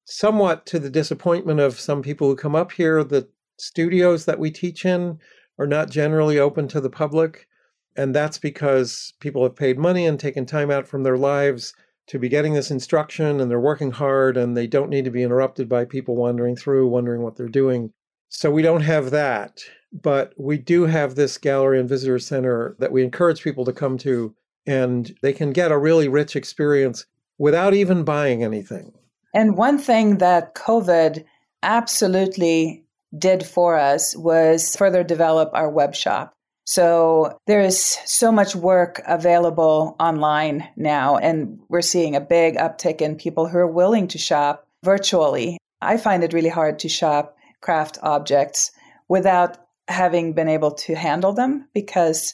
somewhat 0.05 0.65
to 0.67 0.79
the 0.79 0.89
disappointment 0.89 1.59
of 1.59 1.79
some 1.79 2.01
people 2.01 2.27
who 2.27 2.35
come 2.35 2.55
up 2.55 2.71
here. 2.71 3.03
The 3.03 3.27
studios 3.59 4.25
that 4.25 4.39
we 4.39 4.51
teach 4.51 4.85
in 4.85 5.19
are 5.59 5.67
not 5.67 5.89
generally 5.89 6.39
open 6.39 6.67
to 6.69 6.81
the 6.81 6.89
public. 6.89 7.47
And 7.95 8.15
that's 8.15 8.37
because 8.37 9.13
people 9.19 9.43
have 9.43 9.55
paid 9.55 9.77
money 9.77 10.05
and 10.05 10.19
taken 10.19 10.45
time 10.45 10.71
out 10.71 10.87
from 10.87 11.03
their 11.03 11.17
lives 11.17 11.73
to 12.07 12.19
be 12.19 12.29
getting 12.29 12.53
this 12.53 12.71
instruction 12.71 13.39
and 13.39 13.49
they're 13.49 13.59
working 13.59 13.91
hard 13.91 14.37
and 14.37 14.55
they 14.55 14.67
don't 14.67 14.89
need 14.89 15.05
to 15.05 15.11
be 15.11 15.23
interrupted 15.23 15.69
by 15.69 15.85
people 15.85 16.15
wandering 16.15 16.55
through, 16.55 16.87
wondering 16.87 17.21
what 17.21 17.35
they're 17.35 17.47
doing. 17.47 17.91
So 18.29 18.49
we 18.49 18.61
don't 18.61 18.81
have 18.81 19.11
that. 19.11 19.63
But 19.93 20.33
we 20.37 20.57
do 20.57 20.83
have 20.83 21.15
this 21.15 21.37
gallery 21.37 21.79
and 21.79 21.89
visitor 21.89 22.17
center 22.19 22.75
that 22.79 22.91
we 22.91 23.03
encourage 23.03 23.43
people 23.43 23.65
to 23.65 23.73
come 23.73 23.97
to, 23.99 24.33
and 24.65 25.13
they 25.21 25.33
can 25.33 25.51
get 25.51 25.71
a 25.71 25.77
really 25.77 26.07
rich 26.07 26.37
experience 26.37 27.05
without 27.37 27.73
even 27.73 28.05
buying 28.05 28.41
anything. 28.43 28.93
And 29.33 29.57
one 29.57 29.77
thing 29.77 30.19
that 30.19 30.55
COVID 30.55 31.25
absolutely 31.63 32.85
did 33.17 33.45
for 33.45 33.77
us 33.77 34.15
was 34.15 34.75
further 34.75 35.03
develop 35.03 35.49
our 35.53 35.69
web 35.69 35.93
shop. 35.93 36.33
So 36.71 37.37
there 37.47 37.59
is 37.59 37.97
so 38.05 38.31
much 38.31 38.55
work 38.55 39.01
available 39.05 39.93
online 39.99 40.69
now, 40.77 41.17
and 41.17 41.59
we're 41.67 41.81
seeing 41.81 42.15
a 42.15 42.21
big 42.21 42.55
uptick 42.55 43.01
in 43.01 43.17
people 43.17 43.45
who 43.45 43.57
are 43.57 43.67
willing 43.67 44.07
to 44.07 44.17
shop 44.17 44.65
virtually. 44.81 45.57
I 45.81 45.97
find 45.97 46.23
it 46.23 46.31
really 46.31 46.47
hard 46.47 46.79
to 46.79 46.87
shop 46.87 47.35
craft 47.59 47.97
objects 48.01 48.71
without 49.09 49.57
having 49.89 50.31
been 50.31 50.47
able 50.47 50.71
to 50.85 50.95
handle 50.95 51.33
them 51.33 51.67
because 51.73 52.33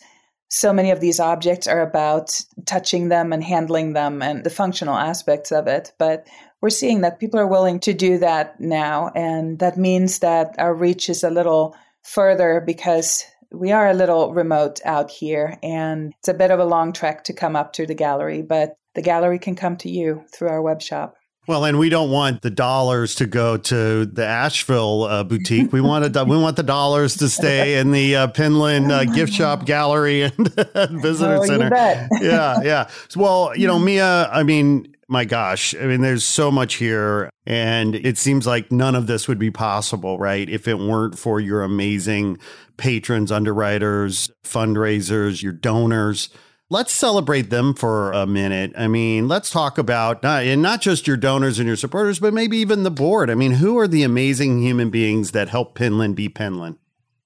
so 0.50 0.72
many 0.72 0.92
of 0.92 1.00
these 1.00 1.20
objects 1.20 1.66
are 1.66 1.82
about 1.82 2.40
touching 2.68 3.10
them 3.10 3.34
and 3.34 3.44
handling 3.44 3.94
them 3.94 4.22
and 4.22 4.44
the 4.44 4.52
functional 4.52 4.98
aspects 4.98 5.52
of 5.52 5.66
it. 5.66 5.94
But 5.98 6.28
we're 6.62 6.70
seeing 6.70 7.02
that 7.02 7.20
people 7.20 7.40
are 7.40 7.48
willing 7.48 7.80
to 7.80 7.92
do 7.92 8.20
that 8.20 8.62
now. 8.62 9.10
And 9.16 9.58
that 9.58 9.78
means 9.78 10.20
that 10.20 10.54
our 10.60 10.76
reach 10.76 11.10
is 11.10 11.24
a 11.24 11.32
little 11.32 11.76
further 12.04 12.62
because 12.64 13.26
we 13.52 13.72
are 13.72 13.88
a 13.88 13.94
little 13.94 14.34
remote 14.34 14.80
out 14.86 15.10
here 15.10 15.58
and 15.64 16.14
it's 16.20 16.28
a 16.28 16.34
bit 16.34 16.52
of 16.52 16.60
a 16.60 16.66
long 16.66 16.94
trek 16.94 17.24
to 17.26 17.34
come 17.34 17.56
up 17.56 17.74
to 17.74 17.86
the 17.86 17.96
gallery, 17.96 18.42
but 18.42 18.76
the 18.96 19.02
gallery 19.02 19.40
can 19.40 19.56
come 19.56 19.78
to 19.78 19.90
you 19.90 20.24
through 20.34 20.50
our 20.50 20.62
web 20.62 20.82
shop. 20.82 21.16
Well, 21.48 21.64
and 21.64 21.80
we 21.80 21.88
don't 21.88 22.12
want 22.12 22.42
the 22.42 22.50
dollars 22.50 23.16
to 23.16 23.26
go 23.26 23.56
to 23.56 24.06
the 24.06 24.26
Asheville 24.26 25.04
uh, 25.04 25.24
boutique. 25.24 25.72
We 25.72 25.80
want 25.80 26.14
to, 26.14 26.24
we 26.26 26.38
want 26.38 26.58
the 26.58 26.64
dollars 26.64 27.16
to 27.18 27.30
stay 27.30 27.76
in 27.80 27.92
the 27.94 28.18
uh, 28.18 28.28
Penland 28.28 28.92
uh, 28.92 29.06
gift 29.06 29.32
shop 29.32 29.66
gallery 29.66 30.24
and 30.24 30.36
visitor 31.02 31.38
oh, 31.38 31.46
center. 31.46 31.70
yeah, 32.22 32.62
yeah. 32.62 32.90
Well, 33.16 33.54
you 33.56 33.66
know, 33.66 33.80
Mia. 33.80 34.30
I 34.30 34.44
mean, 34.44 34.94
my 35.08 35.26
gosh, 35.26 35.74
I 35.76 35.86
mean, 35.86 36.02
there's 36.02 36.26
so 36.26 36.52
much 36.52 36.76
here. 36.76 37.30
And 37.46 37.96
it 37.96 38.18
seems 38.18 38.46
like 38.46 38.72
none 38.72 38.94
of 38.94 39.08
this 39.08 39.28
would 39.28 39.40
be 39.40 39.52
possible, 39.52 40.20
right? 40.20 40.50
If 40.50 40.68
it 40.68 40.80
weren't 40.80 41.18
for 41.18 41.40
your 41.40 41.64
amazing 41.64 42.40
patrons, 42.76 43.32
underwriters, 43.32 44.30
fundraisers, 44.46 45.42
your 45.42 45.54
donors. 45.54 46.30
Let's 46.70 46.92
celebrate 46.92 47.50
them 47.50 47.74
for 47.74 48.12
a 48.12 48.28
minute. 48.28 48.74
I 48.78 48.88
mean, 48.90 49.30
let's 49.30 49.50
talk 49.50 49.78
about 49.78 50.22
not, 50.22 50.44
and 50.44 50.62
not 50.62 50.82
just 50.82 51.08
your 51.08 51.16
donors 51.16 51.60
and 51.60 51.68
your 51.68 51.78
supporters, 51.78 52.20
but 52.20 52.34
maybe 52.34 52.58
even 52.58 52.84
the 52.84 52.92
board. 52.92 53.30
I 53.30 53.36
mean, 53.36 53.54
who 53.54 53.78
are 53.78 53.88
the 53.88 54.04
amazing 54.04 54.62
human 54.62 54.90
beings 54.90 55.32
that 55.32 55.48
help 55.48 55.78
Penland 55.78 56.16
be 56.16 56.28
Penland? 56.28 56.78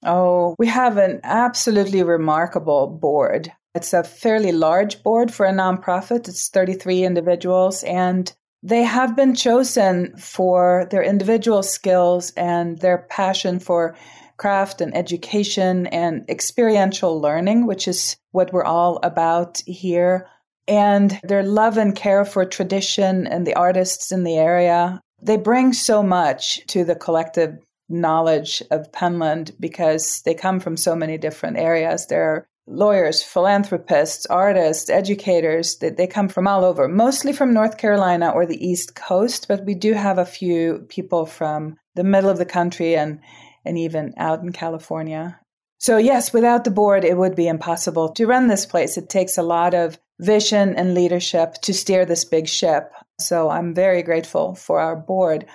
Oh, 0.03 0.55
we 0.59 0.67
have 0.67 0.97
an 0.97 1.19
absolutely 1.23 2.03
remarkable 2.03 2.87
board. 2.87 3.51
It's 3.73 3.93
a 3.93 4.03
fairly 4.03 4.51
large 4.51 5.01
board 5.01 5.33
for 5.33 5.45
a 5.45 5.53
nonprofit. 5.53 6.27
It's 6.27 6.49
33 6.49 7.03
individuals, 7.03 7.83
and 7.83 8.31
they 8.63 8.83
have 8.83 9.15
been 9.15 9.33
chosen 9.33 10.15
for 10.17 10.87
their 10.91 11.01
individual 11.01 11.63
skills 11.63 12.31
and 12.35 12.79
their 12.79 13.07
passion 13.09 13.59
for 13.59 13.95
craft 14.37 14.81
and 14.81 14.95
education 14.95 15.87
and 15.87 16.29
experiential 16.29 17.19
learning, 17.21 17.65
which 17.65 17.87
is 17.87 18.17
what 18.31 18.51
we're 18.51 18.63
all 18.63 18.99
about 19.03 19.61
here, 19.65 20.27
and 20.67 21.19
their 21.23 21.43
love 21.43 21.77
and 21.77 21.95
care 21.95 22.25
for 22.25 22.43
tradition 22.43 23.25
and 23.27 23.47
the 23.47 23.55
artists 23.55 24.11
in 24.11 24.23
the 24.23 24.37
area. 24.37 24.99
They 25.21 25.37
bring 25.37 25.73
so 25.73 26.03
much 26.03 26.65
to 26.67 26.83
the 26.83 26.95
collective 26.95 27.57
knowledge 27.87 28.63
of 28.71 28.91
Penland 28.91 29.51
because 29.59 30.21
they 30.23 30.33
come 30.33 30.59
from 30.59 30.77
so 30.77 30.95
many 30.95 31.17
different 31.17 31.57
areas. 31.57 32.07
They're 32.07 32.47
lawyers, 32.71 33.21
philanthropists, 33.21 34.25
artists, 34.25 34.89
educators. 34.89 35.77
They, 35.77 35.89
they 35.89 36.07
come 36.07 36.29
from 36.29 36.47
all 36.47 36.63
over, 36.63 36.87
mostly 36.87 37.33
from 37.33 37.53
North 37.53 37.77
Carolina 37.77 38.29
or 38.29 38.45
the 38.45 38.65
East 38.65 38.95
Coast, 38.95 39.47
but 39.47 39.65
we 39.65 39.75
do 39.75 39.93
have 39.93 40.17
a 40.17 40.25
few 40.25 40.85
people 40.89 41.25
from 41.25 41.77
the 41.95 42.03
middle 42.03 42.29
of 42.29 42.37
the 42.37 42.45
country 42.45 42.95
and, 42.95 43.19
and 43.65 43.77
even 43.77 44.13
out 44.17 44.41
in 44.41 44.51
California. 44.51 45.39
So, 45.79 45.97
yes, 45.97 46.31
without 46.31 46.63
the 46.63 46.71
board, 46.71 47.03
it 47.03 47.17
would 47.17 47.35
be 47.35 47.47
impossible 47.47 48.09
to 48.09 48.27
run 48.27 48.47
this 48.47 48.65
place. 48.65 48.97
It 48.97 49.09
takes 49.09 49.37
a 49.37 49.43
lot 49.43 49.73
of 49.73 49.99
vision 50.19 50.75
and 50.75 50.93
leadership 50.93 51.55
to 51.63 51.73
steer 51.73 52.05
this 52.05 52.23
big 52.23 52.47
ship. 52.47 52.91
So, 53.19 53.49
I'm 53.49 53.73
very 53.73 54.03
grateful 54.03 54.53
for 54.53 54.79
our 54.79 54.95
board. 54.95 55.45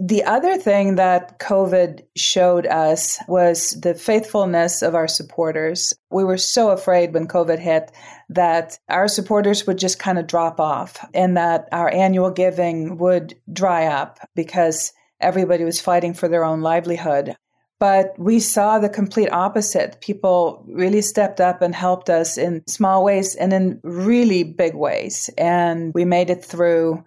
The 0.00 0.22
other 0.22 0.56
thing 0.56 0.94
that 0.94 1.40
COVID 1.40 2.04
showed 2.14 2.66
us 2.66 3.18
was 3.26 3.70
the 3.70 3.94
faithfulness 3.94 4.80
of 4.80 4.94
our 4.94 5.08
supporters. 5.08 5.92
We 6.10 6.22
were 6.22 6.38
so 6.38 6.70
afraid 6.70 7.12
when 7.12 7.26
COVID 7.26 7.58
hit 7.58 7.90
that 8.28 8.78
our 8.88 9.08
supporters 9.08 9.66
would 9.66 9.78
just 9.78 9.98
kind 9.98 10.18
of 10.18 10.28
drop 10.28 10.60
off 10.60 11.04
and 11.14 11.36
that 11.36 11.68
our 11.72 11.92
annual 11.92 12.30
giving 12.30 12.98
would 12.98 13.34
dry 13.52 13.86
up 13.86 14.20
because 14.36 14.92
everybody 15.20 15.64
was 15.64 15.80
fighting 15.80 16.14
for 16.14 16.28
their 16.28 16.44
own 16.44 16.60
livelihood. 16.60 17.34
But 17.80 18.16
we 18.18 18.38
saw 18.38 18.78
the 18.78 18.88
complete 18.88 19.32
opposite. 19.32 20.00
People 20.00 20.64
really 20.68 21.02
stepped 21.02 21.40
up 21.40 21.60
and 21.60 21.74
helped 21.74 22.08
us 22.08 22.38
in 22.38 22.62
small 22.68 23.02
ways 23.02 23.34
and 23.34 23.52
in 23.52 23.80
really 23.82 24.44
big 24.44 24.74
ways. 24.74 25.28
And 25.36 25.92
we 25.92 26.04
made 26.04 26.30
it 26.30 26.44
through. 26.44 27.04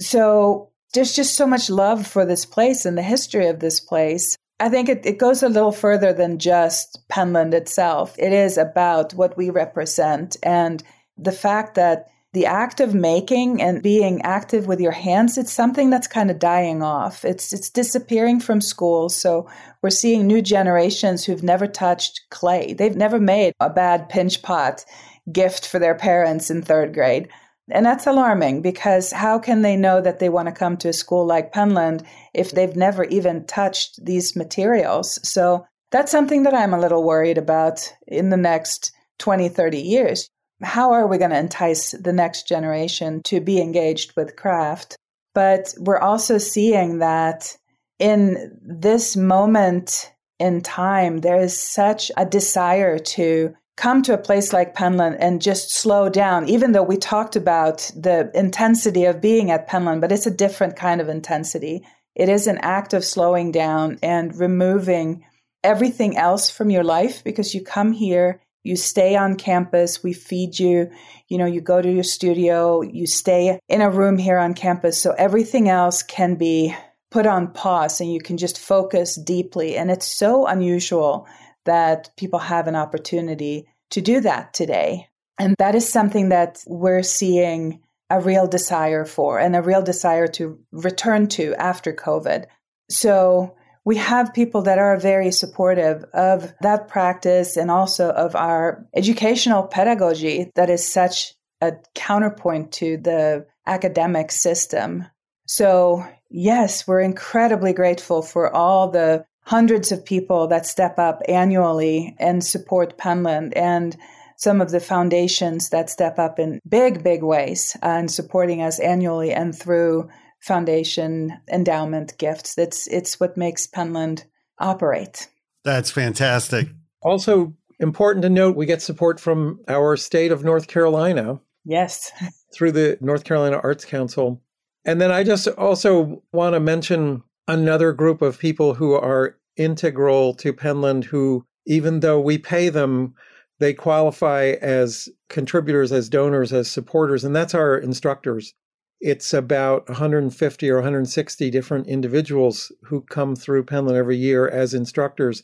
So 0.00 0.71
there's 0.92 1.14
just 1.14 1.34
so 1.34 1.46
much 1.46 1.70
love 1.70 2.06
for 2.06 2.24
this 2.24 2.44
place 2.44 2.84
and 2.84 2.96
the 2.96 3.02
history 3.02 3.46
of 3.46 3.60
this 3.60 3.80
place. 3.80 4.36
I 4.60 4.68
think 4.68 4.88
it, 4.88 5.04
it 5.04 5.18
goes 5.18 5.42
a 5.42 5.48
little 5.48 5.72
further 5.72 6.12
than 6.12 6.38
just 6.38 7.00
Penland 7.08 7.54
itself. 7.54 8.14
It 8.18 8.32
is 8.32 8.58
about 8.58 9.14
what 9.14 9.36
we 9.36 9.50
represent 9.50 10.36
and 10.42 10.82
the 11.18 11.32
fact 11.32 11.74
that 11.74 12.08
the 12.32 12.46
act 12.46 12.80
of 12.80 12.94
making 12.94 13.60
and 13.60 13.82
being 13.82 14.22
active 14.22 14.66
with 14.66 14.80
your 14.80 14.92
hands 14.92 15.36
it's 15.36 15.52
something 15.52 15.90
that's 15.90 16.06
kind 16.06 16.30
of 16.30 16.38
dying 16.38 16.82
off 16.82 17.26
it's 17.26 17.52
it's 17.52 17.68
disappearing 17.68 18.40
from 18.40 18.60
schools 18.60 19.14
so 19.14 19.46
we're 19.82 19.90
seeing 19.90 20.26
new 20.26 20.40
generations 20.40 21.24
who've 21.24 21.42
never 21.42 21.66
touched 21.66 22.22
clay 22.30 22.72
they've 22.72 22.96
never 22.96 23.20
made 23.20 23.52
a 23.60 23.68
bad 23.68 24.08
pinch 24.08 24.40
pot 24.40 24.82
gift 25.30 25.66
for 25.66 25.78
their 25.78 25.94
parents 25.94 26.50
in 26.50 26.62
3rd 26.62 26.94
grade 26.94 27.28
and 27.72 27.84
that's 27.84 28.06
alarming 28.06 28.62
because 28.62 29.10
how 29.10 29.38
can 29.38 29.62
they 29.62 29.76
know 29.76 30.00
that 30.00 30.18
they 30.18 30.28
want 30.28 30.46
to 30.46 30.52
come 30.52 30.76
to 30.76 30.88
a 30.88 30.92
school 30.92 31.26
like 31.26 31.52
Penland 31.52 32.04
if 32.34 32.52
they've 32.52 32.76
never 32.76 33.04
even 33.04 33.44
touched 33.46 34.04
these 34.04 34.36
materials 34.36 35.18
so 35.28 35.66
that's 35.90 36.12
something 36.12 36.44
that 36.44 36.54
I'm 36.54 36.72
a 36.72 36.80
little 36.80 37.04
worried 37.04 37.38
about 37.38 37.92
in 38.06 38.30
the 38.30 38.36
next 38.36 38.92
20 39.18 39.48
30 39.48 39.78
years 39.78 40.28
how 40.62 40.92
are 40.92 41.06
we 41.06 41.18
going 41.18 41.30
to 41.30 41.38
entice 41.38 41.92
the 41.92 42.12
next 42.12 42.48
generation 42.48 43.22
to 43.24 43.40
be 43.40 43.60
engaged 43.60 44.14
with 44.16 44.36
craft? 44.36 44.96
But 45.34 45.74
we're 45.78 45.98
also 45.98 46.38
seeing 46.38 46.98
that 46.98 47.56
in 47.98 48.58
this 48.62 49.16
moment 49.16 50.12
in 50.38 50.60
time, 50.60 51.18
there 51.18 51.38
is 51.38 51.58
such 51.58 52.10
a 52.16 52.26
desire 52.26 52.98
to 52.98 53.54
come 53.76 54.02
to 54.02 54.14
a 54.14 54.18
place 54.18 54.52
like 54.52 54.74
Penland 54.74 55.16
and 55.18 55.42
just 55.42 55.74
slow 55.74 56.08
down, 56.08 56.48
even 56.48 56.72
though 56.72 56.82
we 56.82 56.96
talked 56.96 57.36
about 57.36 57.90
the 57.96 58.30
intensity 58.34 59.04
of 59.04 59.20
being 59.20 59.50
at 59.50 59.68
Penland, 59.68 60.00
but 60.00 60.12
it's 60.12 60.26
a 60.26 60.30
different 60.30 60.76
kind 60.76 61.00
of 61.00 61.08
intensity. 61.08 61.86
It 62.14 62.28
is 62.28 62.46
an 62.46 62.58
act 62.58 62.92
of 62.92 63.04
slowing 63.04 63.52
down 63.52 63.98
and 64.02 64.38
removing 64.38 65.24
everything 65.64 66.16
else 66.16 66.50
from 66.50 66.70
your 66.70 66.84
life 66.84 67.24
because 67.24 67.54
you 67.54 67.62
come 67.62 67.92
here 67.92 68.40
you 68.64 68.76
stay 68.76 69.16
on 69.16 69.36
campus, 69.36 70.02
we 70.02 70.12
feed 70.12 70.58
you, 70.58 70.90
you 71.28 71.38
know, 71.38 71.46
you 71.46 71.60
go 71.60 71.82
to 71.82 71.92
your 71.92 72.04
studio, 72.04 72.80
you 72.82 73.06
stay 73.06 73.58
in 73.68 73.80
a 73.80 73.90
room 73.90 74.18
here 74.18 74.38
on 74.38 74.54
campus. 74.54 75.00
So 75.00 75.12
everything 75.12 75.68
else 75.68 76.02
can 76.02 76.36
be 76.36 76.74
put 77.10 77.26
on 77.26 77.52
pause 77.52 78.00
and 78.00 78.12
you 78.12 78.20
can 78.20 78.36
just 78.36 78.58
focus 78.58 79.16
deeply. 79.16 79.76
And 79.76 79.90
it's 79.90 80.06
so 80.06 80.46
unusual 80.46 81.26
that 81.64 82.10
people 82.16 82.38
have 82.38 82.66
an 82.66 82.76
opportunity 82.76 83.66
to 83.90 84.00
do 84.00 84.20
that 84.20 84.54
today. 84.54 85.08
And 85.38 85.54
that 85.58 85.74
is 85.74 85.88
something 85.88 86.28
that 86.28 86.62
we're 86.66 87.02
seeing 87.02 87.80
a 88.10 88.20
real 88.20 88.46
desire 88.46 89.04
for 89.04 89.38
and 89.38 89.56
a 89.56 89.62
real 89.62 89.82
desire 89.82 90.26
to 90.28 90.58
return 90.70 91.26
to 91.28 91.54
after 91.54 91.92
COVID. 91.92 92.44
So 92.90 93.56
we 93.84 93.96
have 93.96 94.34
people 94.34 94.62
that 94.62 94.78
are 94.78 94.96
very 94.98 95.32
supportive 95.32 96.04
of 96.12 96.52
that 96.60 96.88
practice 96.88 97.56
and 97.56 97.70
also 97.70 98.10
of 98.10 98.36
our 98.36 98.86
educational 98.94 99.64
pedagogy 99.64 100.52
that 100.54 100.70
is 100.70 100.86
such 100.86 101.34
a 101.60 101.72
counterpoint 101.94 102.72
to 102.72 102.98
the 102.98 103.46
academic 103.66 104.30
system. 104.30 105.06
So, 105.46 106.06
yes, 106.30 106.86
we're 106.86 107.00
incredibly 107.00 107.72
grateful 107.72 108.22
for 108.22 108.54
all 108.54 108.90
the 108.90 109.24
hundreds 109.42 109.92
of 109.92 110.04
people 110.04 110.46
that 110.48 110.66
step 110.66 110.98
up 110.98 111.20
annually 111.28 112.14
and 112.18 112.44
support 112.44 112.96
Penland 112.98 113.52
and 113.56 113.96
some 114.36 114.60
of 114.60 114.70
the 114.70 114.80
foundations 114.80 115.68
that 115.70 115.90
step 115.90 116.18
up 116.18 116.38
in 116.38 116.60
big, 116.68 117.02
big 117.04 117.22
ways 117.22 117.76
uh, 117.82 117.86
and 117.86 118.10
supporting 118.10 118.62
us 118.62 118.80
annually 118.80 119.32
and 119.32 119.56
through 119.56 120.08
foundation 120.40 121.32
endowment 121.52 122.18
gifts. 122.18 122.58
It's 122.58 122.88
it's 122.88 123.20
what 123.20 123.36
makes 123.36 123.66
Penland 123.66 124.24
operate. 124.58 125.28
That's 125.64 125.90
fantastic. 125.90 126.68
Also 127.02 127.54
important 127.78 128.22
to 128.22 128.30
note 128.30 128.56
we 128.56 128.66
get 128.66 128.82
support 128.82 129.20
from 129.20 129.60
our 129.68 129.96
state 129.96 130.32
of 130.32 130.44
North 130.44 130.66
Carolina. 130.66 131.40
Yes. 131.64 132.10
Through 132.54 132.72
the 132.72 132.98
North 133.00 133.24
Carolina 133.24 133.60
Arts 133.62 133.84
Council. 133.84 134.42
And 134.84 135.00
then 135.00 135.12
I 135.12 135.22
just 135.22 135.46
also 135.46 136.22
want 136.32 136.54
to 136.54 136.60
mention 136.60 137.22
another 137.48 137.92
group 137.92 138.22
of 138.22 138.38
people 138.38 138.74
who 138.74 138.94
are 138.94 139.36
integral 139.56 140.34
to 140.34 140.52
Penland 140.52 141.04
who 141.04 141.44
even 141.66 142.00
though 142.00 142.20
we 142.20 142.38
pay 142.38 142.68
them 142.68 143.14
they 143.58 143.74
qualify 143.74 144.54
as 144.60 145.08
contributors 145.28 145.92
as 145.92 146.08
donors 146.08 146.52
as 146.52 146.70
supporters 146.70 147.22
and 147.22 147.36
that's 147.36 147.54
our 147.54 147.76
instructors 147.76 148.54
it's 149.02 149.34
about 149.34 149.88
150 149.88 150.70
or 150.70 150.76
160 150.76 151.50
different 151.50 151.88
individuals 151.88 152.70
who 152.84 153.00
come 153.02 153.34
through 153.34 153.64
Penland 153.64 153.96
every 153.96 154.16
year 154.16 154.48
as 154.48 154.74
instructors. 154.74 155.42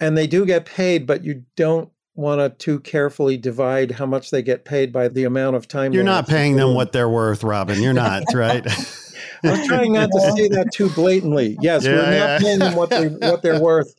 And 0.00 0.16
they 0.16 0.26
do 0.26 0.46
get 0.46 0.64
paid, 0.64 1.06
but 1.06 1.22
you 1.22 1.44
don't 1.54 1.90
want 2.14 2.40
to 2.40 2.48
too 2.64 2.80
carefully 2.80 3.36
divide 3.36 3.90
how 3.90 4.06
much 4.06 4.30
they 4.30 4.40
get 4.40 4.64
paid 4.64 4.90
by 4.90 5.08
the 5.08 5.24
amount 5.24 5.54
of 5.54 5.68
time. 5.68 5.92
You're 5.92 6.02
not 6.02 6.26
paying 6.26 6.56
them 6.56 6.74
what 6.74 6.92
they're 6.92 7.08
worth, 7.08 7.44
Robin. 7.44 7.82
You're 7.82 7.92
not, 7.92 8.22
right? 8.32 8.66
I 9.44 9.50
was 9.50 9.66
trying 9.66 9.92
not 9.92 10.10
to 10.10 10.32
say 10.36 10.48
that 10.48 10.72
too 10.72 10.90
blatantly. 10.90 11.56
Yes, 11.60 11.84
yeah, 11.84 11.92
we're 11.92 12.12
yeah. 12.12 12.26
not 12.26 12.40
paying 12.40 12.58
them 12.58 12.76
what 12.76 12.90
they 12.90 13.08
what 13.08 13.42
they're 13.42 13.60
worth. 13.60 13.94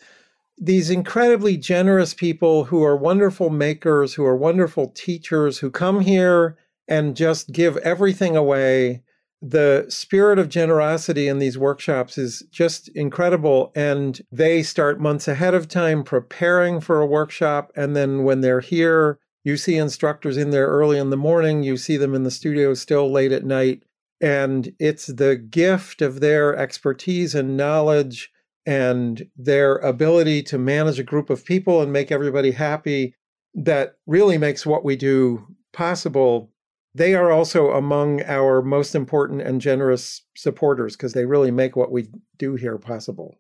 These 0.58 0.90
incredibly 0.90 1.58
generous 1.58 2.14
people 2.14 2.66
who 2.66 2.84
are 2.84 2.96
wonderful 2.96 3.50
makers, 3.50 4.14
who 4.14 4.26
are 4.26 4.38
wonderful 4.38 4.90
teachers, 4.90 5.60
who 5.60 5.70
come 5.70 6.02
here 6.02 6.58
and 6.88 7.16
just 7.16 7.52
give 7.52 7.78
everything 7.78 8.36
away. 8.38 9.02
The 9.42 9.86
spirit 9.90 10.40
of 10.40 10.50
generosity 10.50 11.28
in 11.28 11.40
these 11.40 11.58
workshops 11.58 12.18
is 12.18 12.44
just 12.52 12.88
incredible. 12.90 13.72
And 13.76 14.22
they 14.32 14.64
start 14.64 15.00
months 15.00 15.28
ahead 15.28 15.54
of 15.54 15.68
time 15.68 16.04
preparing 16.04 16.80
for 16.80 17.02
a 17.02 17.06
workshop. 17.06 17.72
And 17.76 17.96
then 17.96 18.24
when 18.24 18.42
they're 18.42 18.62
here, 18.62 19.20
you 19.44 19.58
see 19.58 19.76
instructors 19.76 20.38
in 20.38 20.50
there 20.50 20.68
early 20.68 20.98
in 20.98 21.12
the 21.12 21.18
morning, 21.18 21.64
you 21.64 21.78
see 21.78 21.98
them 21.98 22.16
in 22.16 22.24
the 22.24 22.32
studio 22.32 22.74
still 22.74 23.12
late 23.12 23.32
at 23.32 23.46
night. 23.46 23.84
And 24.22 24.74
it's 24.80 25.08
the 25.08 25.36
gift 25.36 26.02
of 26.02 26.20
their 26.20 26.56
expertise 26.56 27.36
and 27.36 27.58
knowledge 27.58 28.32
and 28.66 29.28
their 29.38 29.76
ability 29.78 30.42
to 30.44 30.58
manage 30.58 31.00
a 31.00 31.04
group 31.04 31.30
of 31.30 31.46
people 31.46 31.82
and 31.82 31.94
make 31.94 32.12
everybody 32.12 32.52
happy 32.52 33.16
that 33.54 33.96
really 34.08 34.38
makes 34.38 34.66
what 34.66 34.84
we 34.84 34.96
do 34.96 35.46
possible 35.72 36.50
they 36.96 37.14
are 37.14 37.30
also 37.30 37.72
among 37.72 38.24
our 38.24 38.62
most 38.62 38.96
important 38.96 39.42
and 39.42 39.60
generous 39.60 40.22
supporters 40.38 40.96
because 40.96 41.12
they 41.12 41.26
really 41.26 41.52
make 41.52 41.76
what 41.76 41.92
we 41.92 42.08
do 42.38 42.56
here 42.56 42.78
possible. 42.78 43.36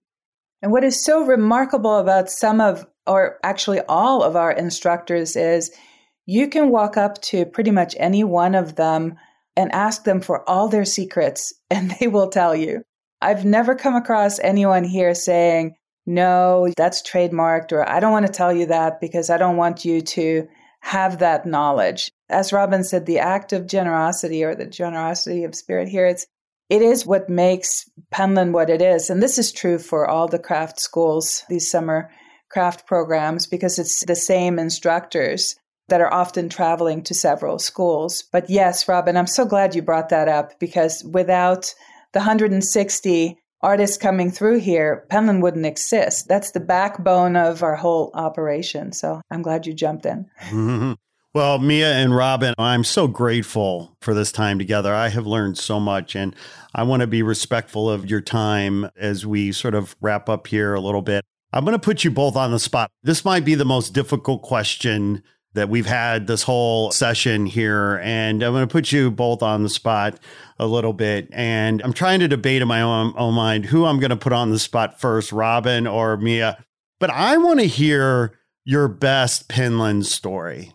And 0.62 0.74
what 0.74 0.84
is 0.84 1.02
so 1.02 1.26
remarkable 1.26 1.98
about 1.98 2.30
some 2.30 2.60
of, 2.60 2.86
or 3.08 3.40
actually 3.44 3.80
all 3.88 4.24
of 4.24 4.36
our 4.36 4.52
instructors 4.52 5.38
is 5.38 5.72
you 6.26 6.50
can 6.50 6.70
walk 6.70 6.98
up 6.98 7.22
to 7.22 7.46
pretty 7.46 7.72
much 7.72 7.96
any 7.98 8.26
one 8.26 8.56
of 8.56 8.76
them 8.76 9.16
and 9.56 9.72
ask 9.72 10.04
them 10.04 10.22
for 10.22 10.48
all 10.50 10.68
their 10.68 10.86
secrets, 10.86 11.54
and 11.70 11.96
they 12.00 12.08
will 12.08 12.30
tell 12.30 12.56
you. 12.56 12.84
I've 13.22 13.46
never 13.46 13.76
come 13.76 13.96
across 13.96 14.40
anyone 14.40 14.84
here 14.84 15.16
saying, 15.16 15.76
no, 16.06 16.72
that's 16.78 17.02
trademarked, 17.02 17.72
or 17.72 17.88
I 17.88 18.00
don't 18.00 18.12
want 18.12 18.28
to 18.28 18.32
tell 18.32 18.54
you 18.54 18.68
that 18.68 19.02
because 19.02 19.30
I 19.30 19.38
don't 19.38 19.58
want 19.58 19.86
you 19.86 20.02
to 20.02 20.48
have 20.82 21.18
that 21.20 21.48
knowledge. 21.48 22.12
As 22.30 22.54
Robin 22.54 22.84
said, 22.84 23.06
the 23.08 23.18
act 23.18 23.54
of 23.54 23.66
generosity 23.66 24.44
or 24.44 24.54
the 24.54 24.68
generosity 24.68 25.44
of 25.44 25.56
spirit 25.56 25.88
here, 25.88 26.06
it's 26.06 26.28
it 26.70 26.82
is 26.82 27.06
what 27.06 27.30
makes 27.30 27.90
Penland 28.14 28.52
what 28.52 28.70
it 28.70 28.82
is. 28.82 29.10
And 29.10 29.22
this 29.22 29.38
is 29.38 29.52
true 29.52 29.78
for 29.78 30.08
all 30.08 30.28
the 30.28 30.40
craft 30.40 30.80
schools, 30.80 31.44
these 31.48 31.70
summer 31.70 32.12
craft 32.50 32.88
programs, 32.88 33.46
because 33.48 33.78
it's 33.78 34.04
the 34.06 34.16
same 34.16 34.58
instructors 34.58 35.56
that 35.88 36.02
are 36.02 36.14
often 36.14 36.50
traveling 36.50 37.04
to 37.04 37.14
several 37.14 37.60
schools. 37.60 38.24
But 38.32 38.50
yes, 38.50 38.88
Robin, 38.88 39.18
I'm 39.18 39.28
so 39.28 39.46
glad 39.46 39.76
you 39.76 39.82
brought 39.82 40.10
that 40.10 40.28
up 40.28 40.60
because 40.60 41.04
without 41.04 41.74
the 42.14 42.20
160 42.20 43.38
artists 43.62 43.98
coming 43.98 44.32
through 44.32 44.60
here, 44.60 45.06
Penland 45.10 45.42
wouldn't 45.42 45.66
exist. 45.66 46.28
That's 46.28 46.52
the 46.52 46.60
backbone 46.60 47.36
of 47.36 47.64
our 47.64 47.76
whole 47.76 48.12
operation. 48.14 48.92
So 48.92 49.22
I'm 49.30 49.42
glad 49.42 49.66
you 49.66 49.74
jumped 49.74 50.06
in. 50.06 50.30
Mm-hmm. 50.50 50.94
Well, 51.36 51.60
Mia 51.60 51.92
and 51.96 52.16
Robin, 52.16 52.54
I'm 52.58 52.86
so 52.86 53.10
grateful 53.10 53.98
for 54.00 54.14
this 54.14 54.32
time 54.32 54.58
together. 54.58 54.94
I 54.94 55.10
have 55.10 55.28
learned 55.28 55.58
so 55.58 55.82
much, 55.82 56.16
and 56.16 56.34
I 56.74 56.84
want 56.84 57.02
to 57.02 57.08
be 57.08 57.24
respectful 57.24 57.90
of 57.90 58.10
your 58.10 58.22
time 58.22 58.90
as 58.96 59.26
we 59.26 59.52
sort 59.52 59.76
of 59.76 59.98
wrap 60.00 60.30
up 60.30 60.48
here 60.48 60.74
a 60.74 60.80
little 60.80 61.02
bit. 61.02 61.26
I'm 61.52 61.66
going 61.66 61.78
to 61.78 61.86
put 61.86 62.06
you 62.06 62.10
both 62.10 62.38
on 62.38 62.52
the 62.52 62.58
spot. 62.58 62.90
This 63.04 63.26
might 63.26 63.44
be 63.44 63.54
the 63.54 63.66
most 63.66 63.94
difficult 63.94 64.44
question 64.44 65.24
that 65.56 65.70
we've 65.70 65.86
had 65.86 66.28
this 66.28 66.44
whole 66.44 66.92
session 66.92 67.46
here. 67.46 68.00
And 68.04 68.44
I'm 68.44 68.54
going 68.54 68.68
to 68.68 68.72
put 68.72 68.92
you 68.92 69.10
both 69.10 69.42
on 69.42 69.64
the 69.64 69.70
spot 69.70 70.20
a 70.60 70.68
little 70.68 70.94
bit. 70.94 71.28
And 71.32 71.82
I'm 71.82 71.94
trying 71.94 72.20
to 72.20 72.28
debate 72.28 72.62
in 72.62 72.68
my 72.68 72.82
own, 72.82 73.14
own 73.18 73.34
mind 73.34 73.66
who 73.66 73.86
I'm 73.86 74.00
going 74.00 74.12
to 74.12 74.16
put 74.16 74.34
on 74.34 74.52
the 74.52 74.60
spot 74.60 75.00
first, 75.00 75.32
Robin 75.32 75.88
or 75.88 76.18
Mia. 76.18 76.64
But 77.00 77.10
I 77.10 77.38
want 77.38 77.60
to 77.60 77.66
hear 77.66 78.38
your 78.64 78.88
best 78.88 79.50
Penland 79.50 80.06
story 80.06 80.72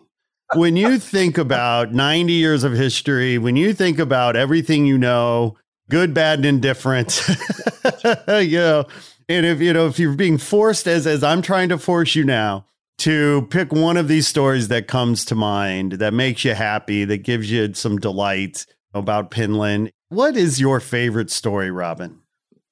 when 0.55 0.75
you 0.75 0.99
think 0.99 1.37
about 1.37 1.93
90 1.93 2.33
years 2.33 2.63
of 2.63 2.73
history, 2.73 3.37
when 3.37 3.55
you 3.55 3.73
think 3.73 3.99
about 3.99 4.35
everything 4.35 4.85
you 4.85 4.97
know, 4.97 5.57
good, 5.89 6.13
bad, 6.13 6.39
and 6.39 6.45
indifferent, 6.45 7.21
you 8.27 8.57
know, 8.57 8.85
and 9.29 9.45
if 9.45 9.61
you 9.61 9.73
know 9.73 9.87
if 9.87 9.99
you're 9.99 10.13
being 10.13 10.37
forced 10.37 10.87
as 10.87 11.07
as 11.07 11.23
I'm 11.23 11.41
trying 11.41 11.69
to 11.69 11.77
force 11.77 12.15
you 12.15 12.23
now 12.23 12.65
to 13.01 13.47
pick 13.49 13.71
one 13.73 13.97
of 13.97 14.07
these 14.07 14.27
stories 14.27 14.67
that 14.67 14.87
comes 14.87 15.25
to 15.25 15.35
mind 15.35 15.93
that 15.93 16.13
makes 16.13 16.45
you 16.45 16.53
happy, 16.53 17.03
that 17.05 17.19
gives 17.19 17.49
you 17.49 17.73
some 17.73 17.97
delight 17.97 18.67
about 18.93 19.31
Penland. 19.31 19.89
what 20.09 20.37
is 20.37 20.59
your 20.59 20.79
favorite 20.79 21.31
story, 21.31 21.71
Robin? 21.71 22.19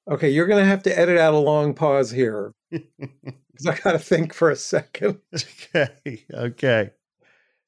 Okay, 0.08 0.30
you're 0.30 0.46
going 0.46 0.62
to 0.62 0.68
have 0.68 0.84
to 0.84 0.96
edit 0.96 1.18
out 1.18 1.34
a 1.34 1.38
long 1.38 1.74
pause 1.74 2.12
here 2.12 2.52
because 2.70 3.66
I 3.66 3.76
got 3.78 3.92
to 3.92 3.98
think 3.98 4.32
for 4.32 4.50
a 4.50 4.56
second. 4.56 5.18
okay, 5.74 6.24
okay. 6.32 6.90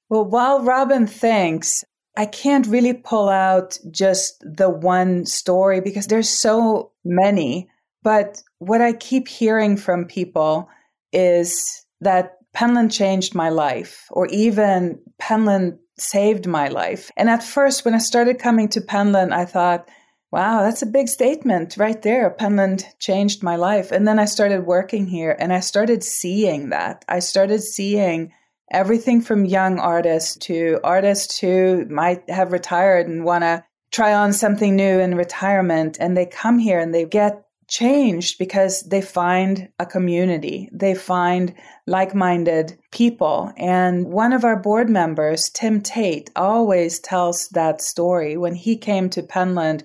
Well, 0.08 0.24
while 0.24 0.62
Robin 0.62 1.08
thinks, 1.08 1.82
I 2.16 2.26
can't 2.26 2.66
really 2.68 2.94
pull 2.94 3.28
out 3.28 3.76
just 3.90 4.44
the 4.44 4.70
one 4.70 5.26
story 5.26 5.80
because 5.80 6.06
there's 6.06 6.28
so 6.28 6.92
many. 7.04 7.68
But 8.04 8.42
what 8.58 8.80
I 8.80 8.92
keep 8.92 9.26
hearing 9.26 9.76
from 9.76 10.04
people 10.04 10.68
is 11.12 11.84
that 12.00 12.36
Penland 12.56 12.92
changed 12.92 13.34
my 13.34 13.48
life, 13.48 14.06
or 14.10 14.26
even 14.26 15.00
Penland 15.20 15.78
saved 15.98 16.46
my 16.46 16.68
life. 16.68 17.10
And 17.16 17.30
at 17.30 17.42
first, 17.42 17.84
when 17.84 17.94
I 17.94 17.98
started 17.98 18.38
coming 18.38 18.68
to 18.70 18.80
Penland, 18.80 19.32
I 19.32 19.44
thought, 19.44 19.88
wow, 20.30 20.62
that's 20.62 20.82
a 20.82 20.86
big 20.86 21.08
statement 21.08 21.76
right 21.76 22.00
there. 22.02 22.30
Penland 22.30 22.84
changed 22.98 23.42
my 23.42 23.56
life. 23.56 23.92
And 23.92 24.08
then 24.08 24.18
I 24.18 24.24
started 24.24 24.66
working 24.66 25.06
here 25.06 25.36
and 25.38 25.52
I 25.52 25.60
started 25.60 26.02
seeing 26.02 26.70
that. 26.70 27.04
I 27.06 27.18
started 27.18 27.62
seeing 27.62 28.32
everything 28.70 29.20
from 29.20 29.44
young 29.44 29.78
artists 29.78 30.36
to 30.46 30.80
artists 30.82 31.38
who 31.38 31.84
might 31.90 32.28
have 32.30 32.52
retired 32.52 33.06
and 33.06 33.24
want 33.24 33.42
to 33.42 33.62
try 33.90 34.14
on 34.14 34.32
something 34.32 34.74
new 34.74 34.98
in 34.98 35.14
retirement. 35.16 35.98
And 36.00 36.16
they 36.16 36.24
come 36.24 36.58
here 36.58 36.80
and 36.80 36.94
they 36.94 37.04
get 37.04 37.44
changed 37.68 38.38
because 38.38 38.82
they 38.82 39.00
find 39.00 39.68
a 39.78 39.86
community, 39.86 40.68
they 40.72 40.94
find 40.94 41.54
like 41.86 42.14
minded 42.14 42.78
people. 42.90 43.52
And 43.56 44.06
one 44.06 44.32
of 44.32 44.44
our 44.44 44.58
board 44.58 44.88
members, 44.88 45.50
Tim 45.50 45.80
Tate, 45.80 46.30
always 46.36 47.00
tells 47.00 47.48
that 47.48 47.80
story. 47.80 48.36
When 48.36 48.54
he 48.54 48.76
came 48.76 49.10
to 49.10 49.22
Penland, 49.22 49.82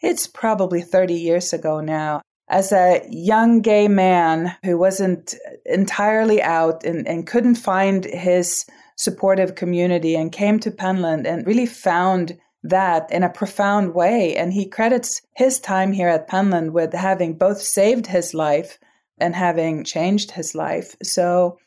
it's 0.00 0.26
probably 0.26 0.82
30 0.82 1.14
years 1.14 1.52
ago 1.52 1.80
now 1.80 2.22
as 2.48 2.70
a 2.70 3.02
young 3.08 3.62
gay 3.62 3.88
man 3.88 4.54
who 4.62 4.76
wasn't 4.76 5.34
entirely 5.64 6.42
out 6.42 6.84
and, 6.84 7.08
and 7.08 7.26
couldn't 7.26 7.54
find 7.54 8.04
his 8.04 8.66
supportive 8.96 9.54
community 9.54 10.14
and 10.14 10.32
came 10.32 10.58
to 10.60 10.70
Penland 10.70 11.26
and 11.26 11.46
really 11.46 11.66
found 11.66 12.38
that 12.64 13.10
in 13.10 13.22
a 13.22 13.30
profound 13.30 13.94
way. 13.94 14.36
And 14.36 14.52
he 14.52 14.66
credits 14.66 15.22
his 15.34 15.60
time 15.60 15.92
here 15.92 16.08
at 16.08 16.28
Penland 16.28 16.72
with 16.72 16.92
having 16.92 17.34
both 17.34 17.60
saved 17.60 18.06
his 18.06 18.34
life 18.34 18.78
and 19.18 19.34
having 19.34 19.84
changed 19.84 20.32
his 20.32 20.54
life. 20.54 20.96
So 21.02 21.58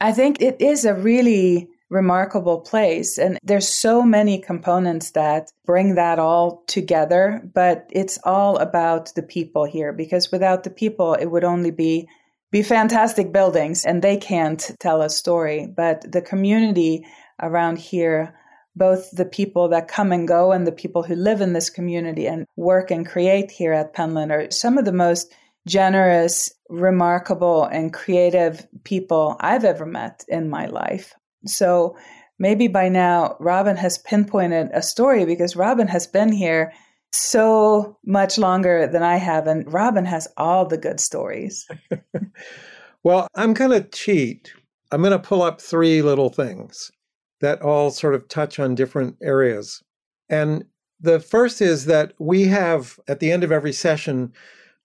I 0.00 0.12
think 0.12 0.40
it 0.40 0.60
is 0.60 0.84
a 0.84 0.94
really 0.94 1.68
remarkable 1.90 2.60
place. 2.60 3.18
And 3.18 3.38
there's 3.42 3.68
so 3.68 4.02
many 4.02 4.38
components 4.38 5.12
that 5.12 5.50
bring 5.64 5.94
that 5.94 6.18
all 6.18 6.62
together, 6.66 7.42
but 7.54 7.86
it's 7.90 8.18
all 8.24 8.58
about 8.58 9.14
the 9.14 9.22
people 9.22 9.64
here 9.64 9.92
because 9.92 10.30
without 10.30 10.64
the 10.64 10.70
people, 10.70 11.14
it 11.14 11.26
would 11.26 11.44
only 11.44 11.70
be 11.70 12.08
be 12.50 12.62
fantastic 12.62 13.30
buildings 13.30 13.84
and 13.84 14.00
they 14.00 14.16
can't 14.16 14.70
tell 14.80 15.02
a 15.02 15.10
story. 15.10 15.66
But 15.66 16.10
the 16.10 16.22
community 16.22 17.06
around 17.40 17.78
here, 17.78 18.34
both 18.78 19.10
the 19.10 19.24
people 19.24 19.68
that 19.68 19.88
come 19.88 20.12
and 20.12 20.28
go 20.28 20.52
and 20.52 20.66
the 20.66 20.72
people 20.72 21.02
who 21.02 21.14
live 21.14 21.40
in 21.40 21.52
this 21.52 21.68
community 21.68 22.26
and 22.26 22.46
work 22.56 22.90
and 22.90 23.06
create 23.06 23.50
here 23.50 23.72
at 23.72 23.94
Penland 23.94 24.30
are 24.30 24.50
some 24.50 24.78
of 24.78 24.84
the 24.84 24.92
most 24.92 25.32
generous, 25.66 26.50
remarkable, 26.70 27.64
and 27.64 27.92
creative 27.92 28.66
people 28.84 29.36
I've 29.40 29.64
ever 29.64 29.84
met 29.84 30.24
in 30.28 30.48
my 30.48 30.66
life. 30.66 31.12
So 31.44 31.96
maybe 32.38 32.68
by 32.68 32.88
now 32.88 33.36
Robin 33.40 33.76
has 33.76 33.98
pinpointed 33.98 34.70
a 34.72 34.82
story 34.82 35.24
because 35.24 35.56
Robin 35.56 35.88
has 35.88 36.06
been 36.06 36.32
here 36.32 36.72
so 37.12 37.98
much 38.04 38.38
longer 38.38 38.86
than 38.86 39.02
I 39.02 39.16
have, 39.16 39.46
and 39.46 39.70
Robin 39.72 40.04
has 40.04 40.28
all 40.36 40.66
the 40.66 40.78
good 40.78 41.00
stories. 41.00 41.66
well, 43.02 43.26
I'm 43.34 43.54
going 43.54 43.70
to 43.70 43.88
cheat. 43.88 44.52
I'm 44.90 45.02
going 45.02 45.12
to 45.12 45.18
pull 45.18 45.42
up 45.42 45.60
three 45.60 46.02
little 46.02 46.30
things 46.30 46.90
that 47.40 47.62
all 47.62 47.90
sort 47.90 48.14
of 48.14 48.28
touch 48.28 48.58
on 48.58 48.74
different 48.74 49.16
areas. 49.22 49.82
And 50.28 50.64
the 51.00 51.20
first 51.20 51.60
is 51.60 51.86
that 51.86 52.12
we 52.18 52.44
have, 52.46 52.98
at 53.08 53.20
the 53.20 53.30
end 53.30 53.44
of 53.44 53.52
every 53.52 53.72
session, 53.72 54.32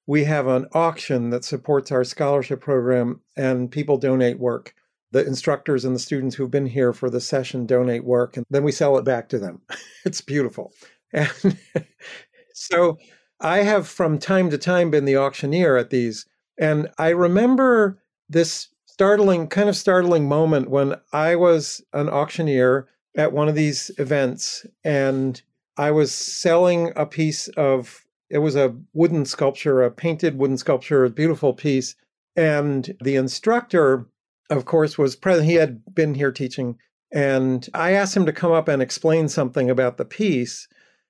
we 0.05 0.25
have 0.25 0.47
an 0.47 0.67
auction 0.73 1.29
that 1.31 1.45
supports 1.45 1.91
our 1.91 2.03
scholarship 2.03 2.61
program, 2.61 3.21
and 3.35 3.71
people 3.71 3.97
donate 3.97 4.39
work 4.39 4.75
the 5.13 5.25
instructors 5.25 5.85
and 5.85 5.95
the 5.95 5.99
students 5.99 6.35
who've 6.35 6.51
been 6.51 6.65
here 6.65 6.91
for 6.91 7.09
the 7.09 7.21
session 7.21 7.67
donate 7.67 8.03
work 8.03 8.35
and 8.35 8.45
then 8.49 8.63
we 8.63 8.71
sell 8.71 8.97
it 8.97 9.05
back 9.05 9.29
to 9.29 9.37
them. 9.37 9.61
it's 10.05 10.21
beautiful. 10.21 10.73
And 11.13 11.31
so 12.53 12.97
I 13.39 13.59
have 13.59 13.87
from 13.87 14.17
time 14.17 14.49
to 14.49 14.57
time 14.57 14.89
been 14.89 15.05
the 15.05 15.17
auctioneer 15.17 15.77
at 15.77 15.91
these. 15.91 16.25
And 16.59 16.89
I 16.97 17.09
remember 17.09 18.01
this 18.27 18.69
startling, 18.93 19.47
kind 19.47 19.69
of 19.69 19.75
startling 19.75 20.27
moment 20.27 20.69
when 20.69 20.95
I 21.11 21.35
was 21.35 21.81
an 21.93 22.09
auctioneer 22.09 22.87
at 23.15 23.33
one 23.33 23.49
of 23.49 23.55
these 23.55 23.91
events 23.97 24.65
and 24.83 25.41
I 25.77 25.91
was 25.91 26.11
selling 26.11 26.91
a 26.95 27.05
piece 27.05 27.47
of, 27.49 28.05
it 28.29 28.39
was 28.39 28.55
a 28.55 28.75
wooden 28.93 29.25
sculpture, 29.25 29.81
a 29.81 29.91
painted 29.91 30.37
wooden 30.37 30.57
sculpture, 30.57 31.03
a 31.03 31.09
beautiful 31.09 31.53
piece. 31.53 31.95
And 32.35 32.95
the 33.03 33.15
instructor 33.15 34.07
of 34.49 34.65
course, 34.65 34.97
was 34.97 35.15
present. 35.15 35.47
He 35.47 35.55
had 35.55 35.81
been 35.93 36.13
here 36.13 36.31
teaching, 36.31 36.77
and 37.11 37.67
I 37.73 37.91
asked 37.91 38.15
him 38.15 38.25
to 38.25 38.33
come 38.33 38.51
up 38.51 38.67
and 38.67 38.81
explain 38.81 39.27
something 39.29 39.69
about 39.69 39.97
the 39.97 40.05
piece. 40.05 40.67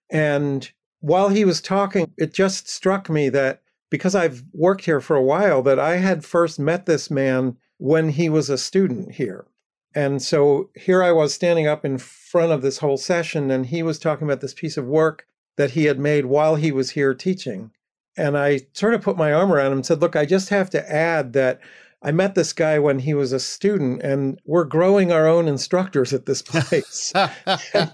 And 0.10 0.70
while 1.00 1.30
he 1.30 1.46
was 1.46 1.62
talking, 1.62 2.12
it 2.18 2.34
just 2.34 2.70
struck 2.70 3.10
me 3.10 3.30
that 3.30 3.62
because 3.90 4.16
I've 4.16 4.44
worked 4.54 4.86
here 4.86 5.00
for 5.00 5.16
a 5.16 5.24
while, 5.24 5.62
that 5.64 5.80
I 5.80 5.98
had 5.98 6.26
first 6.26 6.60
met 6.60 6.86
this 6.86 7.12
man 7.12 7.58
when 7.84 8.08
he 8.08 8.30
was 8.30 8.50
a 8.50 8.58
student 8.58 9.12
here. 9.12 9.46
And 9.94 10.22
so 10.22 10.70
here 10.74 11.04
I 11.04 11.12
was 11.12 11.34
standing 11.34 11.68
up 11.68 11.84
in 11.84 11.98
front 11.98 12.54
of 12.54 12.62
this 12.62 12.78
whole 12.78 12.96
session, 12.96 13.52
and 13.52 13.66
he 13.66 13.84
was 13.84 14.00
talking 14.00 14.26
about 14.26 14.40
this 14.40 14.54
piece 14.54 14.78
of 14.78 14.86
work 14.86 15.28
that 15.58 15.72
he 15.72 15.84
had 15.84 16.00
made 16.00 16.28
while 16.28 16.56
he 16.56 16.72
was 16.72 16.92
here 16.92 17.14
teaching. 17.14 17.72
And 18.16 18.38
I 18.38 18.62
sort 18.72 18.94
of 18.94 19.02
put 19.02 19.18
my 19.18 19.34
arm 19.34 19.52
around 19.52 19.74
him 19.74 19.80
and 19.80 19.86
said, 19.86 20.00
Look, 20.00 20.16
I 20.16 20.26
just 20.26 20.48
have 20.48 20.70
to 20.70 20.90
add 20.90 21.34
that 21.34 21.60
I 22.02 22.14
met 22.14 22.36
this 22.36 22.54
guy 22.54 22.80
when 22.80 23.00
he 23.00 23.14
was 23.14 23.34
a 23.34 23.40
student, 23.40 24.02
and 24.02 24.40
we're 24.46 24.64
growing 24.64 25.12
our 25.12 25.28
own 25.28 25.50
instructors 25.50 26.14
at 26.14 26.26
this 26.26 26.42
place, 26.42 27.12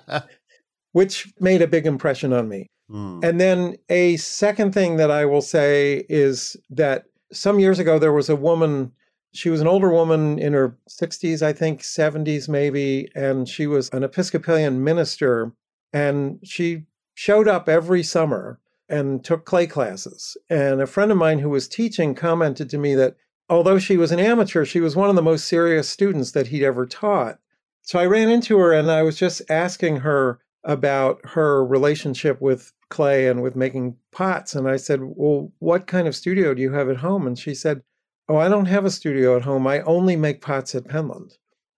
which 0.92 1.34
made 1.40 1.64
a 1.64 1.68
big 1.68 1.88
impression 1.88 2.32
on 2.32 2.48
me. 2.48 2.68
Mm. 2.92 3.24
And 3.24 3.42
then 3.42 3.76
a 3.90 4.18
second 4.18 4.72
thing 4.72 4.98
that 4.98 5.10
I 5.10 5.26
will 5.26 5.42
say 5.42 6.06
is 6.10 6.56
that 6.70 7.06
some 7.32 7.60
years 7.60 7.80
ago 7.80 7.98
there 7.98 8.14
was 8.14 8.30
a 8.30 8.36
woman. 8.36 8.92
She 9.34 9.50
was 9.50 9.62
an 9.62 9.68
older 9.68 9.92
woman 9.92 10.40
in 10.40 10.54
her 10.54 10.78
60s, 10.90 11.42
I 11.42 11.54
think, 11.54 11.82
70s 11.82 12.50
maybe, 12.50 13.10
and 13.16 13.48
she 13.48 13.68
was 13.68 13.90
an 13.90 14.04
Episcopalian 14.04 14.84
minister. 14.84 15.54
And 15.94 16.40
she 16.44 16.86
showed 17.14 17.48
up 17.48 17.70
every 17.70 18.04
summer 18.04 18.60
and 18.88 19.24
took 19.24 19.46
clay 19.46 19.68
classes. 19.68 20.36
And 20.50 20.82
a 20.82 20.88
friend 20.88 21.12
of 21.12 21.18
mine 21.18 21.40
who 21.40 21.50
was 21.50 21.68
teaching 21.68 22.16
commented 22.16 22.70
to 22.72 22.78
me 22.78 22.96
that 22.96 23.16
although 23.50 23.80
she 23.80 23.98
was 23.98 24.12
an 24.12 24.20
amateur, 24.20 24.66
she 24.66 24.80
was 24.80 24.96
one 24.96 25.10
of 25.10 25.16
the 25.16 25.22
most 25.22 25.48
serious 25.48 25.88
students 25.88 26.32
that 26.32 26.48
he'd 26.48 26.64
ever 26.64 26.86
taught. 26.86 27.40
So 27.84 28.00
I 28.00 28.06
ran 28.06 28.30
into 28.30 28.58
her 28.58 28.74
and 28.74 28.90
I 28.92 29.04
was 29.04 29.18
just 29.18 29.42
asking 29.50 29.98
her 29.98 30.40
about 30.64 31.22
her 31.24 31.66
relationship 31.66 32.42
with 32.42 32.74
clay 32.90 33.28
and 33.28 33.42
with 33.42 33.56
making 33.56 33.96
pots. 34.12 34.56
And 34.56 34.68
I 34.68 34.78
said, 34.78 35.00
Well, 35.02 35.52
what 35.60 35.88
kind 35.88 36.08
of 36.08 36.16
studio 36.16 36.54
do 36.54 36.62
you 36.62 36.74
have 36.74 36.90
at 36.90 36.98
home? 36.98 37.26
And 37.26 37.38
she 37.38 37.54
said, 37.54 37.82
Oh, 38.30 38.38
I 38.38 38.48
don't 38.48 38.68
have 38.68 38.86
a 38.86 38.92
studio 38.92 39.36
at 39.36 39.42
home. 39.42 39.66
I 39.66 39.82
only 39.82 40.16
make 40.16 40.40
pots 40.42 40.76
at 40.76 40.84
Penland. 40.84 41.34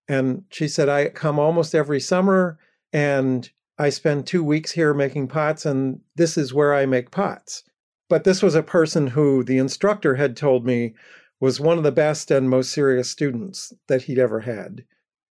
And 0.09 0.43
she 0.49 0.67
said, 0.67 0.89
I 0.89 1.07
come 1.07 1.39
almost 1.39 1.73
every 1.73 2.01
summer 2.01 2.59
and 2.91 3.49
I 3.77 3.89
spend 3.89 4.27
two 4.27 4.43
weeks 4.43 4.71
here 4.71 4.93
making 4.93 5.29
pots, 5.29 5.65
and 5.65 6.01
this 6.15 6.37
is 6.37 6.53
where 6.53 6.75
I 6.75 6.85
make 6.85 7.09
pots. 7.09 7.63
But 8.09 8.25
this 8.25 8.43
was 8.43 8.53
a 8.53 8.61
person 8.61 9.07
who 9.07 9.43
the 9.43 9.57
instructor 9.57 10.15
had 10.15 10.37
told 10.37 10.67
me 10.67 10.93
was 11.39 11.59
one 11.59 11.79
of 11.79 11.83
the 11.83 11.91
best 11.91 12.29
and 12.29 12.47
most 12.47 12.71
serious 12.71 13.09
students 13.09 13.73
that 13.87 14.03
he'd 14.03 14.19
ever 14.19 14.41
had. 14.41 14.83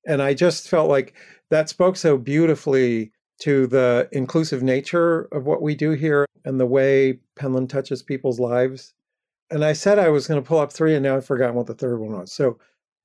And 0.05 0.21
I 0.21 0.35
just 0.35 0.69
felt 0.69 0.89
like 0.89 1.15
that 1.51 1.69
spoke 1.69 1.97
so 1.97 2.19
beautifully 2.19 3.13
to 3.43 3.69
the 3.69 4.09
inclusive 4.11 4.65
nature 4.65 5.29
of 5.31 5.47
what 5.47 5.63
we 5.63 5.77
do 5.77 5.93
here 5.93 6.27
and 6.45 6.59
the 6.59 6.67
way 6.67 7.21
Penland 7.39 7.69
touches 7.69 8.03
people's 8.03 8.41
lives. 8.41 8.95
And 9.51 9.65
I 9.65 9.73
said 9.73 9.99
I 9.99 10.09
was 10.09 10.27
going 10.27 10.41
to 10.41 10.47
pull 10.47 10.59
up 10.59 10.73
three, 10.73 10.95
and 10.95 11.03
now 11.03 11.17
I've 11.17 11.27
forgotten 11.27 11.57
what 11.57 11.67
the 11.67 11.75
third 11.75 11.99
one 11.99 12.19
was. 12.19 12.33
So 12.33 12.59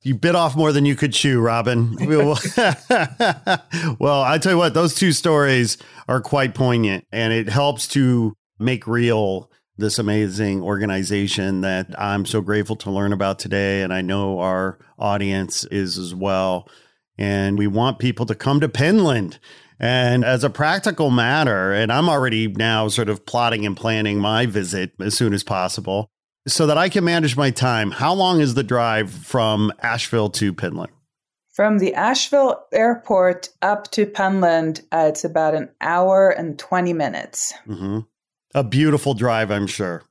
you 0.03 0.13
bit 0.13 0.35
off 0.35 0.55
more 0.55 0.71
than 0.71 0.85
you 0.85 0.95
could 0.95 1.13
chew, 1.13 1.41
Robin. 1.41 1.95
well, 3.99 4.21
I 4.21 4.37
tell 4.39 4.51
you 4.51 4.57
what, 4.57 4.75
those 4.75 4.93
two 4.93 5.11
stories 5.11 5.77
are 6.07 6.21
quite 6.21 6.53
poignant, 6.53 7.05
and 7.11 7.33
it 7.33 7.49
helps 7.49 7.87
to 7.89 8.35
make 8.59 8.85
real 8.85 9.49
this 9.77 9.99
amazing 9.99 10.61
organization 10.61 11.61
that 11.61 11.87
I'm 11.99 12.25
so 12.25 12.41
grateful 12.41 12.75
to 12.77 12.91
learn 12.91 13.13
about 13.13 13.39
today. 13.39 13.81
And 13.81 13.93
I 13.93 14.01
know 14.01 14.39
our 14.39 14.79
audience 14.97 15.65
is 15.65 15.97
as 15.97 16.15
well. 16.15 16.69
And 17.17 17.57
we 17.57 17.67
want 17.67 17.99
people 17.99 18.25
to 18.27 18.35
come 18.35 18.61
to 18.61 18.69
Penland. 18.69 19.37
And 19.77 20.23
as 20.23 20.45
a 20.45 20.49
practical 20.49 21.11
matter, 21.11 21.73
and 21.73 21.91
I'm 21.91 22.07
already 22.07 22.47
now 22.47 22.87
sort 22.87 23.09
of 23.09 23.25
plotting 23.25 23.65
and 23.65 23.75
planning 23.75 24.19
my 24.19 24.45
visit 24.45 24.93
as 25.01 25.17
soon 25.17 25.33
as 25.33 25.43
possible 25.43 26.09
so 26.47 26.67
that 26.67 26.77
I 26.77 26.89
can 26.89 27.03
manage 27.03 27.35
my 27.35 27.51
time. 27.51 27.91
How 27.91 28.13
long 28.13 28.39
is 28.39 28.53
the 28.53 28.63
drive 28.63 29.09
from 29.09 29.71
Asheville 29.81 30.29
to 30.31 30.53
Penland? 30.53 30.89
From 31.53 31.79
the 31.79 31.93
Asheville 31.93 32.65
airport 32.73 33.49
up 33.61 33.89
to 33.91 34.05
Penland, 34.05 34.81
uh, 34.91 35.05
it's 35.07 35.23
about 35.23 35.55
an 35.55 35.69
hour 35.79 36.29
and 36.29 36.59
20 36.59 36.91
minutes. 36.91 37.53
Mm-hmm. 37.65 37.99
A 38.53 38.63
beautiful 38.63 39.13
drive, 39.13 39.51
I'm 39.51 39.67
sure. 39.67 40.03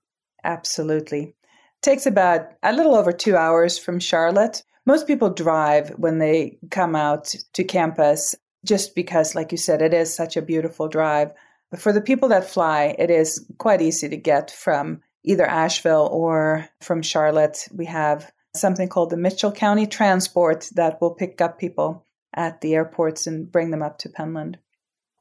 Absolutely. 0.43 1.35
Takes 1.83 2.07
about 2.07 2.49
a 2.63 2.73
little 2.73 2.95
over 2.95 3.13
two 3.13 3.37
hours 3.37 3.79
from 3.79 4.01
Charlotte. 4.01 4.63
Most 4.87 5.07
people 5.07 5.31
drive 5.31 5.91
when 5.91 6.19
they 6.19 6.59
come 6.71 6.97
out 6.97 7.35
to 7.53 7.65
campus 7.65 8.35
just 8.65 8.95
because, 8.95 9.35
like 9.35 9.53
you 9.53 9.59
said, 9.59 9.83
it 9.83 9.93
is 9.93 10.15
such 10.15 10.37
a 10.37 10.43
beautiful 10.43 10.89
drive. 10.89 11.31
But 11.71 11.81
for 11.81 11.93
the 11.93 12.01
people 12.01 12.31
that 12.31 12.49
fly, 12.49 12.95
it 12.99 13.11
is 13.11 13.47
quite 13.59 13.83
easy 13.83 14.09
to 14.09 14.17
get 14.17 14.51
from 14.51 15.03
either 15.25 15.47
Asheville 15.47 16.09
or 16.13 16.69
from 16.81 17.03
Charlotte. 17.03 17.67
We 17.73 17.87
have 17.87 18.31
something 18.55 18.89
called 18.89 19.11
the 19.11 19.17
Mitchell 19.17 19.53
County 19.53 19.87
Transport 19.87 20.69
that 20.75 21.01
will 21.01 21.15
pick 21.15 21.41
up 21.41 21.59
people 21.59 22.07
at 22.35 22.61
the 22.61 22.75
airports 22.75 23.27
and 23.27 23.51
bring 23.51 23.71
them 23.71 23.83
up 23.83 23.99
to 23.99 24.09
Penland. 24.09 24.57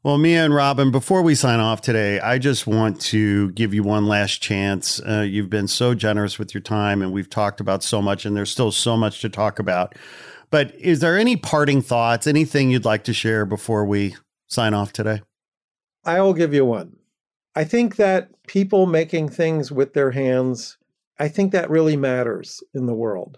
Well, 0.04 0.18
Mia 0.18 0.44
and 0.44 0.54
Robin, 0.54 0.92
before 0.92 1.22
we 1.22 1.34
sign 1.34 1.62
off 1.62 1.80
today, 1.80 2.20
I 2.20 2.38
just 2.38 2.68
want 2.68 3.00
to 3.02 3.52
give 3.52 3.74
you 3.74 3.84
one 3.84 4.06
last 4.06 4.42
chance. 4.42 5.00
Uh, 5.00 5.22
you've 5.22 5.50
been 5.50 5.70
so 5.70 5.96
generous 5.96 6.38
with 6.38 6.54
your 6.54 6.62
time, 6.62 7.02
and 7.02 7.14
we've 7.14 7.30
talked 7.30 7.62
about 7.62 7.84
so 7.84 8.02
much, 8.02 8.26
and 8.26 8.36
there's 8.36 8.52
still 8.52 8.72
so 8.72 8.98
much 8.98 9.22
to 9.22 9.30
talk 9.30 9.60
about. 9.60 9.96
But 10.50 10.76
is 10.76 11.00
there 11.00 11.18
any 11.18 11.38
parting 11.38 11.82
thoughts, 11.82 12.28
anything 12.28 12.70
you'd 12.70 12.84
like 12.84 13.06
to 13.06 13.14
share 13.14 13.46
before 13.46 13.86
we 13.86 14.18
sign 14.50 14.74
off 14.74 14.92
today? 14.92 15.22
I'll 16.04 16.34
give 16.34 16.54
you 16.54 16.66
one. 16.66 16.98
I 17.56 17.64
think 17.64 17.98
that 17.98 18.30
people 18.48 18.88
making 18.88 19.30
things 19.30 19.72
with 19.72 19.94
their 19.94 20.12
hands, 20.12 20.78
I 21.20 21.28
think 21.28 21.52
that 21.52 21.70
really 21.70 21.96
matters 21.96 22.64
in 22.74 22.88
the 22.88 22.96
world. 22.96 23.38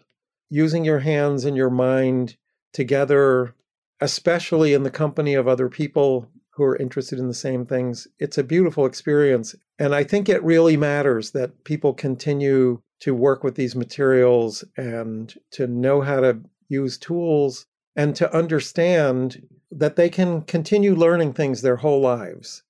Using 0.49 0.85
your 0.85 0.99
hands 0.99 1.43
and 1.43 1.57
your 1.57 1.69
mind 1.69 2.37
together, 2.71 3.55
especially 3.99 4.73
in 4.73 4.83
the 4.83 4.91
company 4.91 5.33
of 5.33 5.47
other 5.47 5.67
people 5.67 6.29
who 6.51 6.63
are 6.63 6.77
interested 6.77 7.19
in 7.19 7.27
the 7.27 7.33
same 7.33 7.65
things, 7.65 8.07
it's 8.17 8.37
a 8.37 8.43
beautiful 8.43 8.85
experience. 8.85 9.53
And 9.79 9.93
I 9.93 10.05
think 10.05 10.29
it 10.29 10.43
really 10.43 10.77
matters 10.77 11.31
that 11.31 11.65
people 11.65 11.93
continue 11.93 12.81
to 13.01 13.13
work 13.13 13.43
with 13.43 13.55
these 13.55 13.75
materials 13.75 14.63
and 14.77 15.33
to 15.51 15.67
know 15.67 15.99
how 15.99 16.21
to 16.21 16.39
use 16.69 16.97
tools 16.97 17.65
and 17.97 18.15
to 18.15 18.33
understand 18.33 19.45
that 19.71 19.97
they 19.97 20.09
can 20.09 20.41
continue 20.43 20.95
learning 20.95 21.33
things 21.33 21.61
their 21.61 21.75
whole 21.75 21.99
lives 21.99 22.63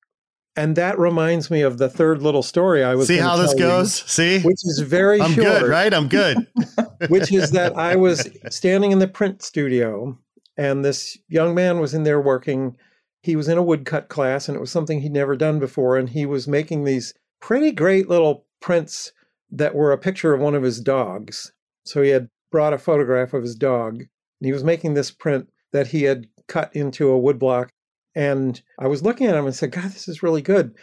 and 0.55 0.75
that 0.75 0.97
reminds 0.97 1.51
me 1.51 1.61
of 1.61 1.77
the 1.77 1.89
third 1.89 2.21
little 2.21 2.43
story 2.43 2.83
I 2.83 2.95
was. 2.95 3.07
See 3.07 3.17
how 3.17 3.35
this 3.35 3.53
goes. 3.53 4.01
You, 4.01 4.07
See, 4.07 4.39
which 4.41 4.63
is 4.63 4.79
very. 4.79 5.21
I'm 5.21 5.33
short, 5.33 5.61
good, 5.61 5.69
right? 5.69 5.93
I'm 5.93 6.07
good. 6.07 6.47
which 7.09 7.31
is 7.31 7.51
that 7.51 7.75
I 7.75 7.95
was 7.95 8.27
standing 8.49 8.91
in 8.91 8.99
the 8.99 9.07
print 9.07 9.41
studio, 9.41 10.17
and 10.57 10.83
this 10.83 11.17
young 11.27 11.55
man 11.55 11.79
was 11.79 11.93
in 11.93 12.03
there 12.03 12.21
working. 12.21 12.77
He 13.21 13.35
was 13.35 13.47
in 13.47 13.57
a 13.57 13.63
woodcut 13.63 14.07
class, 14.07 14.47
and 14.47 14.55
it 14.55 14.61
was 14.61 14.71
something 14.71 15.01
he'd 15.01 15.11
never 15.11 15.35
done 15.35 15.59
before. 15.59 15.97
And 15.97 16.09
he 16.09 16.25
was 16.25 16.47
making 16.47 16.83
these 16.83 17.13
pretty 17.41 17.71
great 17.71 18.07
little 18.07 18.45
prints 18.61 19.11
that 19.51 19.75
were 19.75 19.91
a 19.91 19.97
picture 19.97 20.33
of 20.33 20.41
one 20.41 20.55
of 20.55 20.63
his 20.63 20.79
dogs. 20.79 21.51
So 21.85 22.01
he 22.01 22.09
had 22.09 22.29
brought 22.51 22.73
a 22.73 22.77
photograph 22.77 23.33
of 23.33 23.43
his 23.43 23.55
dog, 23.55 23.95
and 23.95 24.07
he 24.41 24.53
was 24.53 24.63
making 24.63 24.93
this 24.93 25.11
print 25.11 25.49
that 25.73 25.87
he 25.87 26.03
had 26.03 26.27
cut 26.47 26.73
into 26.75 27.11
a 27.11 27.19
woodblock 27.19 27.69
and 28.15 28.61
I 28.79 28.87
was 28.87 29.03
looking 29.03 29.27
at 29.27 29.35
him 29.35 29.45
and 29.45 29.55
said, 29.55 29.71
God, 29.71 29.91
this 29.91 30.07
is 30.07 30.23
really 30.23 30.41
good. 30.41 30.75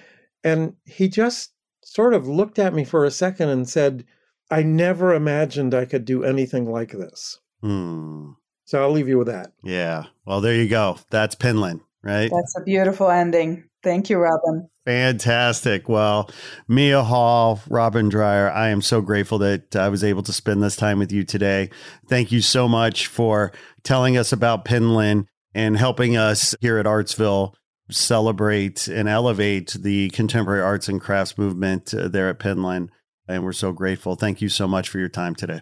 And 0.44 0.74
he 0.84 1.08
just 1.08 1.52
sort 1.82 2.14
of 2.14 2.28
looked 2.28 2.58
at 2.58 2.74
me 2.74 2.84
for 2.84 3.04
a 3.04 3.10
second 3.10 3.48
and 3.48 3.68
said, 3.68 4.04
I 4.50 4.62
never 4.62 5.14
imagined 5.14 5.74
I 5.74 5.86
could 5.86 6.04
do 6.04 6.24
anything 6.24 6.70
like 6.70 6.92
this. 6.92 7.38
Hmm. 7.62 8.32
So 8.64 8.82
I'll 8.82 8.90
leave 8.90 9.08
you 9.08 9.18
with 9.18 9.28
that. 9.28 9.52
Yeah. 9.62 10.04
Well, 10.26 10.40
there 10.40 10.54
you 10.54 10.68
go. 10.68 10.98
That's 11.10 11.34
Penland, 11.34 11.80
right? 12.02 12.30
That's 12.30 12.56
a 12.58 12.62
beautiful 12.62 13.10
ending. 13.10 13.64
Thank 13.82 14.10
you, 14.10 14.18
Robin. 14.18 14.68
Fantastic. 14.84 15.88
Well, 15.88 16.30
Mia 16.68 17.02
Hall, 17.02 17.60
Robin 17.68 18.08
Dreyer, 18.08 18.50
I 18.50 18.68
am 18.68 18.82
so 18.82 19.00
grateful 19.00 19.38
that 19.38 19.74
I 19.74 19.88
was 19.88 20.04
able 20.04 20.22
to 20.24 20.32
spend 20.32 20.62
this 20.62 20.76
time 20.76 20.98
with 20.98 21.12
you 21.12 21.24
today. 21.24 21.70
Thank 22.08 22.32
you 22.32 22.40
so 22.40 22.68
much 22.68 23.06
for 23.06 23.52
telling 23.84 24.16
us 24.16 24.32
about 24.32 24.64
Penland 24.64 25.26
and 25.54 25.76
helping 25.76 26.16
us 26.16 26.54
here 26.60 26.78
at 26.78 26.86
Artsville 26.86 27.54
celebrate 27.90 28.88
and 28.88 29.08
elevate 29.08 29.76
the 29.78 30.10
contemporary 30.10 30.62
arts 30.62 30.88
and 30.88 31.00
crafts 31.00 31.36
movement 31.36 31.92
uh, 31.94 32.08
there 32.08 32.28
at 32.28 32.38
Penland. 32.38 32.88
And 33.28 33.44
we're 33.44 33.52
so 33.52 33.72
grateful. 33.72 34.16
Thank 34.16 34.40
you 34.40 34.48
so 34.48 34.66
much 34.66 34.88
for 34.88 34.98
your 34.98 35.08
time 35.08 35.34
today. 35.34 35.60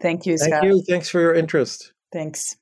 Thank 0.00 0.26
you, 0.26 0.36
Scott. 0.38 0.50
Thank 0.50 0.64
you. 0.64 0.82
Thanks 0.88 1.08
for 1.08 1.20
your 1.20 1.34
interest. 1.34 1.92
Thanks. 2.12 2.56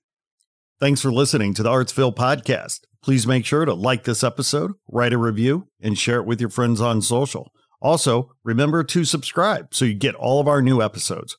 Thanks 0.81 1.01
for 1.01 1.13
listening 1.13 1.55
to 1.55 1.63
the 1.63 1.69
Artsville 1.71 2.15
podcast. 2.15 2.81
Please 3.03 3.27
make 3.27 3.47
sure 3.47 3.65
to 3.65 3.75
like 3.75 4.05
this 4.05 4.23
episode, 4.23 4.73
write 4.89 5.13
a 5.13 5.19
review, 5.19 5.69
and 5.81 5.99
share 5.99 6.21
it 6.21 6.27
with 6.27 6.41
your 6.41 6.51
friends 6.51 6.81
on 6.81 7.01
social. 7.03 7.51
Also, 7.81 8.33
remember 8.45 8.85
to 8.85 9.05
subscribe 9.05 9.75
so 9.75 9.87
you 9.87 9.95
get 9.95 10.15
all 10.15 10.41
of 10.41 10.49
our 10.49 10.61
new 10.61 10.83
episodes. 10.83 11.37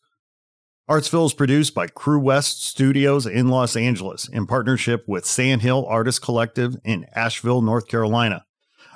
Artsville 0.91 1.25
is 1.25 1.33
produced 1.33 1.73
by 1.73 1.87
Crewest 1.87 2.65
Studios 2.65 3.25
in 3.25 3.47
Los 3.47 3.77
Angeles 3.77 4.27
in 4.27 4.45
partnership 4.45 5.05
with 5.07 5.25
Sand 5.25 5.61
Hill 5.61 5.85
Artist 5.85 6.21
Collective 6.21 6.75
in 6.83 7.05
Asheville, 7.15 7.61
North 7.61 7.87
Carolina. 7.87 8.43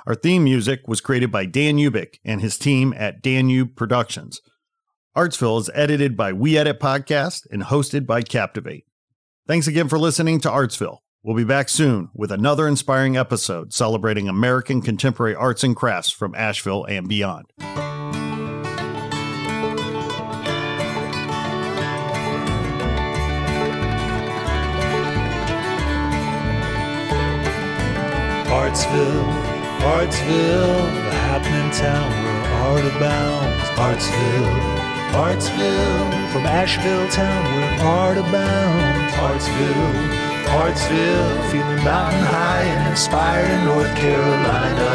Our 0.06 0.14
theme 0.14 0.44
music 0.44 0.86
was 0.86 1.00
created 1.00 1.32
by 1.32 1.46
Dan 1.46 1.78
Ubik 1.78 2.18
and 2.22 2.42
his 2.42 2.58
team 2.58 2.92
at 2.98 3.22
Danube 3.22 3.76
Productions. 3.76 4.42
Artsville 5.16 5.58
is 5.58 5.70
edited 5.72 6.18
by 6.18 6.34
We 6.34 6.58
Edit 6.58 6.78
Podcast 6.80 7.46
and 7.50 7.62
hosted 7.62 8.04
by 8.04 8.20
Captivate. 8.20 8.84
Thanks 9.46 9.66
again 9.66 9.88
for 9.88 9.98
listening 9.98 10.38
to 10.40 10.50
Artsville. 10.50 10.98
We'll 11.22 11.34
be 11.34 11.44
back 11.44 11.70
soon 11.70 12.10
with 12.12 12.30
another 12.30 12.68
inspiring 12.68 13.16
episode 13.16 13.72
celebrating 13.72 14.28
American 14.28 14.82
contemporary 14.82 15.34
arts 15.34 15.64
and 15.64 15.74
crafts 15.74 16.10
from 16.10 16.34
Asheville 16.34 16.84
and 16.84 17.08
beyond. 17.08 17.46
Artsville, 28.56 29.28
Artsville, 29.94 30.80
the 31.04 31.14
happening 31.28 31.70
town 31.72 32.08
where 32.24 32.44
art 32.64 32.84
abounds. 32.92 33.64
Artsville, 33.84 34.56
Artsville, 35.12 36.32
from 36.32 36.46
Asheville 36.46 37.06
town 37.10 37.44
where 37.52 37.84
art 37.84 38.16
abounds. 38.16 39.12
Artsville, 39.28 39.92
Artsville, 40.60 41.50
feeling 41.50 41.84
mountain 41.84 42.24
high 42.24 42.62
and 42.62 42.90
inspired 42.90 43.50
in 43.50 43.64
North 43.66 43.94
Carolina. 43.94 44.92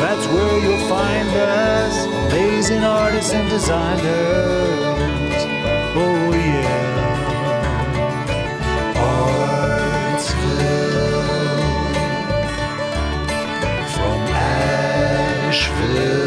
That's 0.00 0.26
where 0.32 0.58
you'll 0.64 0.88
find 0.88 1.28
us, 1.28 2.06
amazing 2.32 2.82
artists 2.82 3.34
and 3.34 3.50
designers. 3.50 5.19
Nashville. 15.80 16.19